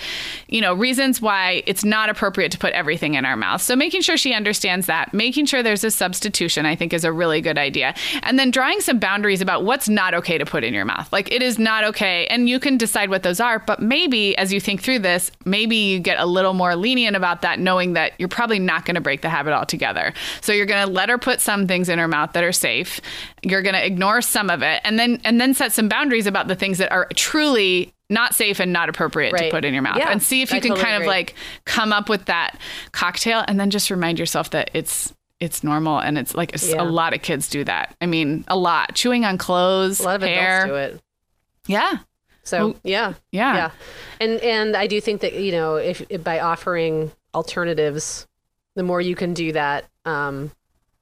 you 0.47 0.61
know, 0.61 0.73
reasons 0.73 1.21
why 1.21 1.63
it's 1.65 1.85
not 1.85 2.09
appropriate 2.09 2.51
to 2.53 2.57
put 2.57 2.73
everything 2.73 3.13
in 3.13 3.23
our 3.25 3.37
mouth. 3.37 3.61
So 3.61 3.75
making 3.75 4.01
sure 4.01 4.17
she 4.17 4.33
understands 4.33 4.87
that, 4.87 5.13
making 5.13 5.45
sure 5.45 5.61
there's 5.61 5.83
a 5.83 5.91
substitution, 5.91 6.65
I 6.65 6.75
think 6.75 6.93
is 6.93 7.03
a 7.03 7.11
really 7.11 7.41
good 7.41 7.57
idea. 7.57 7.93
And 8.23 8.39
then 8.39 8.51
drawing 8.51 8.81
some 8.81 8.99
boundaries 8.99 9.41
about 9.41 9.63
what's 9.63 9.87
not 9.87 10.13
okay 10.15 10.37
to 10.37 10.45
put 10.45 10.63
in 10.63 10.73
your 10.73 10.85
mouth. 10.85 11.11
Like 11.13 11.31
it 11.31 11.41
is 11.41 11.59
not 11.59 11.83
okay. 11.85 12.25
And 12.27 12.49
you 12.49 12.59
can 12.59 12.77
decide 12.77 13.09
what 13.09 13.23
those 13.23 13.39
are, 13.39 13.59
but 13.59 13.81
maybe 13.81 14.35
as 14.37 14.51
you 14.51 14.59
think 14.59 14.81
through 14.81 14.99
this, 14.99 15.31
maybe 15.45 15.75
you 15.75 15.99
get 15.99 16.19
a 16.19 16.25
little 16.25 16.53
more 16.53 16.75
lenient 16.75 17.15
about 17.15 17.41
that, 17.43 17.59
knowing 17.59 17.93
that 17.93 18.13
you're 18.17 18.27
probably 18.27 18.59
not 18.59 18.85
going 18.85 18.95
to 18.95 19.01
break 19.01 19.21
the 19.21 19.29
habit 19.29 19.53
altogether. 19.53 20.13
So 20.41 20.51
you're 20.51 20.65
going 20.65 20.85
to 20.87 20.91
let 20.91 21.09
her 21.09 21.17
put 21.17 21.41
some 21.41 21.58
things 21.67 21.89
in 21.89 21.99
her 21.99 22.07
mouth 22.07 22.33
that 22.33 22.43
are 22.43 22.51
safe. 22.51 22.99
You're 23.43 23.61
going 23.61 23.75
to 23.75 23.85
ignore 23.85 24.21
some 24.21 24.49
of 24.49 24.61
it 24.61 24.81
and 24.83 24.97
then 24.99 25.19
and 25.23 25.39
then 25.39 25.53
set 25.53 25.71
some 25.73 25.89
boundaries 25.89 26.27
about 26.27 26.47
the 26.47 26.55
things 26.55 26.77
that 26.79 26.91
are 26.91 27.07
truly 27.15 27.93
not 28.09 28.33
safe 28.33 28.59
and 28.59 28.73
not 28.73 28.89
appropriate 28.89 29.35
to 29.37 29.49
put 29.51 29.63
in 29.65 29.73
your 29.73 29.83
mouth 29.83 29.97
Yeah, 29.97 30.09
and 30.11 30.21
see 30.23 30.41
if 30.41 30.51
you 30.51 30.57
I 30.57 30.59
can 30.61 30.69
totally 30.71 30.83
kind 30.85 31.03
of 31.03 31.07
like 31.07 31.35
come 31.65 31.93
up 31.93 32.09
with 32.09 32.25
that 32.25 32.57
cocktail 32.91 33.43
and 33.47 33.59
then 33.59 33.69
just 33.69 33.89
remind 33.91 34.17
yourself 34.19 34.49
that 34.51 34.71
it's 34.73 35.13
it's 35.39 35.63
normal 35.63 35.99
and 35.99 36.17
it's 36.17 36.33
like 36.35 36.51
Yeah. 36.61 36.81
a 36.81 36.85
lot 36.85 37.13
of 37.13 37.21
kids 37.21 37.47
do 37.47 37.63
that. 37.63 37.95
I 38.01 38.07
mean, 38.07 38.43
a 38.47 38.57
lot. 38.57 38.93
Chewing 38.95 39.23
on 39.25 39.37
clothes, 39.37 39.99
A 40.01 40.03
lot 40.03 40.15
of 40.15 40.23
hair. 40.23 40.65
adults 40.65 40.69
do 40.69 40.75
it. 40.75 41.01
Yeah. 41.67 41.97
So 42.43 42.57
Well, 42.69 42.75
yeah, 42.83 43.13
Yeah. 43.31 43.55
yeah, 43.55 43.71
and 44.19 44.39
and 44.41 44.75
I 44.75 44.87
do 44.87 44.99
think 44.99 45.21
that 45.21 45.33
you 45.35 45.51
know 45.51 45.75
if, 45.75 46.01
if 46.09 46.23
by 46.23 46.39
offering 46.39 47.11
alternatives, 47.35 48.27
the 48.75 48.81
more 48.83 48.99
you 48.99 49.15
can 49.15 49.33
do 49.35 49.51
that, 49.51 49.85
um, 50.05 50.51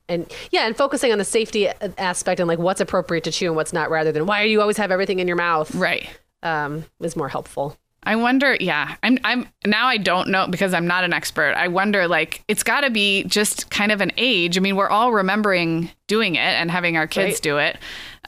and 0.09 0.31
yeah, 0.51 0.65
and 0.67 0.75
focusing 0.75 1.11
on 1.11 1.17
the 1.17 1.25
safety 1.25 1.67
aspect 1.97 2.39
and 2.39 2.47
like 2.47 2.59
what's 2.59 2.81
appropriate 2.81 3.23
to 3.25 3.31
chew 3.31 3.47
and 3.47 3.55
what's 3.55 3.73
not, 3.73 3.89
rather 3.89 4.11
than 4.11 4.25
why 4.25 4.43
do 4.43 4.49
you 4.49 4.61
always 4.61 4.77
have 4.77 4.91
everything 4.91 5.19
in 5.19 5.27
your 5.27 5.37
mouth, 5.37 5.73
Right. 5.75 6.07
um, 6.43 6.85
is 7.01 7.15
more 7.15 7.29
helpful. 7.29 7.77
I 8.03 8.15
wonder, 8.15 8.55
yeah. 8.59 8.95
I'm 9.03 9.17
I'm 9.25 9.49
now 9.65 9.87
I 9.87 9.97
don't 9.97 10.29
know 10.29 10.47
because 10.47 10.73
I'm 10.73 10.87
not 10.87 11.03
an 11.03 11.11
expert. 11.11 11.55
I 11.57 11.67
wonder 11.67 12.07
like 12.07 12.41
it's 12.47 12.63
got 12.63 12.81
to 12.81 12.89
be 12.89 13.25
just 13.25 13.69
kind 13.69 13.91
of 13.91 13.99
an 13.99 14.11
age. 14.15 14.57
I 14.57 14.61
mean, 14.61 14.77
we're 14.77 14.87
all 14.87 15.11
remembering 15.11 15.89
doing 16.07 16.35
it 16.35 16.39
and 16.39 16.71
having 16.71 16.95
our 16.95 17.05
kids 17.07 17.33
Right. 17.35 17.41
do 17.41 17.57
it. 17.57 17.77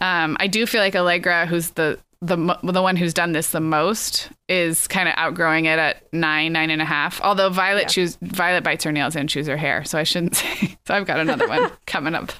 Um, 0.01 0.35
I 0.39 0.47
do 0.47 0.65
feel 0.65 0.81
like 0.81 0.95
Allegra, 0.97 1.45
who's 1.45 1.69
the 1.71 1.97
the 2.21 2.35
the 2.61 2.81
one 2.81 2.97
who's 2.97 3.13
done 3.13 3.31
this 3.31 3.51
the 3.51 3.61
most, 3.61 4.29
is 4.49 4.87
kind 4.87 5.07
of 5.07 5.13
outgrowing 5.15 5.65
it 5.65 5.79
at 5.79 6.11
nine, 6.11 6.51
nine 6.53 6.71
and 6.71 6.81
a 6.81 6.85
half. 6.85 7.21
Although 7.21 7.49
Violet 7.51 7.87
chews 7.87 8.17
Violet 8.21 8.63
bites 8.63 8.83
her 8.83 8.91
nails 8.91 9.15
and 9.15 9.29
chews 9.29 9.47
her 9.47 9.55
hair, 9.57 9.85
so 9.85 9.97
I 9.99 10.03
shouldn't 10.03 10.35
say. 10.37 10.75
So 10.87 10.95
I've 10.95 11.05
got 11.05 11.19
another 11.19 11.47
one 11.47 11.71
coming 11.85 12.15
up, 12.15 12.31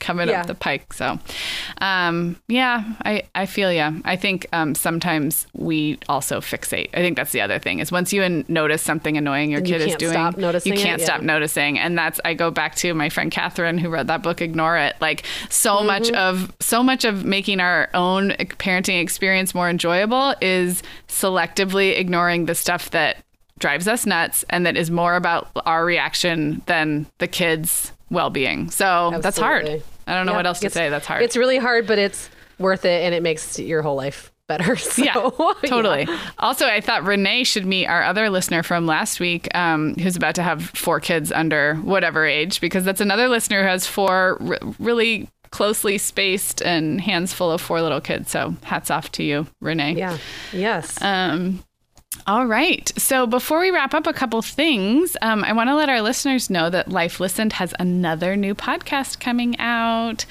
coming 0.00 0.28
Yeah. 0.28 0.40
up 0.40 0.46
the 0.46 0.54
pike. 0.54 0.92
So, 0.94 1.18
um, 1.80 2.36
yeah, 2.48 2.84
I 3.04 3.24
I 3.34 3.46
feel 3.46 3.70
yeah. 3.72 3.92
I 4.04 4.16
think 4.16 4.46
um, 4.52 4.74
sometimes 4.74 5.46
we 5.52 5.98
also 6.08 6.40
fixate. 6.40 6.88
I 6.94 6.98
think 6.98 7.16
that's 7.16 7.32
the 7.32 7.42
other 7.42 7.58
thing 7.58 7.80
is 7.80 7.92
once 7.92 8.12
you 8.12 8.22
in- 8.22 8.44
notice 8.48 8.82
something 8.82 9.16
annoying 9.18 9.50
your 9.50 9.60
You 9.60 9.66
kid 9.74 9.82
is 9.82 9.94
doing, 9.96 10.12
you 10.64 10.72
can't 10.72 10.98
yeah. 11.00 11.04
stop 11.04 11.20
noticing, 11.22 11.78
and 11.78 11.98
that's 11.98 12.18
I 12.24 12.34
go 12.34 12.50
back 12.50 12.74
to 12.76 12.94
my 12.94 13.10
friend 13.10 13.30
Catherine 13.30 13.76
who 13.78 13.90
wrote 13.90 14.06
that 14.06 14.22
book, 14.22 14.40
Ignore 14.40 14.78
It. 14.78 14.96
Like 15.00 15.24
so 15.50 15.82
much 15.82 15.98
Mm-hmm. 15.98 16.14
of 16.16 16.52
so 16.60 16.82
much 16.82 17.04
of 17.04 17.24
making 17.24 17.60
our 17.60 17.90
own 17.92 18.30
parenting 18.30 19.02
experience 19.02 19.54
more 19.54 19.68
enjoyable 19.68 20.34
is 20.40 20.82
selectively 21.58 21.98
ignoring 21.98 22.46
the 22.46 22.54
stuff 22.54 22.90
that 22.90 23.18
drives 23.58 23.88
us 23.88 24.06
nuts 24.06 24.44
and 24.50 24.66
that 24.66 24.76
is 24.76 24.90
more 24.90 25.16
about 25.16 25.48
our 25.66 25.84
reaction 25.84 26.62
than 26.66 27.06
the 27.18 27.26
kids' 27.26 27.92
well-being. 28.10 28.70
So 28.70 29.18
that's 29.20 29.38
hard. 29.38 29.66
I 30.06 30.14
don't 30.14 30.26
know 30.26 30.32
Yeah. 30.32 30.36
what 30.36 30.46
else 30.46 30.60
to 30.60 30.70
say. 30.70 30.88
That's 30.88 31.06
hard. 31.06 31.22
It's 31.22 31.36
really 31.36 31.58
hard, 31.58 31.86
but 31.86 31.98
it's 31.98 32.30
worth 32.58 32.84
it, 32.84 33.04
and 33.04 33.14
it 33.14 33.22
makes 33.22 33.58
your 33.58 33.82
whole 33.82 33.96
life 33.96 34.32
better. 34.46 34.76
So, 34.76 35.02
yeah, 35.62 35.68
totally. 35.68 36.08
Also, 36.38 36.66
I 36.66 36.80
thought 36.80 37.04
Renee 37.04 37.44
should 37.44 37.66
meet 37.66 37.86
our 37.86 38.02
other 38.02 38.30
listener 38.30 38.62
from 38.62 38.86
last 38.86 39.20
week, 39.20 39.48
um, 39.54 39.94
who's 39.96 40.16
about 40.16 40.36
to 40.36 40.42
have 40.42 40.62
four 40.70 41.00
kids 41.00 41.30
under 41.32 41.74
whatever 41.76 42.24
age, 42.24 42.60
because 42.60 42.84
that's 42.84 43.00
another 43.00 43.28
listener 43.28 43.62
who 43.62 43.68
has 43.68 43.86
four 43.86 44.38
r- 44.40 44.58
really 44.78 45.28
closely 45.50 45.98
spaced 45.98 46.62
and 46.62 47.00
hands 47.00 47.32
full 47.32 47.50
of 47.50 47.60
four 47.60 47.82
little 47.82 48.00
kids. 48.00 48.30
So 48.30 48.54
hats 48.62 48.90
off 48.90 49.12
to 49.12 49.22
you, 49.22 49.46
Renee. 49.60 49.94
Yeah. 49.94 50.18
Yes. 50.52 51.00
Um, 51.02 51.62
all 52.26 52.46
right. 52.46 52.90
So 52.96 53.26
before 53.26 53.60
we 53.60 53.70
wrap 53.70 53.94
up, 53.94 54.06
a 54.06 54.12
couple 54.12 54.40
things. 54.42 55.16
Um, 55.22 55.44
I 55.44 55.52
want 55.52 55.68
to 55.68 55.76
let 55.76 55.88
our 55.88 56.00
listeners 56.02 56.50
know 56.50 56.70
that 56.70 56.90
Life 56.90 57.20
Listened 57.20 57.54
has 57.54 57.74
another 57.78 58.36
new 58.36 58.54
podcast 58.54 59.20
coming 59.20 59.58
out. 59.58 60.24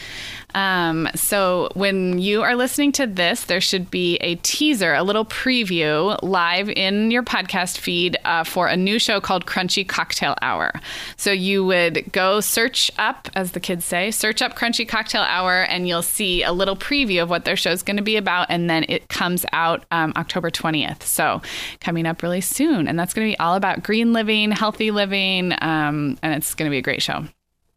Um, 0.55 1.09
so 1.13 1.69
when 1.73 2.19
you 2.19 2.41
are 2.41 2.55
listening 2.55 2.91
to 2.93 3.05
this, 3.05 3.45
there 3.45 3.61
should 3.61 3.91
be 3.91 4.15
a 4.17 4.35
teaser, 4.35 4.93
a 4.93 5.03
little 5.03 5.25
preview 5.25 6.17
live 6.23 6.69
in 6.69 7.11
your 7.11 7.23
podcast 7.23 7.77
feed 7.77 8.17
uh, 8.23 8.43
for 8.43 8.67
a 8.67 8.77
new 8.77 8.97
show 8.97 9.19
called 9.19 9.45
Crunchy 9.45 9.87
Cocktail 9.87 10.35
Hour. 10.41 10.71
So 11.17 11.31
you 11.31 11.65
would 11.65 12.11
go 12.11 12.39
search 12.39 12.89
up, 12.97 13.29
as 13.35 13.51
the 13.51 13.59
kids 13.59 13.85
say, 13.85 14.09
search 14.11 14.41
up 14.41 14.55
Crunchy 14.55 14.87
Cocktail 14.87 15.23
Hour, 15.23 15.63
and 15.63 15.87
you'll 15.87 16.01
see 16.01 16.43
a 16.43 16.53
little 16.53 16.75
preview 16.75 17.21
of 17.21 17.29
what 17.29 17.45
their 17.45 17.57
show 17.57 17.71
is 17.71 17.83
going 17.83 17.97
to 17.97 18.03
be 18.03 18.15
about. 18.15 18.47
And 18.49 18.69
then 18.69 18.85
it 18.87 19.09
comes 19.09 19.45
out 19.51 19.85
um, 19.91 20.13
October 20.15 20.49
20th. 20.49 21.03
So 21.03 21.41
coming 21.81 22.05
up 22.05 22.23
really 22.23 22.41
soon. 22.41 22.87
And 22.87 22.97
that's 22.97 23.13
going 23.13 23.27
to 23.27 23.31
be 23.33 23.39
all 23.39 23.55
about 23.55 23.83
green 23.83 24.13
living, 24.13 24.51
healthy 24.51 24.91
living. 24.91 25.51
Um, 25.61 26.17
and 26.23 26.33
it's 26.33 26.55
going 26.55 26.69
to 26.69 26.73
be 26.73 26.77
a 26.79 26.81
great 26.81 27.01
show. 27.01 27.25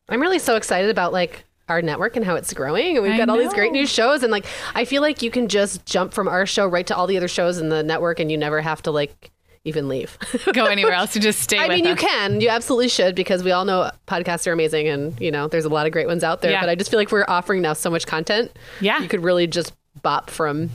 I'm 0.09 0.21
really 0.21 0.39
so 0.39 0.57
excited 0.57 0.91
about 0.91 1.13
like 1.13 1.45
our 1.71 1.81
network 1.81 2.17
and 2.17 2.25
how 2.25 2.35
it's 2.35 2.53
growing. 2.53 2.97
And 2.97 3.07
we've 3.07 3.17
got 3.17 3.29
all 3.29 3.39
these 3.39 3.55
great 3.55 3.73
new 3.73 3.87
shows. 3.87 4.23
And 4.23 4.31
like, 4.31 4.47
I 4.75 4.85
feel 4.85 5.01
like 5.01 5.23
you 5.23 5.31
can 5.31 5.49
just 5.49 5.87
jump 5.87 6.13
from 6.13 6.29
our 6.29 6.45
show 6.45 6.67
right 6.67 6.87
to 6.89 6.97
all 6.97 7.07
the 7.07 7.17
other 7.17 7.29
shows 7.29 7.59
in 7.59 7.69
the 7.69 7.83
network 7.83 8.21
and 8.21 8.31
you 8.31 8.37
never 8.37 8.61
have 8.61 8.83
to 8.83 8.91
like 8.91 9.31
even 9.65 9.89
leave. 9.89 10.19
Go 10.53 10.67
anywhere 10.67 10.93
else 10.93 11.13
to 11.13 11.21
just 11.21 11.41
stay 11.43 11.59
I 11.59 11.69
mean, 11.69 11.85
you 11.85 11.97
can. 11.97 12.41
You 12.41 12.49
absolutely 12.49 12.89
should 12.89 13.15
because 13.15 13.45
we 13.45 13.53
all 13.53 13.65
know 13.65 13.91
podcasts 14.07 14.47
are 14.47 14.53
amazing 14.53 14.89
and, 14.89 15.19
you 15.21 15.31
know, 15.31 15.49
there's 15.49 15.65
a 15.65 15.69
lot 15.69 15.87
of 15.87 15.93
great 15.93 16.07
ones 16.07 16.25
out 16.25 16.43
there. 16.43 16.51
Yeah. 16.51 16.61
But 16.61 16.71
I 16.71 16.75
just 16.75 16.91
feel 16.91 16.99
like 16.99 17.13
we're 17.13 17.25
offering 17.29 17.63
now 17.63 17.75
so 17.75 17.91
much 17.91 18.07
content. 18.07 18.51
Yeah. 18.81 19.01
You 19.01 19.09
could 19.09 19.23
really 19.23 19.47
just 19.47 19.73
bop 20.03 20.31
from 20.31 20.71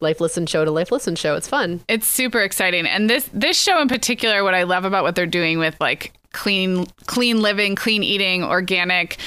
Life 0.00 0.20
Listen 0.20 0.46
show 0.46 0.64
to 0.64 0.70
Life 0.70 0.90
Listen 0.90 1.14
show. 1.14 1.36
It's 1.36 1.48
fun. 1.48 1.80
It's 1.88 2.06
super 2.06 2.40
exciting. 2.40 2.86
And 2.86 3.08
this 3.08 3.28
this 3.32 3.60
show 3.60 3.80
in 3.80 3.88
particular, 3.88 4.42
what 4.42 4.54
I 4.54 4.64
love 4.64 4.84
about 4.84 5.04
what 5.04 5.14
they're 5.14 5.26
doing 5.26 5.58
with 5.58 5.76
like 5.80 6.12
clean 6.32 6.86
clean 7.06 7.40
living, 7.40 7.76
clean 7.76 8.02
eating, 8.02 8.42
organic, 8.42 9.18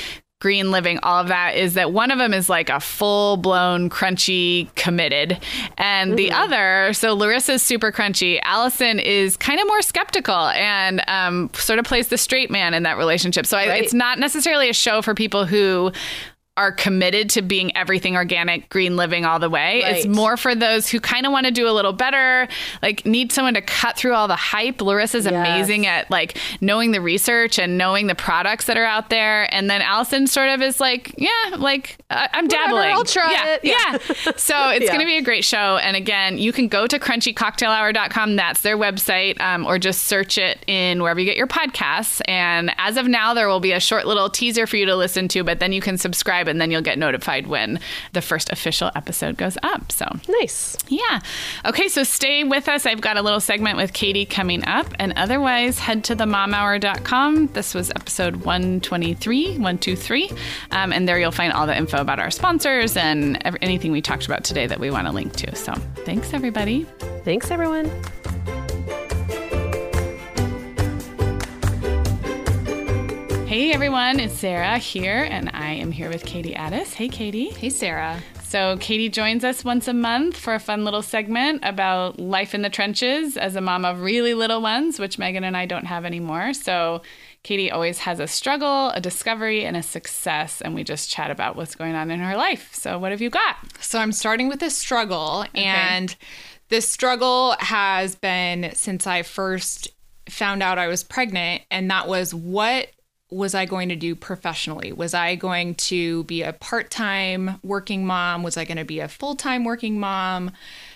green 0.41 0.69
living, 0.69 0.99
all 1.01 1.21
of 1.21 1.29
that 1.29 1.55
is 1.55 1.75
that 1.75 1.93
one 1.93 2.11
of 2.11 2.19
them 2.19 2.33
is 2.33 2.49
like 2.49 2.69
a 2.69 2.79
full 2.79 3.37
blown 3.37 3.89
crunchy 3.89 4.73
committed. 4.75 5.39
And 5.77 6.17
the 6.17 6.31
other, 6.31 6.91
so 6.93 7.15
Larissa's 7.15 7.63
super 7.63 7.91
crunchy. 7.91 8.39
Allison 8.43 8.99
is 8.99 9.37
kind 9.37 9.59
of 9.59 9.67
more 9.67 9.81
skeptical 9.81 10.47
and 10.49 11.01
um, 11.07 11.49
sort 11.53 11.79
of 11.79 11.85
plays 11.85 12.09
the 12.09 12.17
straight 12.17 12.51
man 12.51 12.73
in 12.73 12.83
that 12.83 12.97
relationship. 12.97 13.45
So 13.45 13.57
I, 13.57 13.75
it's 13.75 13.93
not 13.93 14.19
necessarily 14.19 14.69
a 14.69 14.73
show 14.73 15.01
for 15.01 15.15
people 15.15 15.45
who 15.45 15.91
are 16.57 16.71
committed 16.71 17.29
to 17.31 17.41
being 17.41 17.75
everything 17.75 18.15
organic, 18.15 18.69
green 18.69 18.95
living 18.95 19.25
all 19.25 19.39
the 19.39 19.49
way. 19.49 19.81
It's 19.83 20.05
more 20.05 20.37
for 20.37 20.55
those 20.55 20.87
who 20.87 21.01
kind 21.01 21.25
of 21.25 21.33
want 21.33 21.45
to 21.45 21.51
do 21.51 21.67
a 21.67 21.71
little 21.71 21.91
better, 21.91 22.47
like 22.81 23.05
need 23.05 23.33
someone 23.33 23.55
to 23.55 23.61
cut 23.61 23.97
through 23.97 24.13
all 24.13 24.27
the 24.29 24.37
hype. 24.37 24.77
Larissa's 24.81 25.25
Yes. 25.25 25.33
amazing 25.33 25.85
at 25.85 26.09
like 26.09 26.37
knowing 26.61 26.91
the 26.91 27.01
research 27.01 27.59
and 27.59 27.77
knowing 27.77 28.07
the 28.07 28.15
products 28.15 28.65
that 28.67 28.77
are 28.77 28.85
out 28.85 29.09
there. 29.09 29.53
And 29.53 29.69
then 29.69 29.81
Allison 29.81 30.27
sort 30.27 30.47
of 30.47 30.61
is 30.61 30.79
like, 30.79 31.13
yeah, 31.17 31.55
like 31.57 31.97
uh, 32.09 32.27
I'm 32.31 32.47
dabbling. 32.47 32.87
I'll 32.89 33.03
try 33.03 33.31
yeah, 33.31 33.55
it. 33.55 33.59
Yeah. 33.63 33.75
Yeah. 33.91 33.97
So 34.37 34.69
it's 34.69 34.85
Yeah. 34.85 34.91
going 34.93 34.99
to 35.01 35.05
be 35.05 35.17
a 35.17 35.21
great 35.21 35.43
show. 35.43 35.77
And 35.77 35.97
again, 35.97 36.37
you 36.37 36.53
can 36.53 36.67
go 36.69 36.87
to 36.87 36.99
crunchycocktailhour.com. 36.99 38.35
That's 38.35 38.61
their 38.61 38.77
website, 38.77 39.39
um, 39.41 39.65
or 39.65 39.77
just 39.79 40.03
search 40.03 40.37
it 40.37 40.59
in 40.67 41.01
wherever 41.01 41.19
you 41.19 41.25
get 41.25 41.37
your 41.37 41.47
podcasts. 41.47 42.21
And 42.25 42.71
as 42.77 42.97
of 42.97 43.07
now, 43.07 43.33
there 43.33 43.47
will 43.47 43.59
be 43.59 43.71
a 43.71 43.79
short 43.79 44.05
little 44.05 44.29
teaser 44.29 44.67
for 44.67 44.77
you 44.77 44.85
to 44.85 44.95
listen 44.95 45.27
to, 45.29 45.43
but 45.43 45.59
then 45.59 45.71
you 45.73 45.81
can 45.81 45.97
subscribe 45.97 46.44
and 46.47 46.59
then 46.61 46.71
you'll 46.71 46.81
get 46.81 46.97
notified 46.97 47.47
when 47.47 47.79
the 48.13 48.21
first 48.21 48.51
official 48.51 48.91
episode 48.95 49.37
goes 49.37 49.57
up. 49.63 49.91
So 49.91 50.05
Nice. 50.27 50.77
yeah. 50.87 51.19
Okay, 51.65 51.87
so 51.87 52.03
stay 52.03 52.43
with 52.43 52.67
us. 52.67 52.85
I've 52.85 53.01
got 53.01 53.17
a 53.17 53.21
little 53.21 53.39
segment 53.39 53.77
with 53.77 53.93
Katie 53.93 54.25
coming 54.25 54.65
up. 54.65 54.87
And 54.99 55.13
otherwise, 55.15 55.79
head 55.79 56.03
to 56.05 56.15
themomhour.com. 56.15 57.47
This 57.53 57.73
was 57.73 57.89
episode 57.91 58.37
123, 58.37 59.49
123. 59.51 60.29
Um, 60.71 60.91
and 60.93 61.07
there 61.07 61.19
you'll 61.19 61.31
find 61.31 61.53
all 61.53 61.67
the 61.67 61.77
info 61.77 61.97
about 61.97 62.19
our 62.19 62.31
sponsors 62.31 62.97
and 62.97 63.39
anything 63.61 63.91
we 63.91 64.01
talked 64.01 64.25
about 64.25 64.43
today 64.43 64.67
that 64.67 64.79
we 64.79 64.89
want 64.91 65.07
to 65.07 65.13
link 65.13 65.33
to. 65.37 65.55
So 65.55 65.73
thanks, 66.05 66.33
everybody. 66.33 66.85
Thanks, 67.23 67.51
everyone. 67.51 67.89
Hey, 73.55 73.71
everyone. 73.71 74.19
It's 74.19 74.33
Sarah 74.33 74.77
here, 74.77 75.25
and 75.31 75.49
I 75.53 75.71
am 75.71 75.89
here 75.89 76.09
with 76.09 76.25
Katie 76.25 76.53
Addis. 76.53 76.93
Hey, 76.93 77.07
Katie. 77.07 77.51
Hey, 77.51 77.69
Sarah. 77.69 78.21
So, 78.43 78.75
Katie 78.81 79.07
joins 79.07 79.45
us 79.45 79.63
once 79.63 79.87
a 79.87 79.93
month 79.93 80.35
for 80.35 80.53
a 80.53 80.59
fun 80.59 80.83
little 80.83 81.01
segment 81.01 81.61
about 81.63 82.19
life 82.19 82.53
in 82.53 82.63
the 82.63 82.69
trenches 82.69 83.37
as 83.37 83.55
a 83.55 83.61
mom 83.61 83.85
of 83.85 84.01
really 84.01 84.33
little 84.33 84.61
ones, 84.61 84.99
which 84.99 85.17
Meagan 85.17 85.45
and 85.45 85.55
I 85.55 85.65
don't 85.67 85.85
have 85.85 86.03
anymore. 86.03 86.51
So, 86.51 87.01
Katie 87.43 87.71
always 87.71 87.99
has 87.99 88.19
a 88.19 88.27
struggle, 88.27 88.89
a 88.89 88.99
discovery, 88.99 89.63
and 89.63 89.77
a 89.77 89.83
success, 89.83 90.59
and 90.59 90.75
we 90.75 90.83
just 90.83 91.09
chat 91.09 91.31
about 91.31 91.55
what's 91.55 91.75
going 91.75 91.95
on 91.95 92.11
in 92.11 92.19
her 92.19 92.35
life. 92.35 92.71
So, 92.73 92.99
what 92.99 93.11
have 93.11 93.21
you 93.21 93.29
got? 93.29 93.55
So 93.79 93.99
I'm 93.99 94.11
starting 94.11 94.49
with 94.49 94.61
a 94.63 94.69
struggle, 94.69 95.45
and 95.55 96.13
this 96.67 96.89
struggle 96.89 97.55
has 97.59 98.17
been 98.17 98.71
since 98.73 99.07
I 99.07 99.21
first 99.21 99.87
found 100.29 100.61
out 100.61 100.77
I 100.77 100.87
was 100.87 101.05
pregnant, 101.05 101.61
and 101.71 101.89
that 101.89 102.09
was 102.09 102.33
what 102.33 102.89
was 103.35 103.53
I 103.53 103.65
going 103.65 103.89
to 103.89 103.95
do 103.95 104.15
professionally? 104.15 104.91
Was 104.93 105.13
I 105.13 105.35
going 105.35 105.75
to 105.75 106.23
be 106.23 106.41
a 106.41 106.53
part 106.53 106.89
time 106.89 107.59
working 107.63 108.05
mom? 108.05 108.43
Was 108.43 108.57
I 108.57 108.65
going 108.65 108.77
to 108.77 108.85
be 108.85 108.99
a 108.99 109.07
full 109.07 109.35
time 109.35 109.63
working 109.63 109.99
mom? 109.99 110.51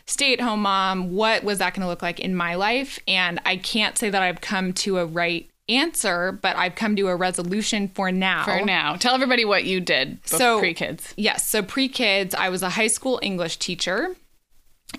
Stay 0.06 0.34
at 0.34 0.40
home 0.42 0.62
mom? 0.62 1.12
What 1.12 1.44
was 1.44 1.60
that 1.60 1.74
going 1.74 1.82
to 1.82 1.88
look 1.88 2.02
like 2.02 2.20
in 2.20 2.36
my 2.36 2.56
life? 2.56 2.98
And 3.08 3.40
I 3.46 3.58
can't 3.58 3.98
say 3.98 4.10
that 4.10 4.22
I've 4.22 4.42
come 4.42 4.74
to 4.74 4.98
a 4.98 5.06
right 5.06 5.50
answer, 5.68 6.32
but 6.32 6.56
I've 6.56 6.76
come 6.76 6.96
to 6.96 7.08
a 7.10 7.16
resolution 7.16 7.90
for 7.90 8.12
now. 8.12 8.44
For 8.46 8.66
now, 8.66 8.96
tell 8.96 9.14
everybody 9.14 9.46
what 9.46 9.66
you 9.66 9.80
did 9.80 10.20
So- 10.26 10.60
pre 10.60 10.74
kids. 10.74 11.14
Yes. 11.18 11.48
So 11.48 11.62
pre 11.62 11.88
kids, 11.88 12.34
I 12.34 12.50
was 12.50 12.64
a 12.64 12.70
high 12.72 12.88
school 12.88 13.20
English 13.22 13.58
teacher, 13.58 14.16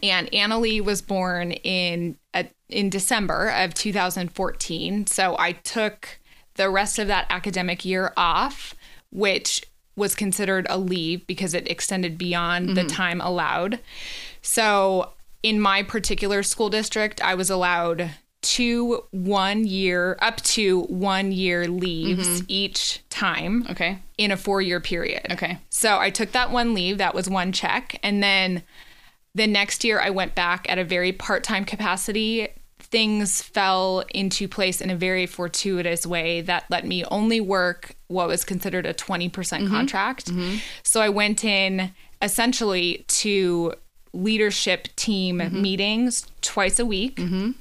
and 0.02 0.30
Annalie 0.30 0.80
was 0.80 1.02
born 1.02 1.52
in 1.52 2.16
uh, 2.34 2.44
in 2.68 2.88
December 2.90 3.48
of 3.48 3.74
2014. 3.74 5.06
So 5.08 5.36
I 5.38 5.52
took 5.52 6.19
the 6.54 6.70
rest 6.70 6.98
of 6.98 7.08
that 7.08 7.26
academic 7.30 7.84
year 7.84 8.12
off, 8.16 8.74
which 9.10 9.64
was 9.96 10.14
considered 10.14 10.66
a 10.70 10.78
leave 10.78 11.26
because 11.26 11.54
it 11.54 11.70
extended 11.70 12.16
beyond 12.16 12.70
the 12.70 12.82
mm-hmm. 12.82 12.88
time 12.88 13.20
allowed. 13.20 13.80
So 14.42 15.12
in 15.42 15.60
my 15.60 15.82
particular 15.82 16.42
school 16.42 16.70
district, 16.70 17.22
I 17.22 17.34
was 17.34 17.50
allowed 17.50 18.10
two 18.42 19.04
one 19.10 19.66
year 19.66 20.16
up 20.22 20.38
to 20.38 20.82
one 20.84 21.30
year 21.30 21.68
leaves 21.68 22.26
mm-hmm. 22.26 22.46
each 22.48 23.02
time 23.10 23.66
Okay. 23.70 23.98
in 24.16 24.30
a 24.30 24.36
four 24.36 24.62
year 24.62 24.80
period. 24.80 25.26
Okay. 25.30 25.58
So 25.68 25.98
I 25.98 26.10
took 26.10 26.32
that 26.32 26.50
one 26.50 26.72
leave, 26.72 26.98
that 26.98 27.14
was 27.14 27.28
one 27.28 27.52
check. 27.52 27.98
And 28.02 28.22
then 28.22 28.62
the 29.34 29.46
next 29.46 29.84
year 29.84 30.00
I 30.00 30.10
went 30.10 30.34
back 30.34 30.66
at 30.70 30.78
a 30.78 30.84
very 30.84 31.12
part 31.12 31.44
time 31.44 31.64
capacity. 31.64 32.48
Things 32.90 33.40
fell 33.40 34.04
into 34.12 34.48
place 34.48 34.80
in 34.80 34.90
a 34.90 34.96
very 34.96 35.26
fortuitous 35.26 36.04
way 36.06 36.40
that 36.42 36.64
let 36.70 36.84
me 36.84 37.04
only 37.04 37.40
work 37.40 37.94
what 38.08 38.26
was 38.26 38.44
considered 38.44 38.84
a 38.86 38.92
20% 38.94 39.30
Mm-hmm. 39.30 39.68
contract. 39.68 40.30
So 40.82 41.00
I 41.00 41.08
went 41.08 41.44
in 41.44 41.92
essentially 42.20 43.04
to 43.08 43.74
leadership 44.12 44.88
team 44.96 45.38
Mm-hmm. 45.38 45.62
meetings 45.62 46.26
twice 46.40 46.78
a 46.80 46.86
week. 46.86 47.16
Mm-hmm. 47.16 47.52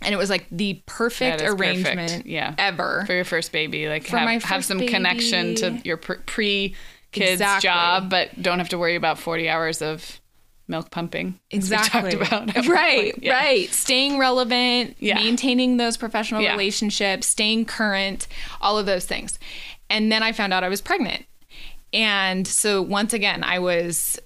And 0.00 0.14
it 0.14 0.16
was 0.16 0.30
like 0.30 0.46
the 0.52 0.80
perfect 0.86 1.40
is 1.40 1.48
perfect. 1.54 1.60
arrangement 1.60 2.26
Yeah. 2.26 2.54
ever. 2.56 3.02
for 3.06 3.14
your 3.14 3.24
first 3.24 3.50
baby. 3.50 3.88
Like 3.88 4.04
For 4.06 4.16
have, 4.18 4.44
have 4.44 4.64
some 4.64 4.78
connection 4.86 5.56
to 5.56 5.80
your 5.84 5.96
pre 5.96 6.76
kids 7.10 7.32
Exactly. 7.32 7.68
job, 7.68 8.08
but 8.10 8.40
don't 8.40 8.58
have 8.58 8.68
to 8.68 8.78
worry 8.78 8.94
about 8.94 9.18
40 9.18 9.48
hours 9.48 9.82
of 9.82 10.20
milk 10.68 10.90
pumping. 10.90 11.38
Exactly. 11.50 12.12
talked 12.12 12.32
about. 12.32 12.66
right. 12.66 13.14
Yeah. 13.22 13.32
right. 13.34 13.70
Staying 13.72 14.18
relevant, 14.18 14.96
Yeah. 15.00 15.14
maintaining 15.16 15.76
those 15.78 15.96
professional 15.96 16.40
Yeah. 16.42 16.52
relationships, 16.52 17.26
staying 17.26 17.64
current, 17.64 18.26
all 18.60 18.78
of 18.78 18.86
those 18.86 19.04
things. 19.06 19.38
And 19.90 20.12
then 20.12 20.22
I 20.22 20.32
found 20.32 20.52
out 20.52 20.64
I 20.64 20.68
was 20.68 20.80
pregnant. 20.80 21.24
And 21.92 22.46
so 22.46 22.82
once 22.82 23.12
again, 23.14 23.42
I 23.42 23.58
was 23.58 24.18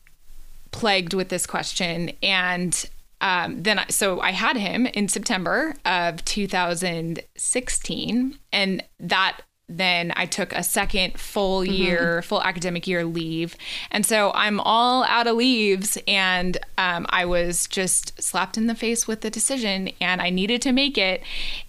plagued 0.72 1.14
with 1.14 1.28
this 1.28 1.46
question. 1.46 2.10
And 2.22 2.88
um, 3.20 3.62
then, 3.62 3.78
I, 3.78 3.86
so 3.88 4.20
I 4.20 4.32
had 4.32 4.56
him 4.56 4.86
in 4.86 5.06
September 5.06 5.76
of 5.84 6.24
2016. 6.24 8.38
And 8.52 8.82
that 8.98 9.42
then 9.78 10.12
I 10.16 10.26
took 10.26 10.52
a 10.52 10.62
second 10.62 11.18
full 11.18 11.64
year, 11.64 12.22
full 12.22 12.42
academic 12.42 12.86
year 12.86 13.04
leave. 13.04 13.56
And 13.90 14.04
so 14.04 14.32
I'm 14.34 14.60
all 14.60 15.04
out 15.04 15.26
of 15.26 15.36
leaves. 15.36 15.98
And 16.06 16.58
um, 16.78 17.06
I 17.08 17.24
was 17.24 17.66
just 17.66 18.20
slapped 18.22 18.56
in 18.56 18.66
the 18.66 18.74
face 18.74 19.08
with 19.08 19.22
the 19.22 19.30
decision 19.30 19.90
and 20.00 20.20
I 20.20 20.30
needed 20.30 20.62
to 20.62 20.72
make 20.72 20.98
it. 20.98 21.22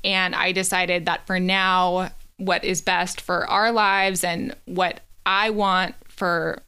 And 0.04 0.36
I 0.36 0.52
decided 0.52 1.06
that 1.06 1.26
for 1.26 1.40
now, 1.40 2.12
what 2.38 2.64
is 2.66 2.82
best 2.82 3.22
for 3.22 3.48
our 3.50 3.72
lives 3.72 4.24
and 4.24 4.56
what 4.66 5.02
I 5.26 5.50
want 5.50 5.96
for 6.08 6.62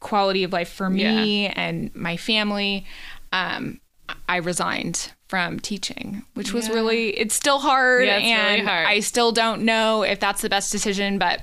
quality 0.00 0.44
of 0.44 0.52
life 0.52 0.68
for 0.68 0.90
me 0.90 1.46
and 1.46 1.94
my 1.94 2.16
family, 2.16 2.84
um, 3.32 3.80
I 4.28 4.36
resigned 4.36 5.12
from 5.28 5.58
teaching, 5.58 6.22
which 6.34 6.52
was 6.52 6.68
really, 6.68 7.10
it's 7.10 7.34
still 7.34 7.58
hard. 7.58 8.06
Yeah, 8.06 8.16
it's 8.16 8.24
really 8.24 8.58
and 8.60 8.68
hard. 8.68 8.86
I 8.86 9.00
still 9.00 9.32
don't 9.32 9.62
know 9.62 10.02
if 10.02 10.20
that's 10.20 10.42
the 10.42 10.48
best 10.50 10.70
decision, 10.70 11.18
but 11.18 11.40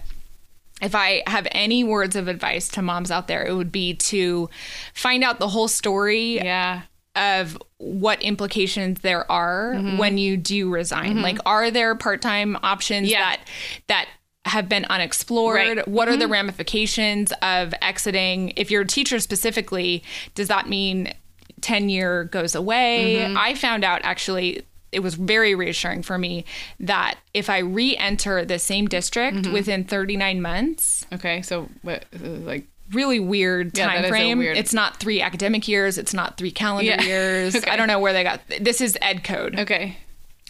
if 0.82 0.96
I 0.96 1.24
have 1.28 1.48
any 1.52 1.84
words 1.84 2.16
of 2.16 2.28
advice 2.28 2.68
to 2.70 2.82
moms 2.82 3.12
out 3.12 3.28
there, 3.28 3.44
it 3.46 3.54
would 3.54 3.72
be 3.72 3.94
to 3.96 4.50
find 4.94 5.24
out 5.24 5.40
the 5.40 5.48
whole 5.50 5.68
story 5.68 6.36
Yeah. 6.38 6.84
of 7.16 7.58
what 7.78 8.22
implications 8.22 9.02
there 9.02 9.30
are 9.32 9.74
Mm-hmm. 9.76 9.98
when 9.98 10.18
you 10.18 10.38
do 10.38 10.70
resign. 10.70 11.22
Like, 11.22 11.38
are 11.46 11.70
there 11.72 11.94
part-time 11.96 12.58
options 12.64 13.10
Yeah. 13.10 13.20
that 13.22 13.40
that 13.88 14.08
have 14.46 14.68
been 14.70 14.86
unexplored? 14.86 15.56
Right. 15.56 15.78
Mm-hmm. 15.78 15.92
What 15.92 16.08
are 16.08 16.18
the 16.18 16.28
ramifications 16.28 17.32
of 17.44 17.74
exiting? 17.82 18.54
If 18.56 18.72
you're 18.72 18.82
a 18.82 18.88
teacher 18.88 19.20
specifically, 19.20 20.04
does 20.36 20.48
that 20.48 20.68
mean 20.68 21.14
tenure 21.62 22.26
goes 22.26 22.56
away? 22.56 23.18
Mm-hmm. 23.20 23.38
I 23.38 23.56
found 23.56 23.84
out 23.84 24.02
actually. 24.04 24.64
It 24.92 25.00
was 25.02 25.16
very 25.16 25.56
reassuring 25.56 26.04
for 26.04 26.18
me 26.18 26.44
that 26.82 27.16
if 27.34 27.50
I 27.50 27.60
re-enter 27.60 28.44
the 28.44 28.60
same 28.60 28.88
district 28.90 29.38
Mm-hmm. 29.38 29.54
within 29.54 29.84
39 29.86 30.42
months, 30.42 31.06
Okay. 31.14 31.42
So, 31.44 31.70
what, 31.82 32.04
uh, 32.14 32.28
like, 32.28 32.66
really 32.92 33.18
weird 33.22 33.78
Yeah, 33.78 33.88
time 33.88 34.10
frame. 34.10 34.40
weird- 34.40 34.58
It's 34.58 34.74
not 34.74 35.00
three 35.00 35.22
academic 35.22 35.66
years. 35.66 35.98
It's 35.98 36.14
not 36.14 36.36
three 36.36 36.52
calendar 36.52 36.92
Yeah. 36.92 37.02
years. 37.14 37.56
Okay. 37.56 37.72
I 37.72 37.78
don't 37.78 37.88
know 37.88 38.00
where 38.00 38.12
they 38.12 38.24
got. 38.26 38.42
This 38.60 38.82
is 38.82 38.98
Ed 39.02 39.24
code, 39.24 39.58
okay. 39.60 39.96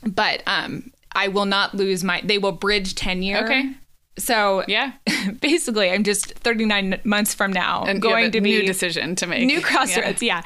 but 0.02 0.42
um, 0.48 0.92
I 1.12 1.28
will 1.28 1.46
not 1.46 1.76
lose 1.76 2.04
my. 2.04 2.22
They 2.24 2.40
will 2.40 2.52
bridge 2.52 2.96
tenure. 2.96 3.44
Okay. 3.46 3.74
So 4.18 4.64
Yeah. 4.68 4.94
basically, 5.40 5.90
I'm 5.92 6.04
just 6.04 6.34
39 6.40 7.00
months 7.04 7.34
from 7.34 7.54
now 7.54 7.84
And 7.86 8.02
going 8.02 8.26
a 8.26 8.30
to 8.32 8.42
be 8.42 8.50
new 8.60 8.66
decision 8.66 9.16
to 9.18 9.28
make. 9.28 9.46
new 9.46 9.56
Yeah. 9.60 9.62
crossroads. 9.62 10.22
Yeah. 10.24 10.42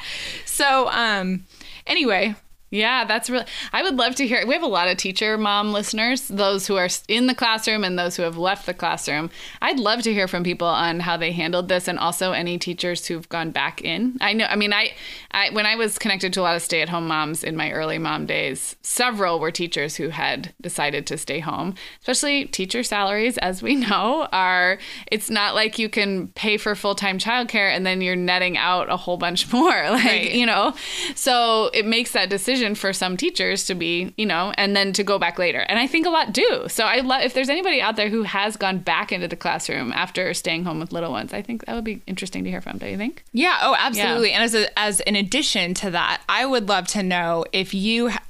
So 0.56 0.88
um, 0.88 1.44
anyway, 1.86 2.34
Yeah, 2.76 3.04
that's 3.04 3.30
really. 3.30 3.46
I 3.72 3.82
would 3.82 3.96
love 3.96 4.14
to 4.16 4.26
hear. 4.26 4.46
We 4.46 4.54
have 4.54 4.62
a 4.62 4.66
lot 4.66 4.88
of 4.88 4.96
teacher 4.96 5.38
mom 5.38 5.72
listeners, 5.72 6.28
those 6.28 6.66
who 6.66 6.76
are 6.76 6.88
in 7.08 7.26
the 7.26 7.34
classroom 7.34 7.84
and 7.84 7.98
those 7.98 8.16
who 8.16 8.22
have 8.22 8.36
left 8.36 8.66
the 8.66 8.74
classroom. 8.74 9.30
I'd 9.62 9.78
love 9.78 10.02
to 10.02 10.12
hear 10.12 10.28
from 10.28 10.44
people 10.44 10.66
on 10.68 11.00
how 11.00 11.16
they 11.16 11.32
handled 11.32 11.68
this, 11.68 11.88
and 11.88 11.98
also 11.98 12.32
any 12.32 12.58
teachers 12.58 13.06
who've 13.06 13.28
gone 13.28 13.50
back 13.50 13.82
in. 13.82 14.16
I 14.20 14.32
know. 14.32 14.46
I 14.46 14.56
mean, 14.56 14.72
I, 14.72 14.92
I 15.30 15.50
when 15.50 15.66
I 15.66 15.76
was 15.76 15.98
connected 15.98 16.32
to 16.34 16.40
a 16.40 16.42
lot 16.42 16.56
of 16.56 16.62
stay-at-home 16.62 17.06
moms 17.08 17.42
in 17.44 17.56
my 17.56 17.70
early 17.72 17.98
mom 17.98 18.26
days, 18.26 18.76
several 18.82 19.40
were 19.40 19.50
teachers 19.50 19.96
who 19.96 20.10
had 20.10 20.52
decided 20.60 21.06
to 21.06 21.16
stay 21.18 21.40
home. 21.40 21.74
Especially 22.00 22.44
teacher 22.46 22.82
salaries, 22.82 23.38
as 23.38 23.62
we 23.62 23.74
know, 23.88 24.28
are. 24.32 24.78
It's 25.10 25.30
not 25.30 25.54
like 25.54 25.78
you 25.78 25.88
can 25.88 26.28
pay 26.28 26.56
for 26.56 26.74
full-time 26.74 27.18
childcare 27.18 27.70
and 27.74 27.86
then 27.86 28.00
you're 28.00 28.16
netting 28.16 28.56
out 28.58 28.90
a 28.90 28.96
whole 28.96 29.16
bunch 29.16 29.50
more. 29.52 29.90
Like 29.90 30.04
Right. 30.04 30.32
you 30.32 30.46
know, 30.46 30.74
so 31.14 31.70
it 31.74 31.84
makes 31.86 32.12
that 32.12 32.28
decision 32.28 32.65
for 32.74 32.92
some 32.92 33.16
teachers 33.16 33.64
to 33.66 33.74
be, 33.74 34.12
you 34.16 34.26
know, 34.26 34.52
and 34.56 34.74
then 34.74 34.92
to 34.94 35.04
go 35.04 35.18
back 35.18 35.38
later. 35.38 35.60
And 35.60 35.78
I 35.78 35.86
think 35.86 36.06
a 36.06 36.10
lot 36.10 36.32
do. 36.32 36.64
So 36.68 36.84
I 36.84 37.00
love 37.00 37.22
if 37.22 37.34
there's 37.34 37.48
anybody 37.48 37.80
out 37.80 37.96
there 37.96 38.08
who 38.08 38.22
has 38.24 38.56
gone 38.56 38.78
back 38.78 39.12
into 39.12 39.28
the 39.28 39.36
classroom 39.36 39.92
after 39.92 40.32
staying 40.34 40.64
home 40.64 40.80
with 40.80 40.92
little 40.92 41.12
ones, 41.12 41.32
I 41.32 41.42
think 41.42 41.64
that 41.66 41.74
would 41.74 41.84
be 41.84 42.02
interesting 42.06 42.44
to 42.44 42.50
hear 42.50 42.60
from. 42.60 42.78
Don't 42.78 42.90
you 42.90 42.96
think? 42.96 43.24
Yeah. 43.32 43.58
Oh, 43.62 43.76
absolutely. 43.78 44.32
And 44.32 44.42
as 44.42 44.54
a, 44.54 44.78
as 44.78 45.00
an 45.02 45.16
addition 45.16 45.74
to 45.74 45.90
that, 45.90 46.22
I 46.28 46.46
would 46.46 46.68
love 46.68 46.86
to 46.88 47.02
know 47.02 47.44
if 47.52 47.72
you 47.72 48.10
ha- 48.10 48.22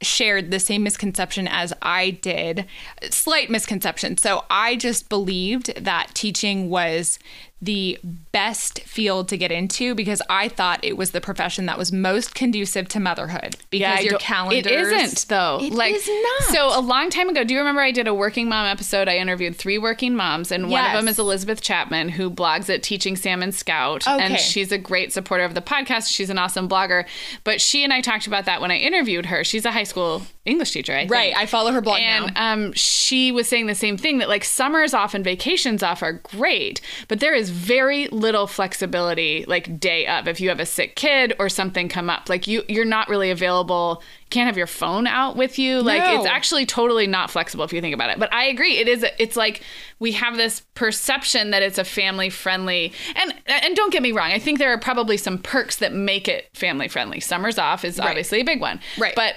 shared 0.00 0.50
the 0.50 0.60
same 0.60 0.82
misconception 0.84 1.48
as 1.48 1.72
I 1.82 2.10
did. 2.10 2.66
Slight 3.10 3.50
misconception. 3.50 4.16
So 4.16 4.44
I 4.48 4.76
just 4.76 5.08
believed 5.08 5.74
that 5.76 6.10
teaching 6.14 6.70
was 6.70 7.18
the 7.60 7.98
best 8.30 8.80
field 8.82 9.28
to 9.28 9.36
get 9.36 9.50
into 9.50 9.92
because 9.94 10.22
I 10.30 10.48
thought 10.48 10.78
it 10.84 10.96
was 10.96 11.10
the 11.10 11.20
profession 11.20 11.66
that 11.66 11.76
was 11.76 11.90
most 11.90 12.34
conducive 12.34 12.88
to 12.90 13.00
motherhood 13.00 13.56
because 13.70 13.98
I 13.98 14.02
your 14.02 14.18
calendar. 14.18 14.56
It 14.56 14.66
isn't 14.66 15.26
though. 15.28 15.58
It 15.60 15.72
like 15.72 15.94
is 15.94 16.06
not. 16.08 16.54
So 16.54 16.78
a 16.78 16.80
long 16.80 17.10
time 17.10 17.28
ago, 17.28 17.42
do 17.42 17.54
you 17.54 17.58
remember 17.58 17.80
I 17.80 17.90
did 17.90 18.06
a 18.06 18.14
working 18.14 18.48
mom 18.48 18.66
episode? 18.66 19.08
I 19.08 19.16
interviewed 19.18 19.56
three 19.56 19.76
working 19.76 20.14
moms, 20.14 20.52
and 20.52 20.70
one 20.70 20.84
of 20.84 20.92
them 20.92 21.08
is 21.08 21.18
Elizabeth 21.18 21.60
Chapman, 21.60 22.10
who 22.10 22.30
blogs 22.30 22.72
at 22.72 22.82
Teaching 22.84 23.16
Sam 23.16 23.42
and 23.42 23.52
Scout, 23.54 24.06
Okay. 24.06 24.22
and 24.24 24.38
she's 24.38 24.70
a 24.70 24.78
great 24.78 25.12
supporter 25.12 25.42
of 25.44 25.54
the 25.54 25.60
podcast. 25.62 26.12
She's 26.14 26.30
an 26.30 26.38
awesome 26.38 26.68
blogger. 26.68 27.06
But 27.42 27.60
she 27.60 27.82
and 27.82 27.92
I 27.92 28.00
talked 28.02 28.28
about 28.28 28.44
that 28.44 28.60
when 28.60 28.70
I 28.70 28.76
interviewed 28.76 29.26
her. 29.26 29.42
She's 29.42 29.64
a 29.64 29.72
high 29.72 29.82
school 29.82 30.22
English 30.44 30.70
teacher, 30.70 30.92
I 30.94 31.00
think. 31.00 31.10
Right. 31.10 31.34
I 31.36 31.46
follow 31.46 31.72
her 31.72 31.80
blog 31.80 31.98
and 32.00 32.32
now. 32.34 32.52
um, 32.52 32.72
she 32.74 33.32
was 33.32 33.48
saying 33.48 33.66
the 33.66 33.74
same 33.74 33.96
thing 33.96 34.18
that 34.18 34.28
like 34.28 34.44
summers 34.44 34.94
off 34.94 35.12
and 35.14 35.24
vacations 35.24 35.82
off 35.82 36.02
are 36.02 36.12
great, 36.12 36.80
but 37.08 37.18
there 37.20 37.34
is 37.34 37.47
very 37.48 38.08
little 38.08 38.46
flexibility 38.46 39.44
like 39.46 39.78
day 39.80 40.06
of 40.06 40.28
if 40.28 40.40
you 40.40 40.48
have 40.48 40.60
a 40.60 40.66
sick 40.66 40.96
kid 40.96 41.34
or 41.38 41.48
something 41.48 41.88
come 41.88 42.08
up. 42.10 42.28
Like 42.28 42.46
you, 42.46 42.62
you're 42.68 42.84
not 42.84 43.08
really 43.08 43.30
available. 43.30 44.02
Can't 44.30 44.46
have 44.46 44.56
your 44.56 44.66
phone 44.66 45.06
out 45.06 45.36
with 45.36 45.58
you. 45.58 45.80
Like 45.82 46.02
No. 46.02 46.16
it's 46.20 46.26
actually 46.26 46.66
totally 46.66 47.06
not 47.06 47.30
flexible 47.30 47.64
if 47.64 47.72
you 47.72 47.80
think 47.80 47.94
about 47.94 48.10
it. 48.10 48.18
But 48.18 48.32
I 48.32 48.44
agree. 48.46 48.76
It 48.78 48.88
is. 48.88 49.04
It's 49.18 49.36
like 49.36 49.62
we 49.98 50.12
have 50.12 50.36
this 50.36 50.60
perception 50.74 51.50
that 51.50 51.62
it's 51.62 51.78
a 51.78 51.84
family 51.84 52.30
friendly. 52.30 52.92
And 53.16 53.34
and 53.46 53.74
don't 53.76 53.92
get 53.92 54.02
me 54.02 54.12
wrong. 54.12 54.30
I 54.30 54.38
think 54.38 54.58
there 54.58 54.72
are 54.72 54.78
probably 54.78 55.16
some 55.16 55.38
perks 55.38 55.76
that 55.76 55.92
make 55.92 56.28
it 56.28 56.48
family 56.54 56.88
friendly. 56.88 57.20
Summers 57.20 57.58
off 57.58 57.84
is 57.84 57.98
obviously 57.98 58.40
a 58.40 58.44
big 58.44 58.60
one. 58.60 58.80
Right. 58.98 59.14
But 59.14 59.34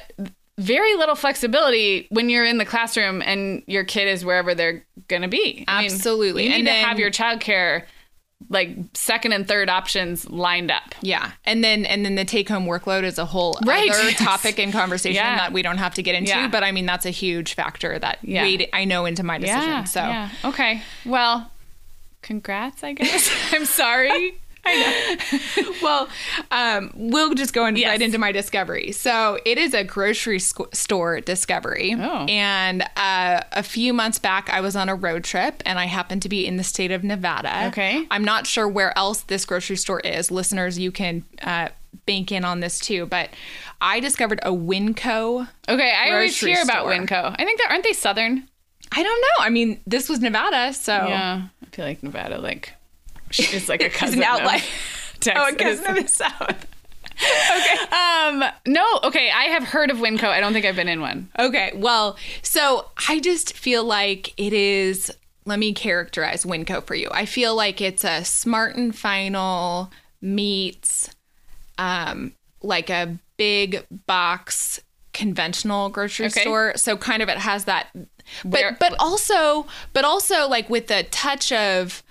very 0.58 0.94
little 0.96 1.16
flexibility 1.16 2.08
when 2.12 2.30
you're 2.30 2.46
in 2.46 2.58
the 2.60 2.66
classroom 2.66 3.22
and 3.26 3.64
your 3.66 3.84
kid 3.84 4.08
is 4.08 4.24
wherever 4.24 4.54
they're 4.54 4.86
going 5.08 5.24
to 5.24 5.28
be. 5.28 5.64
I 5.68 5.82
mean, 5.84 5.92
Absolutely. 5.92 6.44
you 6.44 6.50
need 6.50 6.56
And 6.56 6.66
to 6.68 6.72
then- 6.72 6.86
have 6.86 7.00
your 7.00 7.10
childcare 7.10 7.86
like 8.52 8.78
second 8.94 9.32
and 9.32 9.48
third 9.48 9.70
options 9.70 10.30
lined 10.30 10.70
up. 10.70 10.94
Yeah, 11.02 11.32
and 11.46 11.64
then 11.64 11.86
and 11.86 12.06
then 12.06 12.16
the 12.16 12.26
take 12.26 12.50
home 12.50 12.66
workload 12.66 13.04
is 13.04 13.18
a 13.18 13.26
whole 13.26 13.58
Right, 13.66 13.90
other 13.90 14.04
yes. 14.10 14.18
topic 14.20 14.60
and 14.60 14.72
conversation 14.74 15.16
Yeah. 15.16 15.38
that 15.38 15.54
we 15.54 15.62
don't 15.62 15.78
have 15.78 15.94
to 15.96 16.04
get 16.04 16.16
into. 16.16 16.32
Yeah. 16.32 16.48
But 16.50 16.64
I 16.64 16.72
mean, 16.72 16.86
that's 16.86 17.06
a 17.06 17.12
huge 17.12 17.54
factor 17.56 17.98
that 17.98 18.20
Yeah. 18.22 18.44
weighed 18.44 18.70
I 18.74 18.84
know 18.86 19.06
into 19.06 19.24
my 19.24 19.38
decision. 19.38 19.62
Yeah. 19.70 19.84
so 19.86 20.02
yeah. 20.02 20.30
okay. 20.46 20.82
Well, 21.06 21.50
congrats. 22.22 22.84
I 22.84 22.94
guess. 22.94 23.32
I'm 23.54 23.66
sorry. 23.66 24.36
I 24.66 25.18
know. 25.62 25.72
well, 25.82 26.10
um, 26.52 26.92
we'll 26.96 27.34
just 27.34 27.54
go 27.54 27.66
in, 27.66 27.76
Yes. 27.76 27.90
right 27.90 28.02
into 28.02 28.18
my 28.18 28.32
discovery. 28.32 28.92
So 28.92 29.40
it 29.46 29.58
is 29.58 29.74
a 29.74 29.84
grocery 29.84 30.40
sc- 30.40 30.74
store 30.74 31.20
discovery. 31.22 31.96
Oh. 31.98 32.26
And 32.30 32.84
uh, 32.96 33.42
a 33.54 33.64
few 33.64 33.94
months 33.94 34.20
back, 34.20 34.50
I 34.50 34.62
was 34.62 34.76
on 34.76 34.88
a 34.90 34.96
road 34.96 35.24
trip 35.24 35.64
and 35.66 35.80
I 35.80 35.86
happened 35.86 36.22
to 36.24 36.30
be 36.30 36.46
in 36.46 36.58
the 36.58 36.64
state 36.64 36.92
of 36.92 37.04
Nevada. 37.04 37.68
Okay. 37.68 38.06
I'm 38.12 38.24
not 38.24 38.46
sure 38.46 38.68
where 38.68 38.96
else 38.98 39.22
this 39.22 39.46
grocery 39.46 39.78
store 39.78 40.00
is. 40.02 40.30
Listeners, 40.30 40.78
you 40.78 40.92
can 40.92 41.26
uh, 41.42 41.70
bank 42.06 42.32
in 42.32 42.46
on 42.46 42.60
this 42.60 42.80
too. 42.80 43.08
But 43.08 43.30
I 43.82 44.00
discovered 44.00 44.40
a 44.44 44.52
Winco. 44.52 45.48
Okay, 45.68 45.92
I 45.92 46.12
always 46.12 46.40
hear 46.40 46.62
about 46.62 46.82
store. 46.84 46.92
Winco. 46.94 47.36
I 47.38 47.44
think 47.46 47.60
that 47.60 47.72
aren't 47.72 47.84
they 47.84 47.94
southern? 47.94 48.48
I 48.92 49.02
don't 49.04 49.22
know. 49.22 49.46
I 49.46 49.50
mean, 49.50 49.80
this 49.88 50.08
was 50.10 50.20
Nevada, 50.20 50.74
so. 50.74 50.94
Yeah, 50.94 51.48
I 51.64 51.76
feel 51.76 51.86
like 51.86 52.04
Nevada 52.04 52.38
like 52.40 52.74
it's 53.40 53.70
like 53.70 53.82
a 53.84 53.90
cousin 53.90 54.20
an 54.20 54.24
of 54.24 54.30
outlier. 54.42 54.60
Texas. 55.20 55.34
Oh, 55.36 55.54
a 55.54 55.56
cousin 55.56 55.86
of 55.88 55.96
the 56.04 56.08
South. 56.08 56.68
Um, 57.92 58.44
no, 58.66 58.84
okay, 59.04 59.30
I 59.30 59.44
have 59.46 59.64
heard 59.64 59.92
of 59.92 59.98
Winco. 59.98 60.24
I 60.24 60.40
don't 60.40 60.54
think 60.54 60.66
I've 60.66 60.76
been 60.76 60.88
in 60.88 61.02
one. 61.02 61.30
Okay, 61.38 61.72
well, 61.76 62.18
so 62.42 62.88
I 63.08 63.20
just 63.20 63.54
feel 63.56 63.84
like 63.84 64.34
it 64.40 64.54
is. 64.54 65.12
Let 65.46 65.60
me 65.60 65.74
characterize 65.74 66.46
Winco 66.46 66.84
for 66.84 66.96
you. 66.96 67.10
I 67.12 67.26
feel 67.26 67.56
like 67.56 67.80
it's 67.82 68.04
a 68.04 68.24
Smart 68.24 68.76
and 68.76 68.96
Final 68.96 69.92
meets 70.22 71.10
um, 71.78 72.34
like 72.64 72.90
a 72.90 73.18
big 73.38 73.86
box 74.08 74.80
conventional 75.14 75.90
grocery 75.90 76.28
Okay. 76.28 76.42
store. 76.42 76.74
So 76.76 76.96
kind 76.98 77.22
of 77.22 77.30
it 77.30 77.38
has 77.38 77.66
that, 77.66 77.88
but 78.44 78.52
Where- 78.62 78.78
but 78.80 78.96
also 79.00 79.68
but 79.94 80.06
also 80.06 80.48
like 80.48 80.70
with 80.70 80.88
the 80.88 81.04
touch 81.12 81.52
of 81.52 82.02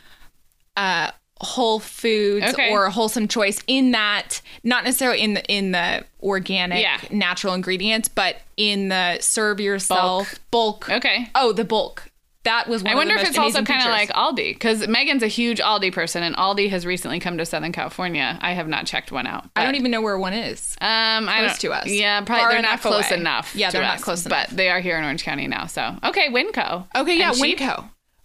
uh 0.77 1.11
whole 1.43 1.81
foods 1.81 2.45
Okay. 2.53 2.71
or 2.71 2.85
a 2.85 2.91
wholesome 2.91 3.27
choice 3.27 3.63
in 3.67 3.93
that 3.93 4.43
not 4.63 4.85
necessarily 4.85 5.23
in 5.23 5.33
the 5.35 5.45
in 5.47 5.73
the 5.73 6.05
organic 6.23 6.83
Yeah. 6.83 7.01
natural 7.11 7.55
ingredients 7.55 8.09
but 8.09 8.37
in 8.59 8.89
the 8.91 9.19
serve 9.21 9.59
yourself 9.59 10.35
bulk, 10.51 10.91
Okay. 10.91 11.31
oh 11.35 11.53
the 11.53 11.65
bulk 11.65 12.11
that 12.45 12.69
was 12.69 12.83
one 12.83 12.93
I 12.93 12.97
wonder 12.97 13.15
if 13.17 13.27
it's 13.27 13.37
also 13.39 13.63
kind 13.63 13.83
of 13.83 13.89
like 13.89 14.09
Aldi 14.11 14.55
because 14.55 14.87
Meagan's 14.89 15.23
a 15.23 15.27
huge 15.29 15.61
Aldi 15.61 15.93
person, 15.93 16.23
and 16.23 16.35
Aldi 16.37 16.71
has 16.71 16.87
recently 16.87 17.21
come 17.21 17.37
to 17.37 17.45
Southern 17.45 17.71
California. 17.71 18.39
I 18.41 18.53
have 18.53 18.67
not 18.67 18.87
checked 18.87 19.13
one 19.13 19.27
out. 19.27 19.45
I 19.55 19.63
don't 19.63 19.75
even 19.75 19.91
know 19.91 20.01
where 20.01 20.19
one 20.19 20.33
is 20.33 20.75
Um, 20.81 21.29
I 21.29 21.41
Close 21.41 21.51
don't, 21.59 21.61
to 21.61 21.73
us. 21.73 21.89
Yeah, 21.89 22.23
probably 22.23 22.43
Far 22.45 22.53
they're 22.53 22.63
not 22.63 22.81
close 22.81 23.11
away. 23.11 23.21
enough. 23.21 23.55
Yeah, 23.55 23.71
they're 23.71 23.83
not 23.83 24.01
close 24.01 24.25
but 24.27 24.49
they 24.49 24.71
are 24.71 24.81
here 24.81 24.97
in 24.97 25.05
Orange 25.05 25.23
County 25.23 25.49
now. 25.49 25.67
So 25.67 25.95
okay, 26.03 26.29
Winco. 26.31 26.87
Okay, 26.97 27.19
yeah, 27.19 27.29
And 27.33 27.37
cheap? 27.39 27.59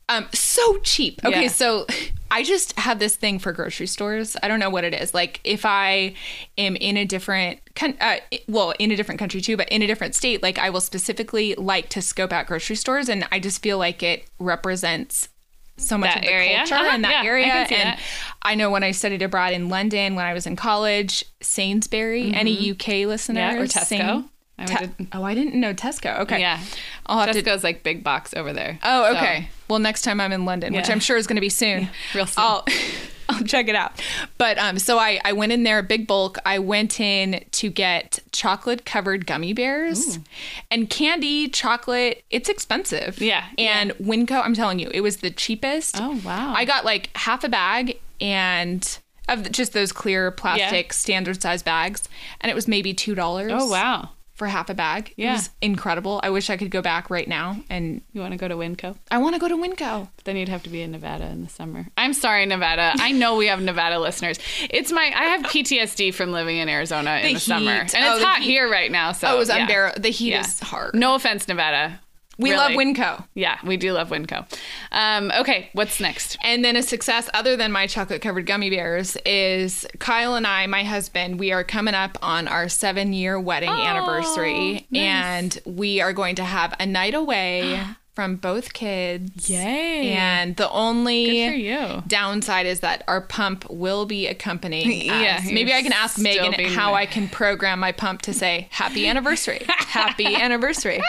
Um, 0.08 0.28
so 0.34 0.78
cheap. 0.84 1.20
Okay, 1.26 1.43
Yeah. 1.43 1.47
so 1.47 1.88
I 2.32 2.43
just 2.43 2.78
have 2.80 2.99
this 2.99 3.16
thing 3.16 3.39
for 3.39 3.51
grocery 3.53 3.88
stores. 3.88 4.36
I 4.43 4.47
don't 4.47 4.60
know 4.60 4.70
what 4.70 4.84
it 4.84 4.93
is. 4.93 5.14
Like 5.14 5.39
if 5.43 5.66
I 5.66 6.16
am 6.58 6.76
in 6.76 6.97
a 6.97 7.06
different, 7.06 7.60
con- 7.76 7.97
uh, 8.01 8.18
well, 8.47 8.74
in 8.78 8.91
a 8.91 8.95
different 8.95 9.20
country 9.20 9.41
too, 9.41 9.56
but 9.58 9.70
in 9.70 9.82
a 9.82 9.88
different 9.88 10.16
state, 10.16 10.43
like 10.43 10.58
I 10.60 10.70
will 10.70 10.82
specifically 10.82 11.56
like 11.56 11.89
to 11.89 12.01
scope 12.01 12.34
out 12.34 12.45
grocery 12.47 12.76
stores, 12.76 13.10
and 13.10 13.28
I 13.32 13.39
just 13.39 13.62
feel 13.64 13.78
like 13.78 14.03
it 14.03 14.26
represents 14.39 15.30
so 15.78 15.97
much 15.97 16.10
That 16.10 16.18
of 16.18 16.24
the 16.24 16.32
area? 16.32 16.58
culture 16.60 16.76
Uh-huh, 16.76 16.95
in 16.95 17.01
that 17.01 17.24
yeah, 17.24 17.30
area. 17.30 17.66
see 17.68 17.76
and 17.76 17.89
that. 17.89 17.99
I 18.41 18.56
know 18.56 18.70
when 18.72 18.84
I 18.84 18.91
studied 18.91 19.22
abroad 19.22 19.53
in 19.53 19.70
London 19.70 20.16
when 20.16 20.26
I 20.26 20.34
was 20.34 20.45
in 20.47 20.56
college, 20.56 21.24
Sainsbury. 21.41 22.34
Any 22.34 22.72
UK 22.72 23.08
listeners? 23.08 23.38
Mm-hmm. 23.43 23.58
Yeah, 23.58 23.62
or 23.62 23.68
Sain- 23.68 24.01
Tesco. 24.01 24.30
I 24.58 24.66
Te- 24.66 24.76
to- 24.88 25.08
oh, 25.14 25.24
I 25.24 25.34
didn't 25.36 25.56
know 25.60 25.74
Tesco. 25.74 26.20
Okay, 26.22 26.39
Yeah, 26.39 26.60
I'll 27.06 27.20
have 27.26 27.36
to 27.36 27.41
Tesco's 27.43 27.64
like 27.64 27.84
big 27.84 28.03
box 28.03 28.34
over 28.34 28.53
there. 28.53 28.80
Oh, 28.84 29.12
So- 29.12 29.18
okay. 29.18 29.49
Well, 29.68 29.80
next 29.80 30.03
time 30.03 30.22
I'm 30.22 30.32
in 30.32 30.45
London, 30.45 30.74
which 30.74 30.89
I'm 30.89 30.99
sure 30.99 31.18
is 31.18 31.26
going 31.28 31.36
to 31.38 31.41
be 31.41 31.49
soon, 31.49 31.89
real 32.14 32.26
soon. 32.28 32.43
I'll 32.43 32.66
I'll 33.30 33.43
check 33.43 33.68
it 33.68 33.74
out. 33.76 33.99
But 34.38 34.60
um, 34.60 34.78
so 34.78 34.99
I 34.99 35.20
I 35.26 35.34
went 35.34 35.51
in 35.51 35.64
there 35.64 35.82
big 35.82 36.06
bulk. 36.06 36.38
I 36.45 36.60
went 36.60 36.99
in 36.99 37.43
to 37.53 37.70
get 37.72 38.20
chocolate 38.32 38.86
covered 38.86 39.26
gummy 39.26 39.51
bears 39.53 40.20
and 40.70 40.88
candy 40.89 41.49
chocolate. 41.49 42.24
It's 42.30 42.47
expensive. 42.49 43.20
Yeah, 43.20 43.45
And 43.58 43.91
Winco, 43.93 44.45
I'm 44.45 44.53
telling 44.53 44.78
you, 44.78 44.91
it 44.93 45.01
was 45.01 45.18
the 45.18 45.32
cheapest. 45.32 45.99
Oh, 45.99 46.22
wow. 46.24 46.53
I 46.56 46.66
got 46.66 46.86
like 46.86 47.10
half 47.18 47.43
a 47.43 47.49
bag 47.49 47.99
and. 48.22 48.97
Of 49.28 49.51
just 49.51 49.74
those 49.74 49.91
clear 49.91 50.30
plastic 50.30 50.93
standard 50.93 51.41
size 51.41 51.64
bags, 51.64 52.08
and 52.41 52.51
it 52.51 52.53
was 52.53 52.68
maybe 52.68 52.93
two 52.93 53.16
dollars. 53.16 53.51
Oh 53.51 53.66
wow, 53.68 54.10
For 54.36 54.47
half 54.47 54.69
a 54.69 54.73
bag, 54.73 55.13
Yeah. 55.15 55.29
it 55.29 55.33
was 55.36 55.49
incredible. 55.61 56.19
I 56.21 56.29
wish 56.29 56.49
I 56.49 56.57
could 56.57 56.69
go 56.69 56.81
back 56.81 57.09
right 57.09 57.25
now, 57.27 57.55
and 57.69 58.01
you 58.11 58.19
want 58.19 58.33
to 58.33 58.38
go 58.38 58.49
to 58.49 58.55
Winco? 58.55 58.97
I 59.09 59.17
want 59.17 59.33
to 59.33 59.39
go 59.39 59.47
to 59.47 59.55
Winco. 59.55 60.09
Then 60.25 60.36
you'd 60.36 60.49
have 60.49 60.61
to 60.63 60.69
be 60.69 60.81
in 60.81 60.91
Nevada 60.91 61.25
in 61.27 61.43
the 61.43 61.49
summer. 61.49 61.88
I'm 61.95 62.11
sorry, 62.11 62.45
Nevada. 62.45 62.91
I 62.99 63.13
know 63.13 63.38
we 63.38 63.47
have 63.47 63.61
Nevada 63.61 63.97
listeners. 63.97 64.38
It's 64.69 64.91
my 64.91 65.03
I 65.15 65.23
have 65.38 65.41
PTSD 65.43 66.13
from 66.13 66.33
living 66.33 66.57
in 66.57 66.67
Arizona 66.67 67.17
in 67.19 67.27
The 67.27 67.33
the, 67.36 67.39
summer, 67.39 67.71
and 67.71 67.89
heat. 67.89 67.97
it's 67.97 68.21
Oh, 68.21 68.23
hot 68.25 68.41
heat. 68.41 68.49
here 68.51 68.69
right 68.69 68.91
now. 68.91 69.13
So 69.13 69.29
Oh, 69.29 69.36
it 69.36 69.38
was 69.39 69.47
yeah. 69.47 69.59
unbearable. 69.61 70.01
The 70.01 70.09
heat 70.09 70.31
Yeah. 70.31 70.41
is 70.41 70.59
hard. 70.59 70.93
No 70.95 71.15
offense, 71.15 71.47
Nevada. 71.47 72.01
We 72.38 72.51
Really. 72.51 72.57
love 72.63 72.71
Winco. 72.73 73.25
Yeah, 73.33 73.57
we 73.63 73.77
do 73.77 73.93
love 73.93 74.09
Winco. 74.09 74.45
Um, 74.91 75.31
okay, 75.39 75.69
what's 75.73 75.99
next? 75.99 76.38
And 76.43 76.65
then 76.65 76.75
a 76.75 76.83
success 76.83 77.29
other 77.33 77.55
than 77.55 77.71
my 77.71 77.88
chocolate 77.88 78.21
covered 78.21 78.45
gummy 78.45 78.69
bears 78.69 79.15
is 79.25 79.86
Kyle 79.99 80.36
and 80.36 80.45
I, 80.45 80.67
my 80.67 80.83
husband, 80.83 81.39
we 81.39 81.51
are 81.51 81.63
coming 81.63 81.93
up 81.93 82.17
on 82.21 82.47
our 82.47 82.67
seven 82.67 83.13
year 83.13 83.39
wedding 83.39 83.69
anniversary. 83.69 84.88
And 84.93 85.57
we 85.65 86.01
are 86.01 86.13
going 86.13 86.36
to 86.36 86.43
have 86.43 86.73
a 86.79 86.86
night 86.86 87.13
away 87.13 87.81
from 88.15 88.38
both 88.38 88.71
kids. 88.73 89.49
Yay. 89.49 90.13
And 90.13 90.55
the 90.55 90.69
only 90.71 92.01
downside 92.07 92.65
is 92.65 92.79
that 92.81 93.03
our 93.07 93.19
pump 93.21 93.69
will 93.69 94.05
be 94.05 94.27
accompanying 94.27 95.09
us. 95.11 95.45
Maybe 95.51 95.73
I 95.73 95.81
can 95.81 95.91
ask 95.93 96.17
Meagan 96.17 96.53
how 96.69 96.91
there. 96.91 96.95
I 96.99 97.05
can 97.05 97.27
program 97.27 97.79
my 97.79 97.91
pump 97.91 98.21
to 98.23 98.33
say 98.33 98.67
happy 98.71 99.07
anniversary. 99.07 99.61
happy 99.67 100.33
anniversary. 100.41 101.01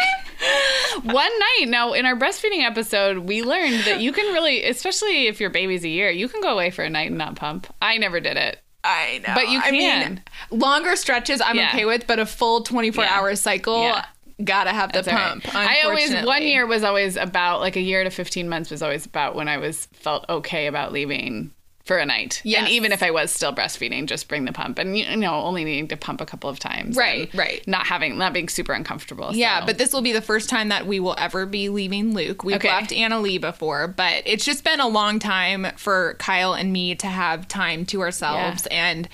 One 1.02 1.14
night 1.38 1.64
now 1.68 1.92
in 1.92 2.06
our 2.06 2.14
breastfeeding 2.16 2.64
episode, 2.64 3.18
we 3.18 3.42
learned 3.42 3.80
that 3.84 4.00
you 4.00 4.12
can 4.12 4.32
really, 4.32 4.64
especially 4.64 5.26
if 5.26 5.40
your 5.40 5.50
baby's 5.50 5.84
a 5.84 5.88
year, 5.88 6.10
you 6.10 6.28
can 6.28 6.40
go 6.40 6.52
away 6.52 6.70
for 6.70 6.82
a 6.82 6.90
night 6.90 7.08
and 7.08 7.18
not 7.18 7.36
pump. 7.36 7.66
I 7.80 7.98
never 7.98 8.20
did 8.20 8.36
it. 8.36 8.60
I 8.84 9.20
know. 9.26 9.34
But 9.34 9.48
you 9.48 9.60
can. 9.60 9.68
I 9.74 10.08
mean, 10.08 10.22
longer 10.50 10.96
stretches 10.96 11.40
I'm 11.40 11.56
Yeah. 11.56 11.68
okay 11.72 11.84
with, 11.84 12.06
but 12.06 12.18
a 12.18 12.26
full 12.26 12.62
24 12.62 13.04
Yeah. 13.04 13.14
hour 13.18 13.34
cycle, 13.36 13.82
Yeah. 13.82 14.04
gotta 14.44 14.70
have 14.70 14.92
the 14.92 15.02
That's 15.02 15.08
all 15.08 15.14
right. 15.14 15.42
pump. 15.42 15.54
I 15.54 15.82
always 15.82 16.14
one 16.24 16.42
year 16.42 16.66
was 16.66 16.84
always 16.84 17.16
about 17.16 17.60
like 17.60 17.76
a 17.76 17.80
year 17.80 18.04
to 18.04 18.10
15 18.10 18.48
months 18.48 18.70
was 18.70 18.82
always 18.82 19.04
about 19.06 19.34
when 19.34 19.48
I 19.48 19.56
was 19.58 19.88
felt 19.92 20.24
okay 20.28 20.66
about 20.66 20.92
leaving 20.92 21.50
for 21.86 21.98
a 21.98 22.04
night. 22.04 22.40
Yes. 22.44 22.62
And 22.62 22.68
even 22.70 22.90
if 22.90 23.00
I 23.00 23.12
was 23.12 23.30
still 23.30 23.52
breastfeeding, 23.54 24.06
just 24.06 24.28
bring 24.28 24.44
the 24.44 24.52
pump 24.52 24.78
and 24.80 24.98
you 24.98 25.16
know, 25.16 25.34
only 25.36 25.64
needing 25.64 25.86
to 25.88 25.96
pump 25.96 26.20
a 26.20 26.26
couple 26.26 26.50
of 26.50 26.58
times. 26.58 26.96
Right, 26.96 27.32
right. 27.32 27.66
Not 27.68 27.86
having 27.86 28.18
not 28.18 28.32
being 28.32 28.48
super 28.48 28.72
uncomfortable. 28.72 29.30
Yeah, 29.32 29.60
so. 29.60 29.66
but 29.66 29.78
this 29.78 29.92
will 29.92 30.02
be 30.02 30.10
the 30.12 30.20
first 30.20 30.48
time 30.50 30.68
that 30.70 30.84
we 30.88 30.98
will 30.98 31.14
ever 31.16 31.46
be 31.46 31.68
leaving 31.68 32.12
Luke. 32.12 32.42
We've 32.42 32.56
Okay. 32.56 32.68
left 32.68 32.92
Anna 32.92 33.20
Lee 33.20 33.38
before, 33.38 33.86
but 33.86 34.24
it's 34.26 34.44
just 34.44 34.64
been 34.64 34.80
a 34.80 34.88
long 34.88 35.20
time 35.20 35.68
for 35.76 36.14
Kyle 36.18 36.54
and 36.54 36.72
me 36.72 36.96
to 36.96 37.06
have 37.06 37.46
time 37.46 37.86
to 37.86 38.00
ourselves. 38.00 38.66
And 38.66 39.08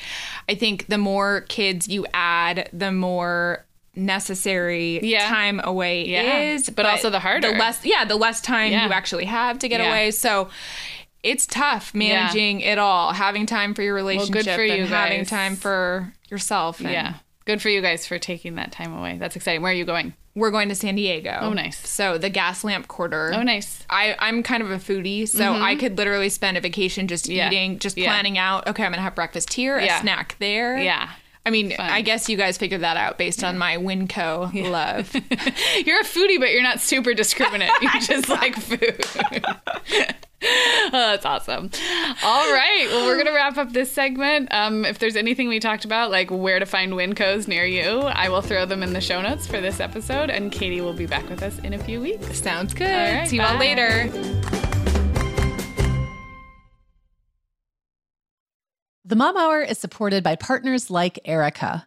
I 0.49 0.55
think 0.55 0.87
the 0.87 0.99
more 0.99 1.43
kids 1.43 1.89
you 1.89 2.07
add, 2.15 2.71
the 2.73 2.91
more 2.91 3.67
necessary 3.95 5.01
Yeah. 5.03 5.29
time 5.29 5.61
away 5.63 6.07
Yeah. 6.07 6.39
is 6.39 6.71
But 6.71 6.87
also 6.87 7.11
the 7.11 7.21
harder. 7.21 7.53
the 7.53 7.59
less 7.59 7.85
yeah 7.85 8.07
the 8.07 8.17
less 8.17 8.41
time 8.41 8.73
Yeah. 8.73 8.87
you 8.87 8.93
actually 8.93 9.27
have 9.27 9.59
to 9.59 9.69
get 9.69 9.81
Yeah. 9.81 9.89
away 9.91 10.11
so 10.13 10.49
it's 11.23 11.47
tough 11.47 11.95
managing 11.95 12.61
it 12.61 12.79
all 12.79 13.13
having 13.13 13.47
time 13.47 13.75
for 13.75 13.83
your 13.83 13.95
relationship 13.95 14.55
for 14.57 14.65
you 14.65 14.83
and 14.83 14.89
having 14.89 15.25
time 15.25 15.57
for 15.57 16.13
yourself 16.31 16.81
yeah. 16.81 17.15
Good 17.45 17.61
for 17.61 17.69
you 17.69 17.81
guys 17.83 18.07
for 18.07 18.21
taking 18.21 18.55
that 18.55 18.71
time 18.71 18.97
away. 18.97 19.19
That's 19.19 19.35
exciting. 19.35 19.63
Where 19.63 19.73
are 19.73 19.75
you 19.75 19.85
going? 19.85 20.15
we're 20.35 20.51
going 20.51 20.69
to 20.71 20.75
San 20.75 20.95
Diego. 20.95 21.37
Oh, 21.43 21.53
nice. 21.53 21.87
So 21.87 22.17
the 22.17 22.31
Gaslamp 22.31 22.87
Quarter. 22.89 23.33
Oh, 23.35 23.43
nice. 23.43 23.85
I, 23.91 24.15
I'm 24.19 24.43
kind 24.43 24.63
of 24.63 24.71
a 24.71 24.77
foodie, 24.77 25.29
so 25.29 25.53
I 25.53 25.75
could 25.77 25.99
literally 25.99 26.31
spend 26.31 26.57
a 26.57 26.61
vacation 26.63 27.07
just 27.09 27.25
Mm-hmm. 27.27 27.33
Yeah. 27.37 27.49
eating, 27.49 27.79
just 27.81 27.99
Yeah. 27.99 28.07
planning 28.11 28.39
out, 28.39 28.67
okay, 28.69 28.85
I'm 28.85 28.93
going 28.93 28.99
to 28.99 29.03
have 29.03 29.15
breakfast 29.15 29.53
here, 29.53 29.79
Yeah. 29.79 29.99
a 29.99 30.01
snack 30.01 30.37
there. 30.39 30.79
Yeah. 30.79 31.11
I 31.45 31.51
mean, 31.51 31.73
Fun. 31.77 31.81
I 31.91 32.01
guess 32.01 32.29
you 32.31 32.37
guys 32.39 32.57
figured 32.57 32.81
that 32.83 32.97
out 32.97 33.19
based 33.19 33.43
on 33.45 33.59
my 33.59 33.77
Winco 33.77 34.55
love. 34.71 35.13
You're 35.85 36.01
a 36.01 36.05
foodie, 36.05 36.39
but 36.39 36.51
you're 36.53 36.63
not 36.63 36.81
super 36.81 37.13
discriminate. 37.13 37.71
You 37.83 37.91
just 38.01 38.29
like 38.31 38.55
food. 38.55 39.05
oh, 40.45 40.91
that's 40.93 41.25
awesome. 41.25 41.71
All 42.25 42.53
right. 42.53 42.87
Well, 42.91 43.07
we're 43.07 43.15
going 43.15 43.27
to 43.27 43.33
wrap 43.33 43.57
up 43.59 43.73
this 43.73 43.93
segment. 43.93 44.49
Um, 44.53 44.85
if 44.85 44.99
there's 44.99 45.15
anything 45.15 45.49
we 45.49 45.61
talked 45.61 45.85
about, 45.85 46.11
like 46.11 46.31
where 46.31 46.59
to 46.59 46.67
find 46.67 46.95
Wincos 46.95 47.47
near 47.47 47.65
you, 47.65 48.01
I 48.01 48.29
will 48.29 48.43
throw 48.43 48.67
them 48.67 48.83
in 48.83 48.93
the 48.93 49.01
show 49.01 49.23
notes 49.23 49.47
for 49.47 49.61
this 49.61 49.79
episode, 49.79 50.31
and 50.31 50.51
Katie 50.51 50.81
will 50.81 50.95
be 50.95 51.07
back 51.07 51.29
with 51.29 51.43
us 51.43 51.59
in 51.61 51.75
a 51.75 51.79
few 51.79 52.01
weeks. 52.01 52.43
Sounds 52.43 52.75
good. 52.75 52.91
All 52.91 53.15
right, 53.15 53.29
See 53.29 53.37
you 53.37 53.43
all 53.43 53.57
later. 53.57 54.09
The 59.05 59.17
Mom 59.17 59.37
Hour 59.37 59.61
is 59.61 59.79
supported 59.79 60.25
by 60.25 60.37
partners 60.37 60.91
like 60.91 61.21
Erika. 61.25 61.87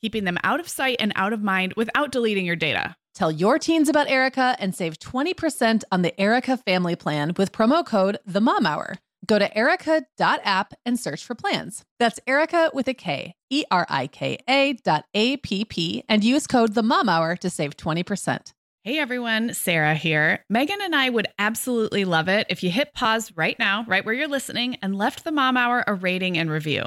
keeping 0.00 0.24
them 0.24 0.38
out 0.44 0.60
of 0.60 0.68
sight 0.68 0.96
and 1.00 1.12
out 1.16 1.32
of 1.32 1.42
mind 1.42 1.74
without 1.76 2.12
deleting 2.12 2.46
your 2.46 2.56
data. 2.56 2.96
Tell 3.14 3.30
your 3.30 3.58
teens 3.58 3.88
about 3.88 4.08
Erika 4.08 4.56
and 4.58 4.74
save 4.74 4.98
20% 4.98 5.84
on 5.92 6.02
the 6.02 6.20
Erika 6.20 6.56
family 6.56 6.96
plan 6.96 7.32
with 7.36 7.52
promo 7.52 7.86
code 7.86 8.18
The 8.26 8.40
Mom 8.40 8.66
Hour. 8.66 8.96
Go 9.26 9.38
to 9.38 9.56
erika.app 9.56 10.74
and 10.84 10.98
search 10.98 11.24
for 11.24 11.34
plans. 11.34 11.84
That's 11.98 12.20
Erika 12.26 12.70
with 12.74 12.88
a 12.88 12.94
K, 12.94 13.34
E 13.50 13.64
R 13.70 13.86
I 13.88 14.06
K 14.08 14.38
A 14.48 14.74
dot 14.74 15.04
A 15.14 15.36
P 15.38 15.64
P, 15.64 16.04
and 16.08 16.24
use 16.24 16.46
code 16.46 16.74
The 16.74 16.82
Mom 16.82 17.08
Hour 17.08 17.36
to 17.36 17.48
save 17.48 17.76
20%. 17.76 18.52
Hey 18.82 18.98
everyone, 18.98 19.54
Sarah 19.54 19.94
here. 19.94 20.44
Meagan 20.50 20.82
and 20.82 20.94
I 20.94 21.08
would 21.08 21.28
absolutely 21.38 22.04
love 22.04 22.28
it 22.28 22.48
if 22.50 22.62
you 22.62 22.70
hit 22.70 22.92
pause 22.92 23.32
right 23.34 23.58
now, 23.58 23.84
right 23.88 24.04
where 24.04 24.12
you're 24.12 24.28
listening, 24.28 24.76
and 24.82 24.94
left 24.94 25.24
the 25.24 25.32
Mom 25.32 25.56
Hour 25.56 25.84
a 25.86 25.94
rating 25.94 26.36
and 26.36 26.50
review. 26.50 26.84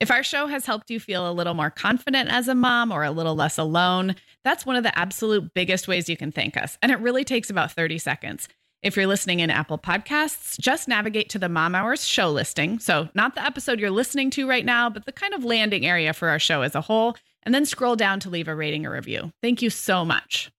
If 0.00 0.10
our 0.10 0.22
show 0.22 0.46
has 0.46 0.64
helped 0.64 0.90
you 0.90 0.98
feel 0.98 1.30
a 1.30 1.32
little 1.32 1.52
more 1.52 1.68
confident 1.68 2.30
as 2.30 2.48
a 2.48 2.54
mom 2.54 2.90
or 2.90 3.04
a 3.04 3.10
little 3.10 3.34
less 3.34 3.58
alone, 3.58 4.16
that's 4.42 4.64
one 4.64 4.76
of 4.76 4.82
the 4.82 4.98
absolute 4.98 5.52
biggest 5.52 5.86
ways 5.86 6.08
you 6.08 6.16
can 6.16 6.32
thank 6.32 6.56
us. 6.56 6.78
And 6.80 6.90
it 6.90 6.98
really 7.00 7.22
takes 7.22 7.50
about 7.50 7.72
30 7.72 7.98
seconds. 7.98 8.48
If 8.82 8.96
you're 8.96 9.06
listening 9.06 9.40
in 9.40 9.50
Apple 9.50 9.76
Podcasts, 9.76 10.58
just 10.58 10.88
navigate 10.88 11.28
to 11.28 11.38
the 11.38 11.50
Mom 11.50 11.74
Hours 11.74 12.06
show 12.06 12.30
listing. 12.30 12.78
So, 12.78 13.10
not 13.14 13.34
the 13.34 13.44
episode 13.44 13.78
you're 13.78 13.90
listening 13.90 14.30
to 14.30 14.48
right 14.48 14.64
now, 14.64 14.88
but 14.88 15.04
the 15.04 15.12
kind 15.12 15.34
of 15.34 15.44
landing 15.44 15.84
area 15.84 16.14
for 16.14 16.30
our 16.30 16.38
show 16.38 16.62
as 16.62 16.74
a 16.74 16.80
whole, 16.80 17.14
and 17.42 17.54
then 17.54 17.66
scroll 17.66 17.94
down 17.94 18.20
to 18.20 18.30
leave 18.30 18.48
a 18.48 18.54
rating 18.54 18.86
or 18.86 18.92
review. 18.92 19.34
Thank 19.42 19.60
you 19.60 19.68
so 19.68 20.06
much. 20.06 20.50